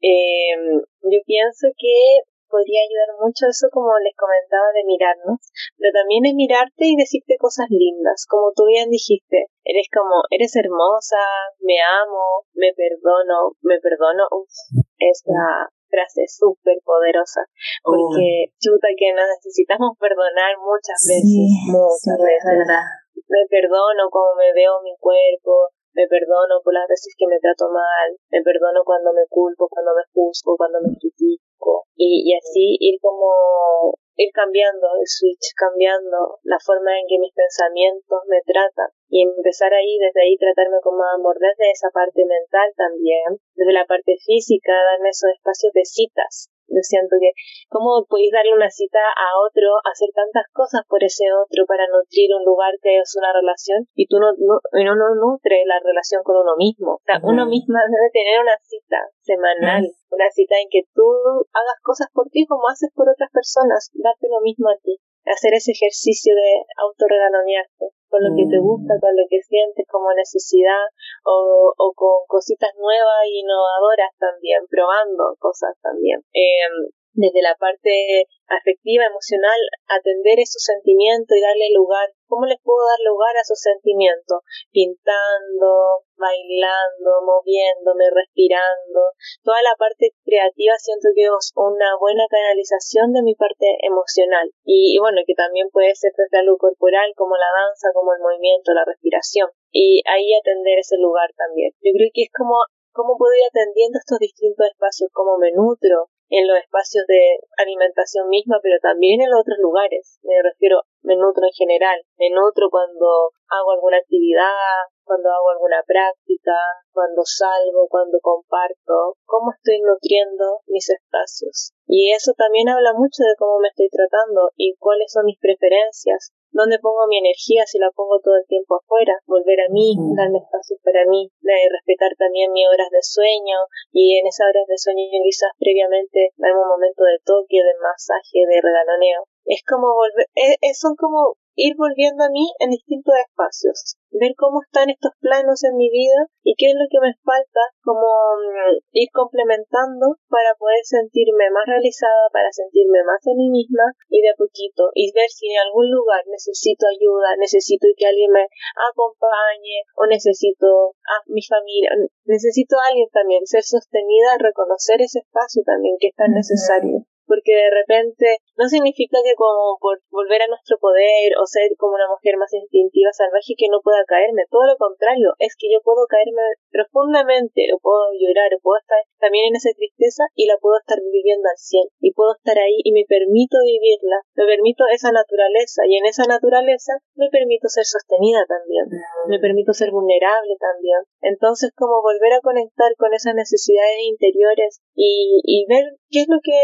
Eh, 0.00 0.54
yo 1.02 1.18
pienso 1.26 1.66
que 1.74 2.22
podría 2.46 2.86
ayudar 2.86 3.18
mucho 3.18 3.50
eso 3.50 3.66
como 3.70 3.98
les 3.98 4.14
comentaba 4.14 4.70
de 4.74 4.86
mirarnos, 4.86 5.38
pero 5.78 5.90
también 5.90 6.26
es 6.26 6.34
mirarte 6.34 6.86
y 6.86 6.98
decirte 6.98 7.38
cosas 7.38 7.66
lindas, 7.70 8.26
como 8.30 8.54
tú 8.54 8.66
bien 8.66 8.90
dijiste, 8.90 9.50
eres 9.62 9.86
como, 9.90 10.22
eres 10.30 10.54
hermosa, 10.54 11.22
me 11.62 11.78
amo, 11.82 12.46
me 12.54 12.74
perdono, 12.74 13.58
me 13.62 13.78
perdono, 13.78 14.26
Uf, 14.30 14.50
esa 14.98 15.70
frase 15.90 16.24
súper 16.30 16.78
poderosa, 16.86 17.42
porque 17.82 18.54
chuta 18.62 18.88
que 18.96 19.10
nos 19.12 19.26
necesitamos 19.26 19.98
perdonar 19.98 20.54
muchas 20.62 21.02
veces, 21.02 21.50
muchas 21.66 22.18
veces. 22.18 22.64
Verdad. 22.64 22.86
Me 23.26 23.42
perdono 23.50 24.08
como 24.10 24.34
me 24.38 24.54
veo 24.54 24.80
mi 24.82 24.94
cuerpo, 24.98 25.68
me 25.94 26.06
perdono 26.06 26.62
por 26.62 26.74
las 26.74 26.86
veces 26.88 27.14
que 27.18 27.26
me 27.26 27.38
trato 27.38 27.68
mal, 27.70 28.14
me 28.30 28.42
perdono 28.42 28.82
cuando 28.84 29.12
me 29.12 29.26
culpo, 29.28 29.68
cuando 29.68 29.92
me 29.94 30.06
juzgo, 30.14 30.56
cuando 30.56 30.78
me 30.80 30.94
critico, 30.94 31.86
y, 31.94 32.30
y 32.30 32.34
así 32.38 32.78
ir 32.78 32.98
como 33.02 33.94
ir 34.20 34.32
cambiando 34.36 34.86
el 35.00 35.08
switch, 35.08 35.56
cambiando 35.56 36.36
la 36.44 36.60
forma 36.60 36.92
en 36.98 37.08
que 37.08 37.18
mis 37.18 37.32
pensamientos 37.32 38.20
me 38.28 38.44
tratan 38.44 38.92
y 39.08 39.24
empezar 39.24 39.72
ahí, 39.72 39.96
desde 39.96 40.20
ahí 40.20 40.36
tratarme 40.36 40.76
con 40.84 40.96
más 40.96 41.16
amor, 41.16 41.40
desde 41.40 41.72
esa 41.72 41.88
parte 41.88 42.20
mental 42.28 42.68
también, 42.76 43.40
desde 43.56 43.72
la 43.72 43.86
parte 43.86 44.16
física, 44.20 44.76
darme 44.76 45.08
esos 45.08 45.32
espacios 45.32 45.72
de 45.72 45.84
citas. 45.84 46.52
Yo 46.70 46.82
siento 46.86 47.18
que, 47.18 47.34
¿cómo 47.68 48.06
podéis 48.06 48.32
darle 48.32 48.54
una 48.54 48.70
cita 48.70 49.02
a 49.02 49.36
otro, 49.42 49.82
hacer 49.90 50.08
tantas 50.14 50.46
cosas 50.54 50.86
por 50.86 51.02
ese 51.02 51.26
otro 51.34 51.66
para 51.66 51.90
nutrir 51.90 52.30
un 52.32 52.46
lugar 52.46 52.78
que 52.80 53.02
es 53.02 53.10
una 53.18 53.34
relación 53.34 53.90
y 53.94 54.06
tú 54.06 54.22
no, 54.22 54.32
no, 54.38 54.62
no, 54.72 54.94
no 54.94 55.08
nutre 55.18 55.66
la 55.66 55.82
relación 55.82 56.22
con 56.22 56.38
uno 56.38 56.54
mismo? 56.56 57.02
O 57.02 57.04
sea, 57.04 57.18
uno 57.22 57.44
misma 57.44 57.82
debe 57.90 58.08
tener 58.14 58.38
una 58.40 58.56
cita 58.62 59.02
semanal, 59.20 59.82
una 60.10 60.28
cita 60.30 60.54
en 60.62 60.70
que 60.70 60.86
tú 60.94 61.04
hagas 61.52 61.78
cosas 61.82 62.08
por 62.14 62.30
ti 62.30 62.46
como 62.46 62.68
haces 62.70 62.90
por 62.94 63.10
otras 63.10 63.30
personas, 63.34 63.90
darte 63.94 64.30
lo 64.30 64.40
mismo 64.40 64.70
a 64.70 64.78
ti 64.78 64.98
hacer 65.26 65.54
ese 65.54 65.72
ejercicio 65.72 66.34
de 66.34 66.64
autorregalonearte. 66.76 67.92
Con 68.10 68.20
lo 68.26 68.34
que 68.34 68.44
te 68.50 68.58
gusta, 68.58 68.98
con 69.00 69.14
lo 69.14 69.24
que 69.30 69.40
sientes 69.40 69.86
como 69.88 70.12
necesidad 70.12 70.90
o, 71.24 71.72
o 71.78 71.92
con 71.94 72.26
cositas 72.26 72.74
nuevas 72.76 73.24
e 73.24 73.38
innovadoras 73.38 74.10
también, 74.18 74.66
probando 74.68 75.38
cosas 75.38 75.78
también. 75.80 76.20
Eh, 76.34 76.90
desde 77.12 77.42
la 77.42 77.54
parte 77.56 78.26
afectiva, 78.46 79.06
emocional, 79.06 79.58
atender 79.86 80.38
esos 80.38 80.62
sentimientos 80.62 81.36
y 81.36 81.40
darle 81.42 81.70
lugar. 81.74 82.10
¿Cómo 82.26 82.46
les 82.46 82.58
puedo 82.62 82.82
dar 82.86 82.98
lugar 83.06 83.34
a 83.36 83.42
esos 83.42 83.58
sentimientos? 83.58 84.42
Pintando, 84.70 86.06
bailando, 86.14 87.22
moviéndome, 87.26 88.10
respirando. 88.10 89.14
Toda 89.42 89.62
la 89.62 89.74
parte 89.78 90.14
creativa 90.22 90.74
siento 90.78 91.10
que 91.14 91.26
es 91.26 91.50
una 91.54 91.98
buena 91.98 92.26
canalización 92.30 93.12
de 93.14 93.22
mi 93.22 93.34
parte 93.34 93.66
emocional. 93.82 94.50
Y, 94.64 94.98
bueno, 94.98 95.22
que 95.26 95.34
también 95.34 95.70
puede 95.70 95.94
ser 95.94 96.12
desde 96.14 96.38
algo 96.42 96.58
corporal, 96.58 97.14
como 97.14 97.34
la 97.34 97.50
danza, 97.50 97.90
como 97.94 98.14
el 98.14 98.22
movimiento, 98.22 98.74
la 98.74 98.86
respiración. 98.86 99.50
Y 99.70 100.02
ahí 100.06 100.34
atender 100.34 100.78
ese 100.78 100.98
lugar 100.98 101.30
también. 101.34 101.70
Yo 101.82 101.90
creo 101.94 102.10
que 102.14 102.26
es 102.26 102.32
como 102.34 102.58
cómo 102.92 103.16
puedo 103.16 103.34
ir 103.34 103.46
atendiendo 103.46 103.98
estos 103.98 104.18
distintos 104.18 104.66
espacios, 104.66 105.10
cómo 105.14 105.38
me 105.38 105.52
nutro, 105.52 106.10
en 106.30 106.46
los 106.46 106.56
espacios 106.58 107.04
de 107.06 107.42
alimentación 107.58 108.28
misma, 108.28 108.58
pero 108.62 108.78
también 108.80 109.20
en 109.20 109.30
los 109.30 109.40
otros 109.42 109.58
lugares. 109.58 110.18
Me 110.22 110.38
refiero, 110.42 110.82
me 111.02 111.16
nutro 111.16 111.42
en 111.44 111.52
general. 111.52 111.98
Me 112.18 112.30
nutro 112.30 112.70
cuando 112.70 113.34
hago 113.50 113.72
alguna 113.72 113.98
actividad, 113.98 114.86
cuando 115.02 115.28
hago 115.30 115.50
alguna 115.50 115.82
práctica, 115.82 116.54
cuando 116.92 117.22
salgo, 117.26 117.88
cuando 117.90 118.18
comparto, 118.22 119.18
cómo 119.26 119.50
estoy 119.50 119.82
nutriendo 119.82 120.62
mis 120.68 120.88
espacios. 120.88 121.74
Y 121.86 122.12
eso 122.14 122.32
también 122.38 122.68
habla 122.68 122.94
mucho 122.94 123.26
de 123.26 123.34
cómo 123.36 123.58
me 123.58 123.68
estoy 123.68 123.88
tratando 123.90 124.52
y 124.54 124.76
cuáles 124.78 125.10
son 125.10 125.26
mis 125.26 125.38
preferencias, 125.40 126.32
dónde 126.52 126.78
pongo 126.78 127.06
mi 127.06 127.18
energía 127.18 127.64
si 127.66 127.78
la 127.78 127.90
pongo 127.90 128.20
todo 128.20 128.36
el 128.36 128.46
tiempo 128.46 128.76
afuera, 128.76 129.18
volver 129.26 129.60
a 129.60 129.70
mí, 129.70 129.94
darme 130.16 130.38
espacio 130.38 130.76
para 130.82 131.06
mí, 131.06 131.30
respetar 131.42 132.12
también 132.18 132.52
mis 132.52 132.66
horas 132.66 132.90
de 132.90 133.02
sueño. 133.02 133.58
Y 133.92 134.18
en 134.18 134.26
esas 134.26 134.48
horas 134.50 134.66
de 134.66 134.78
sueño 134.78 135.06
quizás 135.22 135.50
previamente 135.58 136.30
darme 136.36 136.62
un 136.62 136.68
momento 136.68 137.04
de 137.04 137.18
toque, 137.24 137.62
de 137.62 137.74
masaje, 137.80 138.46
de 138.46 138.60
regaloneo. 138.60 139.26
Es 139.44 139.62
como 139.66 139.94
volver, 139.94 140.26
es, 140.34 140.78
son 140.78 140.94
como 140.96 141.36
ir 141.56 141.74
volviendo 141.76 142.24
a 142.24 142.30
mí 142.30 142.46
en 142.60 142.70
distintos 142.70 143.14
espacios, 143.16 143.96
ver 144.10 144.34
cómo 144.36 144.62
están 144.62 144.90
estos 144.90 145.12
planos 145.20 145.62
en 145.64 145.76
mi 145.76 145.88
vida 145.90 146.26
y 146.42 146.54
qué 146.56 146.70
es 146.70 146.76
lo 146.76 146.86
que 146.90 147.00
me 147.00 147.14
falta, 147.22 147.62
como 147.82 148.06
mm, 148.36 148.82
ir 148.92 149.08
complementando 149.12 150.18
para 150.28 150.54
poder 150.58 150.82
sentirme 150.82 151.50
más 151.50 151.66
realizada, 151.66 152.28
para 152.32 152.50
sentirme 152.50 153.04
más 153.04 153.22
a 153.26 153.34
mí 153.36 153.50
misma 153.50 153.86
y 154.08 154.20
de 154.22 154.34
poquito 154.36 154.90
y 154.94 155.12
ver 155.12 155.28
si 155.28 155.52
en 155.52 155.62
algún 155.62 155.90
lugar 155.90 156.24
necesito 156.26 156.86
ayuda, 156.86 157.36
necesito 157.38 157.86
que 157.96 158.06
alguien 158.06 158.32
me 158.32 158.46
acompañe 158.74 159.86
o 159.94 160.06
necesito 160.06 160.96
a 161.06 161.22
mi 161.26 161.42
familia, 161.42 161.90
necesito 162.24 162.76
a 162.76 162.90
alguien 162.90 163.08
también 163.12 163.46
ser 163.46 163.62
sostenida, 163.62 164.38
reconocer 164.38 165.02
ese 165.02 165.20
espacio 165.20 165.62
también 165.64 165.96
que 166.00 166.08
es 166.08 166.16
tan 166.16 166.32
necesario 166.32 167.06
porque 167.30 167.54
de 167.54 167.70
repente 167.70 168.42
no 168.58 168.66
significa 168.66 169.22
que 169.22 169.38
como 169.38 169.78
por 169.78 170.02
volver 170.10 170.42
a 170.42 170.50
nuestro 170.50 170.82
poder 170.82 171.38
o 171.38 171.46
ser 171.46 171.70
como 171.78 171.94
una 171.94 172.10
mujer 172.10 172.34
más 172.34 172.50
instintiva, 172.50 173.14
salvaje, 173.14 173.54
que 173.54 173.70
no 173.70 173.78
pueda 173.86 174.02
caerme, 174.02 174.50
todo 174.50 174.66
lo 174.66 174.74
contrario, 174.74 175.38
es 175.38 175.54
que 175.54 175.70
yo 175.70 175.78
puedo 175.86 176.10
caerme 176.10 176.42
profundamente, 176.74 177.70
o 177.70 177.78
puedo 177.78 178.10
llorar, 178.18 178.50
o 178.50 178.58
puedo 178.58 178.82
estar 178.82 178.98
también 179.22 179.54
en 179.54 179.62
esa 179.62 179.70
tristeza 179.78 180.26
y 180.34 180.50
la 180.50 180.58
puedo 180.58 180.82
estar 180.82 180.98
viviendo 180.98 181.46
al 181.46 181.54
cien, 181.54 181.86
y 182.02 182.10
puedo 182.18 182.34
estar 182.34 182.58
ahí 182.58 182.82
y 182.82 182.90
me 182.90 183.06
permito 183.06 183.62
vivirla, 183.62 184.26
me 184.34 184.50
permito 184.50 184.90
esa 184.90 185.14
naturaleza, 185.14 185.86
y 185.86 186.02
en 186.02 186.10
esa 186.10 186.26
naturaleza 186.26 186.98
me 187.14 187.30
permito 187.30 187.70
ser 187.70 187.86
sostenida 187.86 188.42
también, 188.50 188.90
me 189.30 189.38
permito 189.38 189.70
ser 189.70 189.94
vulnerable 189.94 190.58
también. 190.58 191.06
Entonces, 191.22 191.70
como 191.78 192.02
volver 192.02 192.34
a 192.34 192.42
conectar 192.42 192.90
con 192.98 193.14
esas 193.14 193.38
necesidades 193.38 194.02
interiores 194.02 194.82
y, 194.98 195.38
y 195.46 195.66
ver 195.70 195.99
qué 196.10 196.26
es 196.26 196.28
lo 196.28 196.42
que 196.42 196.58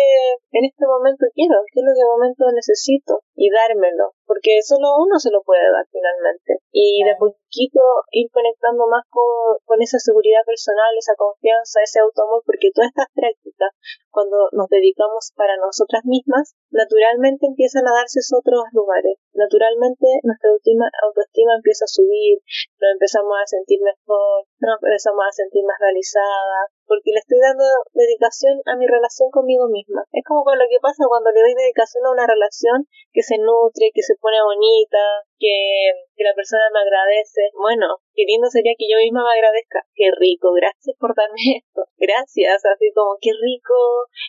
en 0.53 0.65
este 0.67 0.85
momento 0.85 1.25
quiero, 1.33 1.63
qué 1.71 1.79
es 1.81 1.87
lo 1.87 1.95
que 1.95 2.03
en 2.03 2.11
momento 2.11 2.51
necesito 2.51 3.23
y 3.39 3.47
dármelo, 3.49 4.13
porque 4.27 4.59
solo 4.67 4.99
uno 4.99 5.19
se 5.23 5.31
lo 5.31 5.43
puede 5.47 5.63
dar 5.71 5.87
finalmente. 5.91 6.61
Y 6.75 7.07
de 7.07 7.15
poquito 7.15 7.81
ir 8.11 8.27
conectando 8.35 8.91
más 8.91 9.07
con, 9.09 9.25
con 9.65 9.79
esa 9.81 9.99
seguridad 10.03 10.43
personal, 10.45 10.91
esa 10.99 11.15
confianza, 11.15 11.81
ese 11.81 12.03
autoamor, 12.03 12.43
porque 12.45 12.75
todas 12.75 12.91
estas 12.91 13.09
prácticas, 13.15 13.71
cuando 14.11 14.51
nos 14.53 14.69
dedicamos 14.69 15.33
para 15.39 15.57
nosotras 15.57 16.03
mismas, 16.05 16.59
naturalmente 16.71 17.47
empiezan 17.47 17.87
a 17.87 17.95
darse 17.95 18.21
otros 18.35 18.67
lugares. 18.73 19.17
Naturalmente 19.33 20.21
nuestra 20.27 20.51
autoestima, 20.51 20.91
autoestima 21.07 21.55
empieza 21.55 21.87
a 21.87 21.95
subir, 21.95 22.43
nos 22.83 22.91
empezamos 22.99 23.37
a 23.39 23.47
sentir 23.47 23.79
mejor, 23.81 24.45
nos 24.59 24.83
empezamos 24.83 25.23
a 25.23 25.33
sentir 25.33 25.63
más 25.63 25.79
realizadas, 25.79 26.76
porque 26.87 27.13
le 27.13 27.21
estoy 27.21 27.39
dando 27.43 27.67
dedicación 27.93 28.63
a 28.67 28.79
mi 28.79 28.87
relación 28.87 29.31
conmigo 29.31 29.69
misma. 29.69 30.07
Es 30.13 30.25
como 30.25 30.43
con 30.47 30.59
lo 30.59 30.65
que 30.71 30.81
pasa 30.81 31.11
cuando 31.11 31.31
le 31.31 31.43
doy 31.43 31.55
dedicación 31.55 32.07
a 32.07 32.15
una 32.15 32.27
relación 32.27 32.87
que 33.13 33.23
se 33.23 33.39
nutre, 33.39 33.91
que 33.93 34.03
se 34.03 34.17
pone 34.17 34.39
bonita, 34.43 35.27
que, 35.39 35.93
que 36.17 36.25
la 36.25 36.35
persona 36.35 36.71
me 36.73 36.81
agradece. 36.81 37.51
Bueno, 37.55 37.99
qué 38.15 38.25
lindo 38.25 38.49
sería 38.49 38.79
que 38.79 38.89
yo 38.89 38.99
misma 38.99 39.27
me 39.27 39.37
agradezca. 39.37 39.85
Qué 39.95 40.11
rico, 40.15 40.55
gracias 40.55 40.97
por 40.99 41.15
darme 41.15 41.43
esto. 41.61 41.85
Gracias, 41.99 42.65
así 42.65 42.93
como 42.95 43.19
qué 43.21 43.31
rico 43.35 43.77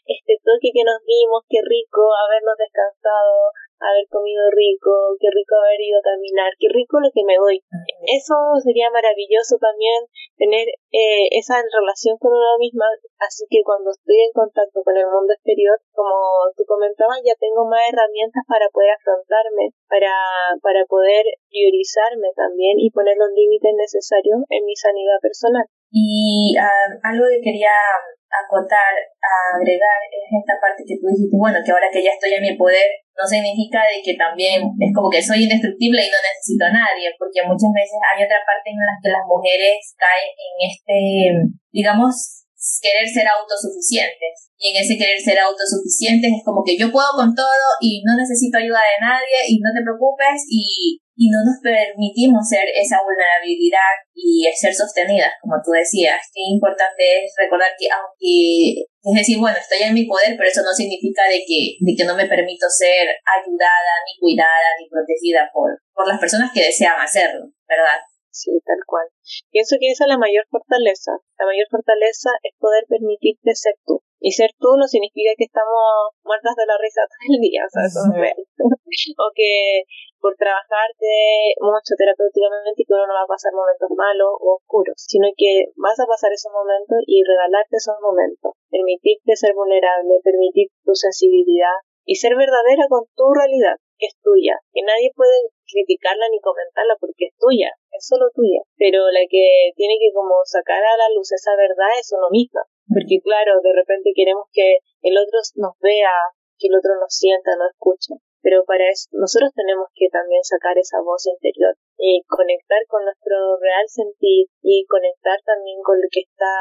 este 0.06 0.42
toque 0.44 0.74
que 0.74 0.84
nos 0.84 1.00
dimos, 1.06 1.46
qué 1.48 1.62
rico 1.64 2.10
habernos 2.16 2.58
descansado, 2.58 3.54
haber 3.80 4.08
comido 4.10 4.50
rico, 4.52 5.16
qué 5.20 5.30
rico 5.30 5.56
haber 5.62 5.82
ido 5.82 6.00
a 6.00 6.08
caminar, 6.08 6.52
qué 6.58 6.68
rico 6.70 7.00
lo 7.00 7.10
que 7.14 7.24
me 7.24 7.38
doy. 7.38 7.62
Eso 8.08 8.36
sería 8.64 8.90
maravilloso 8.90 9.58
también, 9.60 10.06
tener 10.38 10.70
eh, 10.94 11.28
esa 11.34 11.58
relación 11.62 12.18
con 12.18 12.32
uno 12.32 12.58
misma, 12.58 12.86
así 13.20 13.46
que 13.50 13.66
cuando 13.66 13.92
estoy 13.92 14.22
en 14.22 14.34
contacto 14.34 14.82
con 14.86 14.96
el 14.96 15.10
mundo 15.10 15.34
exterior, 15.34 15.78
como 15.92 16.14
tú 16.56 16.64
comentabas, 16.66 17.20
ya 17.26 17.34
tengo 17.42 17.66
más 17.66 17.82
herramientas 17.90 18.46
para 18.48 18.70
poder 18.70 18.94
afrontarme, 18.94 19.74
para, 19.90 20.14
para 20.62 20.86
poder 20.86 21.26
priorizarme 21.50 22.30
también 22.38 22.80
y 22.80 22.94
poner 22.94 23.18
los 23.18 23.34
límites 23.34 23.74
necesarios 23.76 24.46
en 24.50 24.66
mi 24.66 24.76
sanidad 24.78 25.18
personal. 25.22 25.66
Y 25.92 26.56
ah, 26.60 26.88
algo 27.04 27.26
que 27.32 27.42
quería 27.42 27.74
acotar, 28.28 28.92
agregar, 29.24 30.00
es 30.12 30.28
esta 30.30 30.60
parte 30.60 30.84
que 30.84 31.00
tú 31.00 31.08
dijiste, 31.08 31.38
bueno, 31.40 31.58
que 31.64 31.72
ahora 31.72 31.88
que 31.88 32.04
ya 32.04 32.12
estoy 32.12 32.36
en 32.36 32.44
mi 32.44 32.54
poder, 32.60 32.86
no 33.16 33.26
significa 33.26 33.82
de 33.88 34.04
que 34.04 34.14
también 34.20 34.62
es 34.62 34.92
como 34.94 35.10
que 35.10 35.24
soy 35.24 35.48
indestructible 35.48 36.04
y 36.04 36.12
no 36.12 36.20
necesito 36.22 36.68
a 36.68 36.76
nadie, 36.76 37.10
porque 37.18 37.42
muchas 37.48 37.72
veces 37.74 37.98
hay 38.04 38.20
otra 38.22 38.44
parte 38.44 38.68
en 38.70 38.78
la 38.78 38.96
que 39.00 39.10
las 39.16 39.26
mujeres 39.26 39.96
caen 39.98 40.32
en 40.36 40.56
este, 40.68 41.00
digamos, 41.72 42.46
querer 42.84 43.08
ser 43.08 43.26
autosuficientes. 43.26 44.52
Y 44.58 44.74
en 44.74 44.84
ese 44.84 44.98
querer 44.98 45.18
ser 45.22 45.40
autosuficientes 45.40 46.30
es 46.30 46.44
como 46.44 46.62
que 46.66 46.78
yo 46.78 46.92
puedo 46.92 47.10
con 47.16 47.34
todo 47.34 47.68
y 47.80 48.04
no 48.04 48.18
necesito 48.18 48.58
ayuda 48.58 48.82
de 48.82 48.98
nadie 49.02 49.38
y 49.48 49.62
no 49.62 49.70
te 49.74 49.86
preocupes 49.86 50.46
y 50.50 51.00
y 51.18 51.34
no 51.34 51.42
nos 51.42 51.58
permitimos 51.66 52.46
ser 52.46 52.70
esa 52.70 53.02
vulnerabilidad 53.02 54.06
y 54.14 54.46
ser 54.54 54.70
sostenidas, 54.70 55.34
como 55.42 55.58
tú 55.66 55.74
decías. 55.74 56.22
Qué 56.30 56.46
importante 56.46 57.26
es 57.26 57.34
recordar 57.34 57.74
que 57.74 57.90
aunque, 57.90 58.86
es 58.86 59.16
decir, 59.18 59.42
bueno, 59.42 59.58
estoy 59.58 59.82
en 59.82 59.98
mi 59.98 60.06
poder, 60.06 60.38
pero 60.38 60.46
eso 60.46 60.62
no 60.62 60.72
significa 60.78 61.26
de 61.26 61.42
que, 61.42 61.82
de 61.82 61.94
que 61.98 62.06
no 62.06 62.14
me 62.14 62.30
permito 62.30 62.70
ser 62.70 63.10
ayudada, 63.26 63.94
ni 64.06 64.14
cuidada, 64.22 64.78
ni 64.78 64.86
protegida 64.86 65.50
por, 65.50 65.82
por 65.98 66.06
las 66.06 66.22
personas 66.22 66.54
que 66.54 66.70
desean 66.70 67.02
hacerlo, 67.02 67.50
¿verdad? 67.66 67.98
Sí, 68.30 68.54
tal 68.62 68.78
cual. 68.86 69.10
Pienso 69.50 69.82
que 69.82 69.90
esa 69.90 70.06
es 70.06 70.14
la 70.14 70.22
mayor 70.22 70.46
fortaleza. 70.54 71.18
La 71.42 71.50
mayor 71.50 71.66
fortaleza 71.74 72.30
es 72.46 72.54
poder 72.62 72.86
permitirte 72.86 73.58
ser 73.58 73.74
tú. 73.82 74.06
Y 74.20 74.32
ser 74.32 74.50
tú 74.58 74.74
no 74.78 74.88
significa 74.88 75.32
que 75.38 75.46
estamos 75.46 76.14
muertas 76.26 76.56
de 76.58 76.66
la 76.66 76.78
risa 76.82 77.06
todo 77.06 77.22
el 77.30 77.40
día, 77.42 77.62
o 77.66 77.70
sea, 77.70 77.86
eso 77.86 78.02
es 78.02 78.14
real. 78.18 78.40
o 79.22 79.28
que 79.38 79.86
por 80.18 80.34
trabajarte 80.36 81.54
mucho 81.62 81.94
terapéuticamente 81.94 82.82
y 82.82 82.86
que 82.86 82.98
uno 82.98 83.06
no 83.06 83.14
va 83.14 83.30
a 83.30 83.30
pasar 83.30 83.54
momentos 83.54 83.94
malos 83.94 84.34
o 84.42 84.58
oscuros, 84.58 84.98
sino 84.98 85.30
que 85.38 85.70
vas 85.78 86.00
a 86.02 86.10
pasar 86.10 86.34
esos 86.34 86.52
momentos 86.52 86.98
y 87.06 87.22
regalarte 87.22 87.78
esos 87.78 88.02
momentos, 88.02 88.58
permitirte 88.74 89.38
ser 89.38 89.54
vulnerable, 89.54 90.18
permitir 90.26 90.74
tu 90.82 90.98
sensibilidad 90.98 91.78
y 92.08 92.16
ser 92.16 92.34
verdadera 92.34 92.88
con 92.90 93.06
tu 93.14 93.28
realidad, 93.36 93.78
que 94.00 94.08
es 94.08 94.16
tuya, 94.24 94.58
que 94.74 94.82
nadie 94.82 95.12
puede 95.14 95.52
criticarla 95.68 96.26
ni 96.32 96.40
comentarla 96.40 96.96
porque 97.00 97.30
es 97.30 97.36
tuya, 97.38 97.70
es 97.92 98.08
solo 98.08 98.32
tuya, 98.34 98.64
pero 98.80 99.12
la 99.12 99.28
que 99.30 99.76
tiene 99.76 100.00
que 100.00 100.16
como 100.16 100.42
sacar 100.46 100.82
a 100.82 100.98
la 100.98 101.10
luz 101.14 101.32
esa 101.34 101.54
verdad 101.60 101.92
es 102.00 102.10
uno 102.16 102.32
misma, 102.32 102.64
porque 102.88 103.20
claro, 103.24 103.62
de 103.62 103.74
repente 103.74 104.12
queremos 104.16 104.48
que 104.52 104.80
el 105.02 105.18
otro 105.18 105.40
nos 105.56 105.76
vea, 105.80 106.14
que 106.58 106.68
el 106.68 106.76
otro 106.76 106.96
nos 107.00 107.14
sienta, 107.14 107.56
nos 107.56 107.72
escuche, 107.72 108.16
pero 108.42 108.64
para 108.66 108.90
eso 108.90 109.10
nosotros 109.12 109.52
tenemos 109.54 109.92
que 109.94 110.08
también 110.10 110.44
sacar 110.44 110.78
esa 110.78 111.02
voz 111.04 111.28
interior 111.28 111.76
y 111.98 112.24
conectar 112.28 112.80
con 112.88 113.04
nuestro 113.04 113.58
real 113.60 113.84
sentir 113.88 114.48
y 114.62 114.86
conectar 114.86 115.36
también 115.44 115.82
con 115.84 115.98
lo 115.98 116.08
que 116.12 116.22
está 116.22 116.56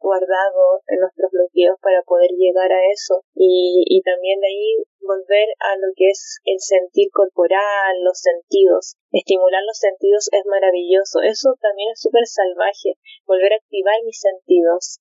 guardado 0.00 0.82
en 0.88 1.00
nuestros 1.00 1.30
bloqueos 1.30 1.78
para 1.80 2.02
poder 2.02 2.30
llegar 2.34 2.72
a 2.72 2.90
eso 2.90 3.22
y, 3.34 3.84
y 3.86 4.02
también 4.02 4.40
de 4.40 4.48
ahí 4.48 4.82
volver 5.00 5.48
a 5.60 5.76
lo 5.76 5.88
que 5.94 6.10
es 6.10 6.40
el 6.44 6.60
sentir 6.60 7.08
corporal, 7.12 8.02
los 8.02 8.18
sentidos. 8.20 8.96
Estimular 9.12 9.62
los 9.64 9.78
sentidos 9.78 10.28
es 10.32 10.44
maravilloso. 10.44 11.22
Eso 11.22 11.56
también 11.60 11.90
es 11.92 12.00
súper 12.00 12.26
salvaje. 12.26 12.98
Volver 13.26 13.52
a 13.52 13.56
activar 13.56 13.96
mis 14.04 14.20
sentidos 14.20 15.00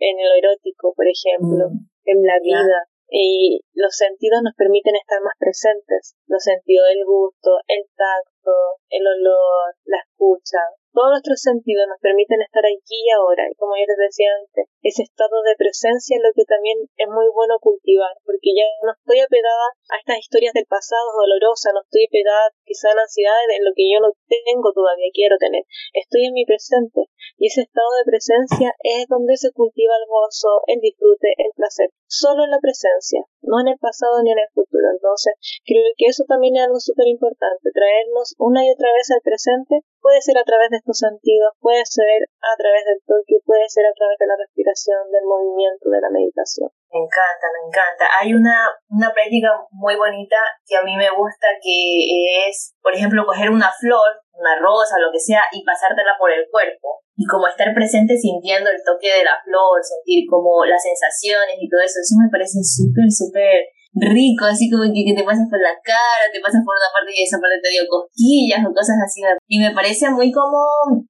en 0.00 0.18
el 0.18 0.32
erótico, 0.44 0.94
por 0.94 1.06
ejemplo, 1.06 1.70
mm. 1.70 1.88
en 2.04 2.22
la 2.22 2.38
vida. 2.40 2.86
Y 3.10 3.60
los 3.72 3.96
sentidos 3.96 4.42
nos 4.42 4.54
permiten 4.54 4.94
estar 4.96 5.22
más 5.22 5.32
presentes. 5.38 6.14
Los 6.26 6.44
sentidos 6.44 6.88
del 6.88 7.04
gusto, 7.06 7.56
el 7.66 7.88
tacto, 7.96 8.52
el 8.90 9.06
olor, 9.06 9.74
la 9.84 9.98
escucha, 10.04 10.60
todos 10.98 11.14
nuestros 11.14 11.38
sentidos 11.38 11.86
nos 11.86 12.00
permiten 12.02 12.42
estar 12.42 12.66
aquí 12.66 13.06
y 13.06 13.10
ahora. 13.14 13.46
Y 13.46 13.54
como 13.54 13.76
ya 13.76 13.86
les 13.86 14.10
decía 14.10 14.34
antes, 14.34 14.66
ese 14.82 15.06
estado 15.06 15.42
de 15.46 15.54
presencia 15.54 16.16
es 16.16 16.22
lo 16.26 16.34
que 16.34 16.42
también 16.42 16.90
es 16.96 17.06
muy 17.06 17.30
bueno 17.30 17.60
cultivar, 17.60 18.18
porque 18.26 18.50
ya 18.56 18.66
no 18.82 18.90
estoy 18.96 19.20
apegada 19.20 19.78
a 19.94 19.98
estas 20.02 20.18
historias 20.18 20.58
del 20.58 20.66
pasado 20.66 21.14
dolorosas, 21.14 21.70
no 21.70 21.86
estoy 21.86 22.08
apegada 22.08 22.50
quizá 22.64 22.90
a 22.90 22.98
la 22.98 23.06
ansiedad 23.06 23.36
de 23.46 23.62
lo 23.62 23.70
que 23.78 23.86
yo 23.86 24.00
no 24.00 24.10
tengo 24.26 24.72
todavía, 24.74 25.12
quiero 25.14 25.38
tener. 25.38 25.62
Estoy 25.94 26.26
en 26.26 26.34
mi 26.34 26.42
presente. 26.42 27.07
Y 27.38 27.46
ese 27.46 27.62
estado 27.62 27.88
de 27.98 28.10
presencia 28.10 28.74
es 28.82 29.06
donde 29.08 29.36
se 29.36 29.52
cultiva 29.52 29.94
el 29.96 30.06
gozo, 30.08 30.62
el 30.66 30.80
disfrute, 30.80 31.34
el 31.38 31.52
placer. 31.54 31.90
Solo 32.06 32.44
en 32.44 32.50
la 32.50 32.60
presencia, 32.60 33.22
no 33.42 33.60
en 33.60 33.68
el 33.68 33.78
pasado 33.78 34.22
ni 34.22 34.32
en 34.32 34.38
el 34.38 34.50
futuro. 34.54 34.90
Entonces, 34.90 35.34
creo 35.64 35.92
que 35.96 36.06
eso 36.06 36.24
también 36.26 36.56
es 36.56 36.64
algo 36.64 36.80
súper 36.80 37.06
importante, 37.06 37.70
traernos 37.72 38.34
una 38.38 38.64
y 38.66 38.70
otra 38.70 38.92
vez 38.92 39.10
al 39.10 39.22
presente 39.22 39.84
Puede 40.00 40.22
ser 40.22 40.38
a 40.38 40.44
través 40.44 40.70
de 40.70 40.78
estos 40.78 40.98
sentidos, 40.98 41.52
puede 41.60 41.84
ser 41.84 42.22
a 42.40 42.56
través 42.56 42.84
del 42.86 43.02
toque, 43.04 43.42
puede 43.44 43.68
ser 43.68 43.84
a 43.84 43.92
través 43.92 44.16
de 44.18 44.26
la 44.26 44.36
respiración, 44.38 45.10
del 45.10 45.26
movimiento, 45.26 45.90
de 45.90 46.00
la 46.00 46.10
meditación. 46.10 46.70
Me 46.88 47.02
encanta, 47.02 47.46
me 47.52 47.66
encanta. 47.66 48.04
Hay 48.18 48.32
una, 48.32 48.70
una 48.88 49.12
práctica 49.12 49.50
muy 49.70 49.96
bonita 49.96 50.38
que 50.64 50.76
a 50.76 50.82
mí 50.82 50.96
me 50.96 51.10
gusta 51.10 51.48
que 51.60 52.48
es, 52.48 52.72
por 52.80 52.94
ejemplo, 52.94 53.26
coger 53.26 53.50
una 53.50 53.70
flor, 53.74 54.22
una 54.38 54.56
rosa, 54.58 55.02
lo 55.02 55.10
que 55.10 55.18
sea, 55.18 55.42
y 55.52 55.64
pasártela 55.66 56.14
por 56.18 56.30
el 56.30 56.46
cuerpo. 56.50 57.02
Y 57.18 57.26
como 57.26 57.50
estar 57.50 57.74
presente 57.74 58.14
sintiendo 58.14 58.70
el 58.70 58.78
toque 58.86 59.10
de 59.10 59.26
la 59.26 59.34
flor, 59.42 59.82
sentir 59.82 60.24
como 60.30 60.64
las 60.64 60.82
sensaciones 60.82 61.58
y 61.58 61.68
todo 61.68 61.82
eso, 61.82 61.98
eso 61.98 62.14
me 62.14 62.30
parece 62.30 62.62
súper, 62.62 63.10
súper 63.10 63.74
rico, 63.98 64.44
así 64.44 64.68
como 64.70 64.84
que, 64.92 65.02
te 65.16 65.24
pasas 65.24 65.48
por 65.48 65.58
la 65.58 65.72
cara, 65.80 66.28
te 66.30 66.40
pasas 66.40 66.60
por 66.62 66.76
una 66.76 66.90
parte 66.92 67.10
y 67.10 67.24
esa 67.24 67.40
parte 67.40 67.58
te 67.62 67.72
dio 67.72 67.84
cosquillas 67.88 68.60
o 68.62 68.70
cosas 68.70 69.00
así. 69.00 69.24
Y 69.48 69.58
me 69.58 69.72
parece 69.72 70.10
muy 70.10 70.30
como 70.30 70.60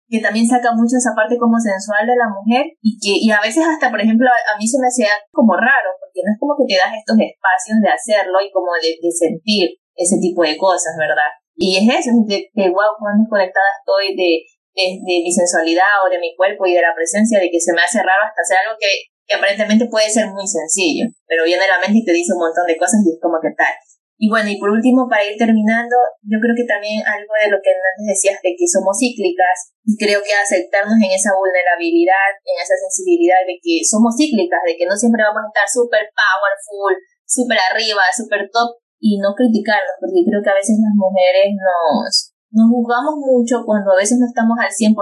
que 0.08 0.20
también 0.22 0.46
saca 0.46 0.72
mucho 0.72 0.96
esa 0.96 1.12
parte 1.12 1.36
como 1.36 1.58
sensual 1.58 2.06
de 2.06 2.16
la 2.16 2.30
mujer 2.30 2.70
y 2.80 2.96
que 2.96 3.18
y 3.18 3.28
a 3.30 3.42
veces 3.42 3.66
hasta, 3.66 3.90
por 3.90 4.00
ejemplo, 4.00 4.28
a, 4.30 4.54
mí 4.56 4.66
se 4.66 4.78
me 4.78 4.88
hacía 4.88 5.12
como 5.32 5.54
raro, 5.54 5.90
porque 5.98 6.22
no 6.22 6.30
es 6.32 6.38
como 6.38 6.54
que 6.56 6.66
te 6.70 6.78
das 6.78 6.94
estos 6.94 7.18
espacios 7.18 7.78
de 7.82 7.90
hacerlo 7.90 8.38
y 8.40 8.50
como 8.50 8.72
de, 8.78 8.96
sentir 9.10 9.76
ese 9.98 10.16
tipo 10.22 10.42
de 10.42 10.56
cosas, 10.56 10.94
¿verdad? 10.94 11.30
Y 11.58 11.82
es 11.82 12.06
eso, 12.06 12.14
de, 12.30 12.46
de 12.54 12.66
wow, 12.70 12.94
cuán 13.02 13.18
desconectada 13.18 13.66
estoy 13.82 14.14
de, 14.14 14.46
de, 14.78 14.86
de, 15.02 15.14
mi 15.26 15.32
sensualidad 15.34 16.06
o 16.06 16.08
de 16.08 16.22
mi 16.22 16.38
cuerpo 16.38 16.64
y 16.70 16.78
de 16.78 16.86
la 16.86 16.94
presencia, 16.94 17.42
de 17.42 17.50
que 17.50 17.58
se 17.58 17.74
me 17.74 17.82
hace 17.82 17.98
raro 17.98 18.22
hasta 18.22 18.46
hacer 18.46 18.62
algo 18.62 18.78
que 18.78 19.10
que 19.28 19.36
aparentemente 19.36 19.92
puede 19.92 20.08
ser 20.08 20.32
muy 20.32 20.48
sencillo, 20.48 21.04
pero 21.28 21.44
viene 21.44 21.60
a 21.68 21.76
la 21.76 21.84
mente 21.84 22.00
y 22.00 22.04
te 22.04 22.16
dice 22.16 22.32
un 22.32 22.48
montón 22.48 22.64
de 22.64 22.80
cosas 22.80 23.04
y 23.04 23.12
es 23.12 23.20
como 23.20 23.36
que 23.44 23.52
tal. 23.52 23.76
Y 24.18 24.26
bueno, 24.26 24.50
y 24.50 24.58
por 24.58 24.72
último, 24.74 25.06
para 25.06 25.22
ir 25.22 25.38
terminando, 25.38 25.94
yo 26.26 26.42
creo 26.42 26.56
que 26.56 26.66
también 26.66 26.98
algo 27.06 27.30
de 27.38 27.54
lo 27.54 27.62
que 27.62 27.70
antes 27.70 28.18
decías 28.18 28.42
de 28.42 28.50
que 28.58 28.66
somos 28.66 28.98
cíclicas, 28.98 29.78
y 29.86 29.94
creo 29.94 30.24
que 30.26 30.34
aceptarnos 30.34 30.98
en 30.98 31.12
esa 31.14 31.38
vulnerabilidad, 31.38 32.34
en 32.42 32.56
esa 32.58 32.74
sensibilidad 32.82 33.46
de 33.46 33.62
que 33.62 33.78
somos 33.86 34.18
cíclicas, 34.18 34.58
de 34.66 34.74
que 34.74 34.90
no 34.90 34.98
siempre 34.98 35.22
vamos 35.22 35.46
a 35.46 35.50
estar 35.54 35.68
súper 35.70 36.10
powerful, 36.10 36.98
súper 37.22 37.62
arriba, 37.70 38.02
súper 38.10 38.50
top, 38.50 38.74
y 39.00 39.18
no 39.18 39.34
criticarnos, 39.34 39.94
porque 40.02 40.26
creo 40.26 40.42
que 40.42 40.50
a 40.50 40.58
veces 40.58 40.76
las 40.82 40.94
mujeres 40.94 41.54
nos, 41.54 42.34
nos 42.50 42.66
juzgamos 42.66 43.14
mucho 43.20 43.62
cuando 43.62 43.92
a 43.94 44.00
veces 44.00 44.18
no 44.18 44.26
estamos 44.26 44.58
al 44.58 44.72
100%, 44.72 44.96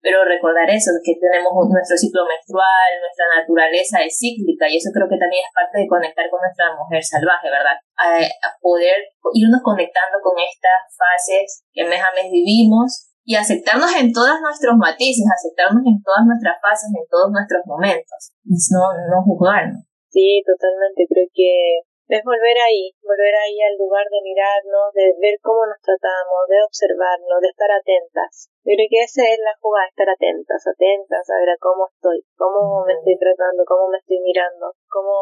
pero 0.00 0.24
recordar 0.24 0.64
eso, 0.70 0.96
que 1.04 1.18
tenemos 1.20 1.52
nuestro 1.68 1.96
ciclo 1.98 2.24
menstrual, 2.24 2.90
nuestra 3.02 3.26
naturaleza 3.36 4.00
es 4.00 4.16
cíclica 4.16 4.64
y 4.70 4.80
eso 4.80 4.88
creo 4.94 5.10
que 5.10 5.20
también 5.20 5.44
es 5.44 5.52
parte 5.52 5.82
de 5.82 5.90
conectar 5.90 6.24
con 6.32 6.40
nuestra 6.40 6.72
mujer 6.72 7.02
salvaje, 7.04 7.52
¿verdad? 7.52 7.76
A, 8.00 8.22
poder 8.64 9.12
irnos 9.36 9.60
conectando 9.60 10.20
con 10.22 10.38
estas 10.40 10.88
fases 10.96 11.64
que 11.72 11.84
mes 11.84 12.00
a 12.00 12.14
mes 12.16 12.32
vivimos 12.32 13.12
y 13.24 13.36
aceptarnos 13.36 13.92
en 13.96 14.12
todos 14.12 14.40
nuestros 14.40 14.76
matices, 14.80 15.28
aceptarnos 15.28 15.84
en 15.84 16.00
todas 16.00 16.24
nuestras 16.24 16.56
fases, 16.62 16.88
en 16.94 17.04
todos 17.10 17.28
nuestros 17.28 17.60
momentos, 17.66 18.32
no, 18.72 18.88
no 19.10 19.20
juzgarnos. 19.26 19.84
Sí, 20.10 20.42
totalmente. 20.42 21.06
Creo 21.06 21.28
que 21.32 21.86
es 22.10 22.24
volver 22.24 22.58
ahí, 22.58 22.90
volver 23.02 23.34
ahí 23.34 23.62
al 23.62 23.78
lugar 23.78 24.06
de 24.10 24.20
mirarnos, 24.22 24.90
de 24.94 25.14
ver 25.22 25.38
cómo 25.42 25.66
nos 25.66 25.78
tratamos, 25.78 26.50
de 26.50 26.58
observarnos, 26.66 27.38
de 27.40 27.48
estar 27.48 27.70
atentas. 27.70 28.50
Yo 28.66 28.74
creo 28.74 28.90
que 28.90 29.02
esa 29.06 29.22
es 29.30 29.38
la 29.38 29.54
jugada, 29.62 29.86
estar 29.86 30.10
atentas, 30.10 30.66
atentas 30.66 31.24
a 31.30 31.38
ver 31.38 31.50
a 31.54 31.62
cómo 31.62 31.86
estoy, 31.86 32.26
cómo 32.36 32.84
me 32.84 32.94
estoy 32.94 33.16
tratando, 33.16 33.62
cómo 33.64 33.88
me 33.88 33.98
estoy 33.98 34.18
mirando, 34.20 34.74
cómo 34.90 35.14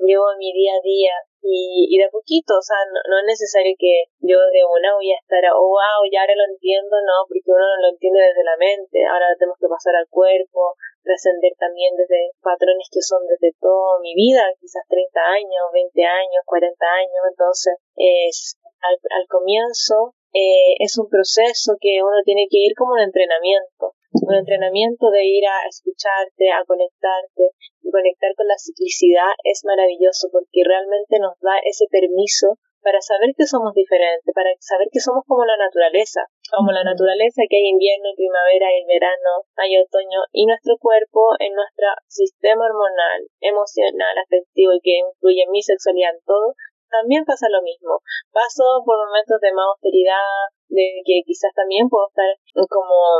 llevo 0.00 0.32
mi 0.36 0.52
día 0.52 0.74
a 0.74 0.82
día, 0.82 1.14
y, 1.46 1.86
y 1.86 1.96
de 2.02 2.10
poquito, 2.10 2.58
o 2.58 2.64
sea, 2.64 2.82
no, 2.90 3.18
es 3.22 3.26
necesario 3.26 3.76
que 3.78 4.10
yo 4.18 4.38
de 4.50 4.62
una 4.66 4.98
voy 4.98 5.12
a 5.14 5.20
estar, 5.22 5.46
oh 5.54 5.70
wow, 5.70 6.02
ya 6.10 6.26
ahora 6.26 6.34
lo 6.34 6.50
entiendo, 6.50 6.98
no, 7.06 7.22
porque 7.30 7.46
uno 7.46 7.62
no 7.62 7.86
lo 7.86 7.88
entiende 7.94 8.18
desde 8.18 8.42
la 8.42 8.58
mente, 8.58 9.06
ahora 9.06 9.30
tenemos 9.38 9.58
que 9.60 9.70
pasar 9.70 9.94
al 9.94 10.10
cuerpo, 10.10 10.74
trascender 11.06 11.54
también 11.54 11.94
desde 11.94 12.34
patrones 12.42 12.90
que 12.90 13.00
son 13.00 13.22
desde 13.30 13.54
toda 13.62 14.02
mi 14.02 14.18
vida, 14.18 14.42
quizás 14.58 14.82
30 14.90 15.14
años, 15.22 15.70
20 15.72 16.02
años, 16.02 16.42
40 16.44 16.74
años, 16.82 17.22
entonces 17.30 17.78
es 17.94 18.58
al, 18.82 18.98
al 19.14 19.26
comienzo 19.30 20.18
eh, 20.36 20.76
es 20.84 20.98
un 20.98 21.08
proceso 21.08 21.80
que 21.80 22.04
uno 22.04 22.20
tiene 22.22 22.44
que 22.50 22.60
ir 22.60 22.76
como 22.76 22.92
un 22.92 23.00
entrenamiento, 23.00 23.96
un 24.12 24.34
entrenamiento 24.34 25.08
de 25.08 25.24
ir 25.24 25.48
a 25.48 25.64
escucharte, 25.66 26.52
a 26.52 26.60
conectarte. 26.66 27.56
Y 27.80 27.90
conectar 27.90 28.34
con 28.34 28.46
la 28.46 28.58
ciclicidad 28.58 29.32
es 29.44 29.64
maravilloso 29.64 30.28
porque 30.30 30.60
realmente 30.66 31.18
nos 31.20 31.40
da 31.40 31.56
ese 31.64 31.86
permiso 31.88 32.58
para 32.86 33.02
saber 33.02 33.34
que 33.34 33.50
somos 33.50 33.74
diferentes, 33.74 34.30
para 34.30 34.54
saber 34.62 34.86
que 34.94 35.02
somos 35.02 35.26
como 35.26 35.42
la 35.42 35.58
naturaleza, 35.58 36.22
como 36.54 36.70
la 36.70 36.86
naturaleza 36.86 37.42
que 37.50 37.58
hay 37.58 37.74
invierno, 37.74 38.14
primavera, 38.14 38.70
y 38.70 38.86
verano, 38.86 39.42
hay 39.58 39.74
otoño, 39.74 40.22
y 40.30 40.46
nuestro 40.46 40.78
cuerpo 40.78 41.34
en 41.42 41.50
nuestro 41.50 41.90
sistema 42.06 42.62
hormonal, 42.62 43.26
emocional, 43.42 44.14
afectivo 44.22 44.70
y 44.70 44.78
que 44.86 45.02
influye 45.02 45.42
en 45.42 45.50
mi 45.50 45.66
sexualidad, 45.66 46.14
en 46.14 46.22
todo, 46.22 46.54
también 46.86 47.26
pasa 47.26 47.50
lo 47.50 47.58
mismo. 47.66 47.98
Paso 48.30 48.62
por 48.86 49.02
momentos 49.02 49.42
de 49.42 49.50
más 49.50 49.66
austeridad, 49.74 50.46
de 50.70 51.02
que 51.02 51.26
quizás 51.26 51.50
también 51.58 51.90
puedo 51.90 52.06
estar 52.06 52.38
como 52.70 53.18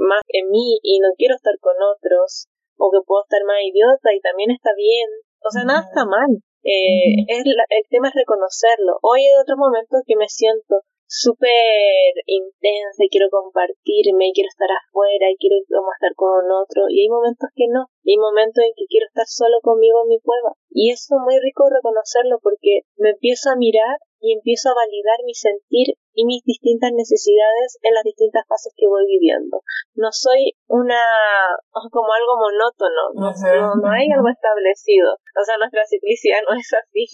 más 0.00 0.24
en 0.32 0.48
mí 0.48 0.80
y 0.80 1.04
no 1.04 1.12
quiero 1.20 1.36
estar 1.36 1.52
con 1.60 1.76
otros, 1.84 2.48
o 2.80 2.88
que 2.88 3.04
puedo 3.04 3.28
estar 3.28 3.44
más 3.44 3.60
idiota 3.60 4.08
y 4.16 4.24
también 4.24 4.56
está 4.56 4.72
bien. 4.72 5.04
O 5.44 5.52
sea, 5.52 5.68
nada 5.68 5.84
está 5.84 6.08
mal. 6.08 6.40
Eh, 6.62 7.26
es 7.26 7.42
el 7.44 7.84
tema 7.90 8.08
es 8.08 8.14
reconocerlo. 8.14 8.98
Hoy 9.02 9.26
hay 9.26 9.34
otros 9.40 9.58
momentos 9.58 10.02
que 10.06 10.16
me 10.16 10.28
siento 10.28 10.82
súper 11.12 12.16
intensa 12.24 13.04
y 13.04 13.10
quiero 13.10 13.28
compartirme 13.28 14.28
y 14.28 14.32
quiero 14.32 14.48
estar 14.48 14.70
afuera 14.72 15.28
y 15.28 15.36
quiero 15.36 15.60
como 15.68 15.92
estar 15.92 16.14
con 16.14 16.48
otro. 16.50 16.88
Y 16.88 17.02
hay 17.02 17.08
momentos 17.08 17.50
que 17.54 17.66
no. 17.68 17.92
Y 18.02 18.12
hay 18.14 18.18
momentos 18.18 18.64
en 18.64 18.72
que 18.72 18.86
quiero 18.88 19.06
estar 19.06 19.26
solo 19.26 19.60
conmigo 19.60 20.02
en 20.02 20.08
mi 20.08 20.20
cueva. 20.20 20.56
Y 20.70 20.90
eso 20.90 21.18
es 21.18 21.22
muy 21.22 21.36
rico 21.38 21.68
reconocerlo 21.68 22.38
porque 22.40 22.88
me 22.96 23.10
empiezo 23.10 23.50
a 23.50 23.56
mirar 23.56 23.98
y 24.22 24.38
empiezo 24.38 24.70
a 24.70 24.78
validar 24.78 25.18
mi 25.26 25.34
sentir 25.34 25.98
y 26.14 26.24
mis 26.24 26.44
distintas 26.46 26.92
necesidades 26.94 27.74
en 27.82 27.92
las 27.94 28.04
distintas 28.04 28.46
fases 28.46 28.72
que 28.76 28.86
voy 28.86 29.02
viviendo. 29.10 29.66
No 29.98 30.12
soy 30.12 30.54
una, 30.68 31.02
como 31.90 32.06
algo 32.14 32.38
monótono, 32.38 33.18
no, 33.18 33.34
no, 33.34 33.88
hay 33.90 34.06
algo 34.14 34.30
establecido. 34.30 35.18
O 35.34 35.42
sea, 35.42 35.58
nuestra 35.58 35.82
ciclicidad 35.84 36.38
no 36.48 36.54
es 36.54 36.70
así. 36.70 37.10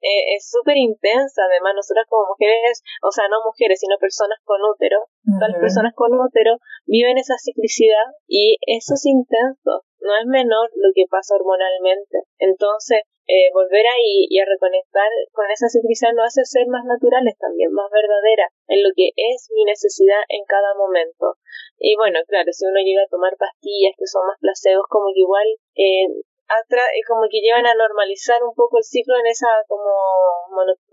Eh, 0.00 0.22
es 0.38 0.48
súper 0.48 0.80
intensa. 0.80 1.44
Además, 1.44 1.76
nosotras 1.76 2.06
como 2.08 2.32
mujeres, 2.32 2.82
o 3.02 3.12
sea, 3.12 3.28
no 3.28 3.44
mujeres, 3.44 3.78
sino 3.80 4.00
personas 4.00 4.38
con 4.44 4.64
útero, 4.64 5.12
las 5.38 5.60
personas 5.60 5.92
con 5.94 6.14
útero 6.16 6.56
viven 6.86 7.18
esa 7.18 7.34
ciclicidad 7.36 8.16
y 8.26 8.56
eso 8.64 8.94
es 8.94 9.04
intenso. 9.04 9.84
No 10.00 10.16
es 10.16 10.26
menor 10.26 10.70
lo 10.74 10.90
que 10.94 11.04
pasa 11.08 11.34
hormonalmente. 11.34 12.24
Entonces, 12.38 13.02
eh, 13.30 13.46
volver 13.54 13.86
ahí 13.86 14.26
y 14.28 14.40
a 14.40 14.44
reconectar 14.44 15.06
con 15.30 15.46
esa 15.50 15.68
ciclicidad 15.68 16.10
nos 16.12 16.34
hace 16.34 16.42
ser 16.44 16.66
más 16.66 16.84
naturales 16.84 17.38
también, 17.38 17.70
más 17.70 17.86
verdaderas 17.92 18.50
en 18.66 18.82
lo 18.82 18.90
que 18.96 19.14
es 19.14 19.46
mi 19.54 19.64
necesidad 19.64 20.18
en 20.28 20.42
cada 20.50 20.74
momento. 20.74 21.38
Y 21.78 21.94
bueno, 21.94 22.18
claro, 22.26 22.50
si 22.50 22.66
uno 22.66 22.80
llega 22.82 23.06
a 23.06 23.12
tomar 23.12 23.36
pastillas 23.38 23.94
que 23.96 24.10
son 24.10 24.26
más 24.26 24.38
placebos, 24.40 24.82
como 24.90 25.14
que 25.14 25.20
igual 25.22 25.46
eh, 25.78 26.10
como 27.06 27.26
que 27.30 27.40
llevan 27.40 27.66
a 27.66 27.74
normalizar 27.74 28.42
un 28.42 28.54
poco 28.54 28.78
el 28.78 28.84
ciclo 28.84 29.14
en 29.18 29.26
esa 29.26 29.48
como 29.68 29.90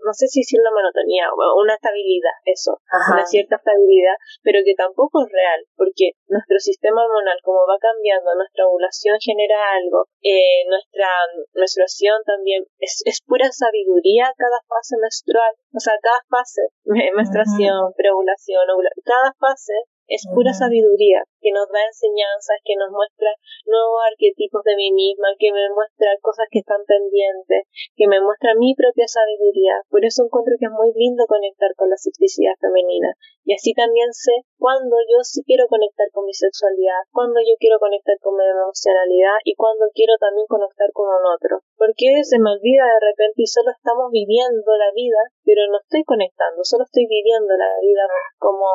no 0.08 0.12
sé 0.16 0.26
si 0.26 0.40
decir 0.40 0.60
una 0.60 0.72
monotonía, 0.72 1.28
o 1.28 1.60
una 1.60 1.74
estabilidad, 1.74 2.32
eso, 2.44 2.80
una 3.12 3.26
cierta 3.26 3.56
estabilidad, 3.60 4.16
pero 4.42 4.64
que 4.64 4.72
tampoco 4.72 5.20
es 5.20 5.28
real, 5.28 5.60
porque 5.76 6.16
nuestro 6.28 6.58
sistema 6.58 7.04
hormonal, 7.04 7.36
como 7.44 7.66
va 7.68 7.76
cambiando, 7.76 8.34
nuestra 8.34 8.66
ovulación 8.66 9.18
genera 9.20 9.76
algo, 9.76 10.08
eh, 10.22 10.64
nuestra 10.68 11.08
menstruación 11.52 12.22
también, 12.24 12.64
es, 12.78 13.02
es 13.04 13.20
pura 13.20 13.52
sabiduría 13.52 14.32
cada 14.36 14.60
fase 14.64 14.96
menstrual, 14.96 15.52
o 15.74 15.80
sea, 15.80 15.94
cada 16.00 16.24
fase, 16.30 16.62
menstruación, 16.86 17.92
preovulación, 17.96 18.64
ovulación, 18.70 19.04
cada 19.04 19.34
fase 19.36 19.76
es 20.08 20.24
pura 20.32 20.52
sabiduría 20.52 21.22
que 21.40 21.52
nos 21.52 21.68
da 21.68 21.84
enseñanzas, 21.84 22.58
que 22.64 22.74
nos 22.76 22.90
muestra 22.90 23.30
nuevos 23.66 24.00
arquetipos 24.10 24.64
de 24.64 24.74
mí 24.74 24.90
misma, 24.90 25.36
que 25.38 25.52
me 25.52 25.68
muestra 25.70 26.16
cosas 26.20 26.48
que 26.50 26.60
están 26.60 26.82
pendientes, 26.84 27.68
que 27.94 28.08
me 28.08 28.20
muestra 28.20 28.56
mi 28.56 28.74
propia 28.74 29.06
sabiduría. 29.06 29.84
Por 29.88 30.04
eso 30.04 30.24
encuentro 30.24 30.56
que 30.58 30.66
es 30.66 30.74
muy 30.74 30.90
lindo 30.96 31.28
conectar 31.28 31.70
con 31.76 31.90
la 31.90 31.96
ciclicidad 31.96 32.56
femenina. 32.60 33.14
Y 33.44 33.54
así 33.54 33.72
también 33.72 34.12
sé 34.12 34.44
cuándo 34.58 34.96
yo 35.08 35.24
sí 35.24 35.44
quiero 35.46 35.68
conectar 35.68 36.08
con 36.12 36.26
mi 36.26 36.34
sexualidad, 36.34 37.06
cuándo 37.12 37.40
yo 37.40 37.56
quiero 37.60 37.78
conectar 37.78 38.16
con 38.20 38.36
mi 38.36 38.44
emocionalidad 38.44 39.40
y 39.44 39.54
cuándo 39.54 39.86
quiero 39.94 40.16
también 40.20 40.46
conectar 40.48 40.92
con 40.92 41.08
un 41.08 41.24
otro. 41.32 41.60
Porque 41.76 42.24
se 42.24 42.38
me 42.40 42.52
olvida 42.52 42.84
de 42.84 43.00
repente 43.12 43.44
y 43.44 43.46
solo 43.46 43.70
estamos 43.70 44.10
viviendo 44.12 44.76
la 44.76 44.92
vida, 44.92 45.32
pero 45.44 45.64
no 45.70 45.78
estoy 45.80 46.04
conectando, 46.04 46.64
solo 46.64 46.84
estoy 46.84 47.06
viviendo 47.08 47.56
la 47.56 47.72
vida 47.80 48.04
como 48.36 48.68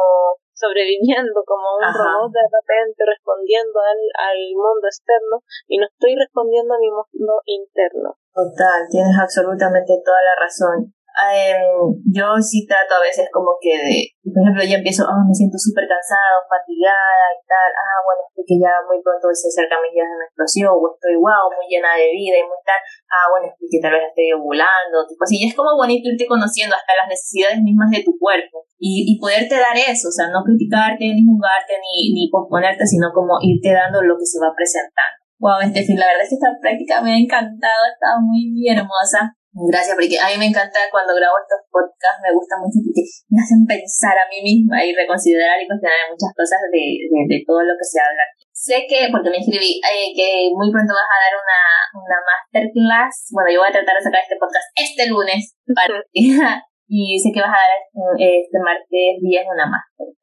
sobreviviendo 0.64 1.44
como 1.44 1.76
un 1.76 1.84
robot 1.92 2.32
de 2.32 2.48
repente 2.48 3.04
respondiendo 3.04 3.84
al, 3.84 4.00
al 4.32 4.40
mundo 4.56 4.88
externo 4.88 5.44
y 5.68 5.76
no 5.78 5.86
estoy 5.92 6.16
respondiendo 6.16 6.72
a 6.74 6.80
mi 6.80 6.88
mundo 6.88 7.44
interno. 7.44 8.16
Total, 8.32 8.88
tienes 8.88 9.16
absolutamente 9.20 10.00
toda 10.00 10.22
la 10.24 10.36
razón. 10.40 10.96
Em, 11.14 11.94
yo 12.10 12.26
sí 12.42 12.66
trato 12.66 12.98
a 12.98 13.06
veces 13.06 13.30
como 13.30 13.54
que 13.62 13.70
de, 13.78 13.98
por 14.34 14.42
ejemplo, 14.42 14.66
ya 14.66 14.82
empiezo, 14.82 15.06
oh, 15.06 15.22
me 15.22 15.34
siento 15.34 15.62
súper 15.62 15.86
cansada 15.86 16.42
fatigada 16.50 17.26
y 17.38 17.42
tal, 17.46 17.70
ah, 17.70 18.02
bueno, 18.02 18.26
es 18.34 18.42
que 18.42 18.58
ya 18.58 18.82
muy 18.90 18.98
pronto 18.98 19.30
se 19.30 19.46
acerca 19.46 19.78
mis 19.78 19.94
días 19.94 20.10
de 20.10 20.18
menstruación, 20.26 20.74
o 20.74 20.90
estoy 20.90 21.14
wow, 21.22 21.54
muy 21.54 21.70
llena 21.70 21.94
de 21.94 22.10
vida 22.10 22.42
y 22.42 22.50
muy 22.50 22.58
tal, 22.66 22.82
ah, 23.14 23.30
bueno, 23.30 23.46
es 23.46 23.70
que 23.70 23.78
tal 23.78 23.94
vez 23.94 24.10
estoy 24.10 24.34
ovulando, 24.34 25.06
tipo 25.06 25.22
así, 25.22 25.38
y 25.38 25.46
es 25.46 25.54
como 25.54 25.78
bonito 25.78 26.10
irte 26.10 26.26
conociendo 26.26 26.74
hasta 26.74 26.98
las 26.98 27.06
necesidades 27.06 27.62
mismas 27.62 27.94
de 27.94 28.02
tu 28.02 28.18
cuerpo 28.18 28.66
y, 28.82 29.06
y 29.06 29.22
poderte 29.22 29.54
dar 29.54 29.78
eso, 29.78 30.10
o 30.10 30.16
sea, 30.16 30.34
no 30.34 30.42
criticarte, 30.42 31.14
ni 31.14 31.22
juzgarte, 31.22 31.78
ni, 31.78 32.10
ni 32.10 32.26
posponerte, 32.34 32.90
sino 32.90 33.14
como 33.14 33.38
irte 33.38 33.70
dando 33.70 34.02
lo 34.02 34.18
que 34.18 34.26
se 34.26 34.42
va 34.42 34.50
presentando. 34.50 35.22
Wow, 35.38 35.62
Estefi, 35.62 35.94
la 35.94 36.10
verdad 36.10 36.26
es 36.26 36.34
que 36.34 36.42
esta 36.42 36.58
práctica 36.58 37.06
me 37.06 37.14
ha 37.14 37.20
encantado, 37.22 37.86
está 37.86 38.18
muy, 38.18 38.50
muy 38.50 38.66
hermosa. 38.66 39.38
Gracias, 39.54 39.94
porque 39.94 40.18
a 40.18 40.34
mí 40.34 40.36
me 40.42 40.50
encanta 40.50 40.82
cuando 40.90 41.14
grabo 41.14 41.38
estos 41.38 41.62
podcasts, 41.70 42.26
me 42.26 42.34
gusta 42.34 42.58
mucho 42.58 42.82
porque 42.82 43.06
me 43.30 43.38
hacen 43.38 43.62
pensar 43.70 44.18
a 44.18 44.26
mí 44.26 44.42
misma 44.42 44.82
y 44.82 44.98
reconsiderar 44.98 45.62
y 45.62 45.70
considerar 45.70 46.10
muchas 46.10 46.34
cosas 46.34 46.58
de, 46.74 47.06
de, 47.06 47.38
todo 47.46 47.62
lo 47.62 47.78
que 47.78 47.86
se 47.86 48.02
habla. 48.02 48.26
Sé 48.50 48.90
que, 48.90 49.14
porque 49.14 49.30
me 49.30 49.38
escribí, 49.38 49.78
eh, 49.78 50.10
que 50.10 50.50
muy 50.58 50.74
pronto 50.74 50.98
vas 50.98 51.06
a 51.06 51.22
dar 51.22 51.34
una, 51.38 51.62
una 52.02 52.18
masterclass. 52.26 53.30
Bueno, 53.30 53.54
yo 53.54 53.62
voy 53.62 53.70
a 53.70 53.78
tratar 53.78 53.94
de 53.94 54.06
sacar 54.10 54.26
este 54.26 54.42
podcast 54.42 54.66
este 54.74 55.06
lunes 55.06 55.54
para, 55.70 56.02
y 56.90 57.22
sé 57.22 57.30
que 57.30 57.46
vas 57.46 57.54
a 57.54 57.62
dar 57.62 57.82
este 58.18 58.58
martes 58.58 59.22
10 59.22 59.54
una 59.54 59.70
masterclass. 59.70 60.23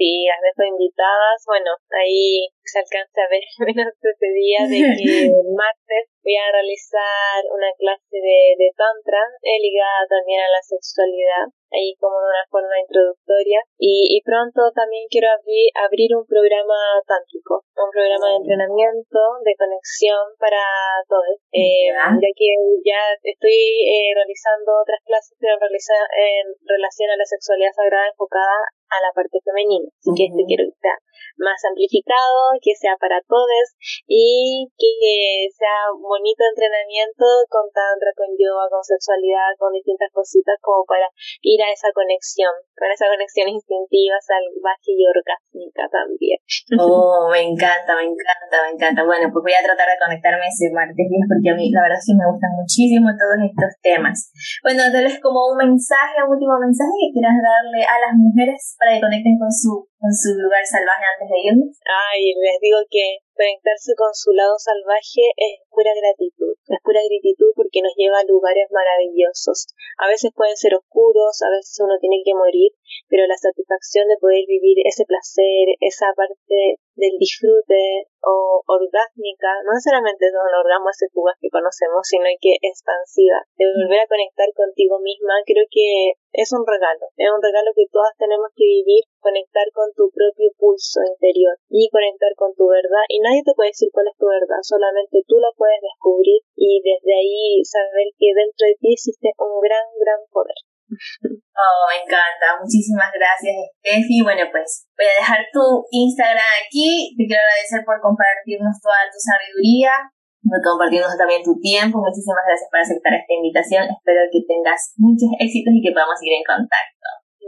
Sí, 0.00 0.24
las 0.24 0.40
dejo 0.40 0.64
invitadas. 0.64 1.44
Bueno, 1.44 1.76
ahí 1.92 2.48
se 2.64 2.80
alcanza 2.80 3.20
a 3.20 3.28
ver 3.28 3.44
menos 3.68 3.92
ese 4.00 4.28
día 4.32 4.64
de 4.64 4.80
que 4.96 5.28
el 5.28 5.52
martes 5.52 6.08
voy 6.24 6.36
a 6.40 6.48
realizar 6.56 7.44
una 7.52 7.68
clase 7.76 8.16
de, 8.16 8.56
de 8.56 8.72
tantra 8.72 9.20
eh, 9.44 9.60
ligada 9.60 10.08
también 10.08 10.40
a 10.40 10.56
la 10.56 10.62
sexualidad 10.64 11.52
ahí 11.68 11.94
como 12.00 12.16
de 12.16 12.32
una 12.32 12.46
forma 12.48 12.80
introductoria. 12.80 13.60
Y, 13.76 14.16
y 14.16 14.24
pronto 14.24 14.72
también 14.72 15.04
quiero 15.12 15.28
abrir, 15.30 15.68
abrir 15.76 16.16
un 16.16 16.26
programa 16.26 16.80
tántrico, 17.06 17.62
un 17.76 17.92
programa 17.92 18.26
de 18.32 18.40
entrenamiento, 18.40 19.20
de 19.44 19.54
conexión 19.54 20.32
para 20.40 20.64
todos, 21.06 21.44
eh, 21.52 21.92
ya 21.92 22.30
que 22.32 22.48
ya 22.88 23.00
estoy 23.20 23.84
eh, 23.84 24.16
realizando 24.16 24.80
otras 24.80 25.04
clases 25.04 25.36
pero 25.38 25.60
realiza, 25.60 25.94
en 26.16 26.56
relación 26.64 27.10
a 27.12 27.20
la 27.20 27.28
sexualidad 27.28 27.76
sagrada 27.76 28.08
enfocada 28.08 28.79
a 28.90 28.98
la 29.00 29.10
parte 29.14 29.38
femenina, 29.44 29.88
así 29.98 30.10
que 30.16 30.26
este 30.26 30.42
quiero 30.46 30.66
que 30.66 30.78
sea 30.80 30.98
más 31.40 31.60
amplificado, 31.64 32.56
que 32.60 32.76
sea 32.76 32.96
para 33.00 33.20
todos 33.24 33.64
y 34.06 34.68
que 34.76 35.48
sea 35.52 35.88
bonito 35.96 36.44
entrenamiento 36.44 37.24
con 37.48 37.64
tantra, 37.72 38.12
con 38.12 38.28
yoga, 38.36 38.68
con 38.68 38.84
sexualidad, 38.84 39.56
con 39.56 39.72
distintas 39.72 40.12
cositas 40.12 40.60
como 40.60 40.84
para 40.84 41.08
ir 41.40 41.60
a 41.64 41.72
esa 41.72 41.88
conexión, 41.96 42.52
con 42.76 42.92
esa 42.92 43.08
conexión 43.08 43.48
instintiva, 43.48 44.20
salvaje 44.20 44.92
y 44.92 45.04
orgásmica 45.08 45.88
también. 45.88 46.38
Oh, 46.76 47.28
me 47.32 47.40
encanta, 47.40 47.96
me 47.96 48.04
encanta, 48.04 48.56
me 48.68 48.70
encanta. 48.76 49.00
Bueno, 49.04 49.32
pues 49.32 49.40
voy 49.40 49.56
a 49.56 49.64
tratar 49.64 49.88
de 49.88 50.00
conectarme 50.00 50.44
ese 50.44 50.68
martes 50.72 51.08
10 51.08 51.08
porque 51.24 51.50
a 51.50 51.56
mí 51.56 51.72
la 51.72 51.88
verdad 51.88 52.00
sí 52.00 52.12
me 52.12 52.28
gustan 52.28 52.52
muchísimo 52.56 53.08
todos 53.16 53.40
estos 53.40 53.72
temas. 53.80 54.28
Bueno, 54.60 54.84
darles 54.92 55.20
como 55.24 55.40
un 55.52 55.56
mensaje, 55.56 56.20
un 56.20 56.36
último 56.36 56.60
mensaje 56.60 56.92
que 57.00 57.16
quieras 57.16 57.36
darle 57.40 57.80
a 57.84 57.96
las 58.04 58.12
mujeres 58.16 58.76
para 58.80 58.94
que 58.94 59.00
conecten 59.00 59.38
con 59.38 59.52
su, 59.52 59.89
con 60.00 60.16
su 60.16 60.32
lugar 60.32 60.64
salvaje 60.64 61.04
antes 61.04 61.28
de 61.28 61.38
irnos. 61.44 61.76
Ay, 61.84 62.32
les 62.32 62.56
digo 62.64 62.80
que 62.88 63.20
conectarse 63.36 63.92
con 63.96 64.16
su 64.16 64.32
lado 64.32 64.56
salvaje 64.56 65.28
es 65.36 65.60
pura 65.68 65.92
gratitud, 65.92 66.56
es 66.56 66.80
pura 66.80 67.04
gratitud 67.04 67.52
porque 67.52 67.84
nos 67.84 67.92
lleva 67.96 68.24
a 68.24 68.28
lugares 68.28 68.72
maravillosos. 68.72 69.68
A 70.00 70.08
veces 70.08 70.32
pueden 70.32 70.56
ser 70.56 70.72
oscuros, 70.72 71.40
a 71.44 71.52
veces 71.52 71.76
uno 71.84 72.00
tiene 72.00 72.24
que 72.24 72.32
morir, 72.32 72.72
pero 73.12 73.28
la 73.28 73.36
satisfacción 73.36 74.08
de 74.08 74.16
poder 74.16 74.44
vivir 74.48 74.80
ese 74.88 75.04
placer, 75.04 75.76
esa 75.84 76.12
parte 76.16 76.80
del 76.96 77.16
disfrute 77.16 78.08
o 78.20 78.60
orgásmica, 78.68 79.52
no 79.64 79.72
necesariamente 79.72 80.28
es 80.28 80.36
un 80.36 80.52
orgasmo 80.52 80.92
ese 80.92 81.08
fugaz 81.12 81.36
que 81.40 81.48
conocemos, 81.48 82.04
sino 82.04 82.28
que 82.40 82.60
expansiva, 82.60 83.40
de 83.56 83.64
volver 83.72 84.04
a 84.04 84.10
conectar 84.10 84.48
contigo 84.52 85.00
misma, 85.00 85.40
creo 85.48 85.64
que 85.72 86.20
es 86.32 86.52
un 86.52 86.64
regalo, 86.68 87.08
es 87.16 87.30
un 87.32 87.40
regalo 87.40 87.72
que 87.72 87.88
todas 87.88 88.12
tenemos 88.20 88.52
que 88.52 88.64
vivir, 88.64 89.08
conectar 89.20 89.68
con 89.72 89.92
tu 89.94 90.10
propio 90.10 90.50
pulso 90.58 91.00
interior 91.04 91.56
y 91.68 91.88
conectar 91.88 92.32
con 92.36 92.52
tu 92.56 92.66
verdad 92.68 93.04
y 93.08 93.20
nadie 93.20 93.44
te 93.44 93.54
puede 93.54 93.70
decir 93.70 93.88
cuál 93.92 94.08
es 94.08 94.16
tu 94.16 94.26
verdad, 94.26 94.60
solamente 94.64 95.22
tú 95.28 95.38
la 95.38 95.52
puedes 95.56 95.80
descubrir 95.80 96.42
y 96.56 96.80
desde 96.80 97.12
ahí 97.14 97.62
saber 97.64 98.08
que 98.16 98.34
dentro 98.34 98.64
de 98.66 98.76
ti 98.80 98.88
existe 98.92 99.28
un 99.38 99.60
gran, 99.60 99.86
gran 100.00 100.20
poder. 100.32 100.58
Oh, 101.60 101.84
me 101.92 102.00
encanta. 102.00 102.56
Muchísimas 102.56 103.12
gracias, 103.12 103.52
Steffi. 103.84 104.24
Bueno, 104.24 104.48
pues 104.48 104.88
voy 104.96 105.04
a 105.04 105.20
dejar 105.20 105.44
tu 105.52 105.84
Instagram 105.92 106.40
aquí. 106.56 107.12
Te 107.20 107.28
quiero 107.28 107.44
agradecer 107.44 107.84
por 107.84 108.00
compartirnos 108.00 108.80
toda 108.80 109.04
tu 109.12 109.20
sabiduría, 109.20 109.92
por 110.40 110.56
compartirnos 110.64 111.12
también 111.20 111.44
tu 111.44 111.52
tiempo. 111.60 112.00
Muchísimas 112.00 112.48
gracias 112.48 112.68
por 112.72 112.80
aceptar 112.80 113.12
esta 113.12 113.32
invitación. 113.36 113.92
Espero 113.92 114.24
que 114.32 114.40
tengas 114.48 114.96
muchos 114.96 115.28
éxitos 115.36 115.76
y 115.76 115.84
que 115.84 115.92
podamos 115.92 116.16
seguir 116.16 116.40
en 116.40 116.48
contacto. 116.48 116.99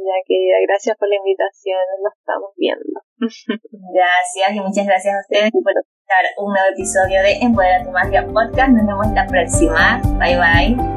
Ya, 0.03 0.19
querida, 0.27 0.57
gracias 0.67 0.97
por 0.99 1.09
la 1.09 1.17
invitación. 1.17 1.79
Nos 2.03 2.15
estamos 2.19 2.51
viendo. 2.57 3.01
Gracias 3.95 4.49
y 4.53 4.61
muchas 4.61 4.87
gracias 4.87 5.15
a 5.15 5.21
ustedes 5.21 5.51
por 5.53 5.73
escuchar 5.79 6.25
un 6.39 6.53
nuevo 6.53 6.69
episodio 6.75 7.23
de 7.23 7.39
Empodera 7.39 7.85
tu 7.85 7.91
Magia 7.91 8.27
Podcast. 8.27 8.71
Nos 8.71 8.87
vemos 8.87 9.07
la 9.15 9.27
próxima. 9.27 10.03
Bye 10.19 10.37
bye. 10.37 10.92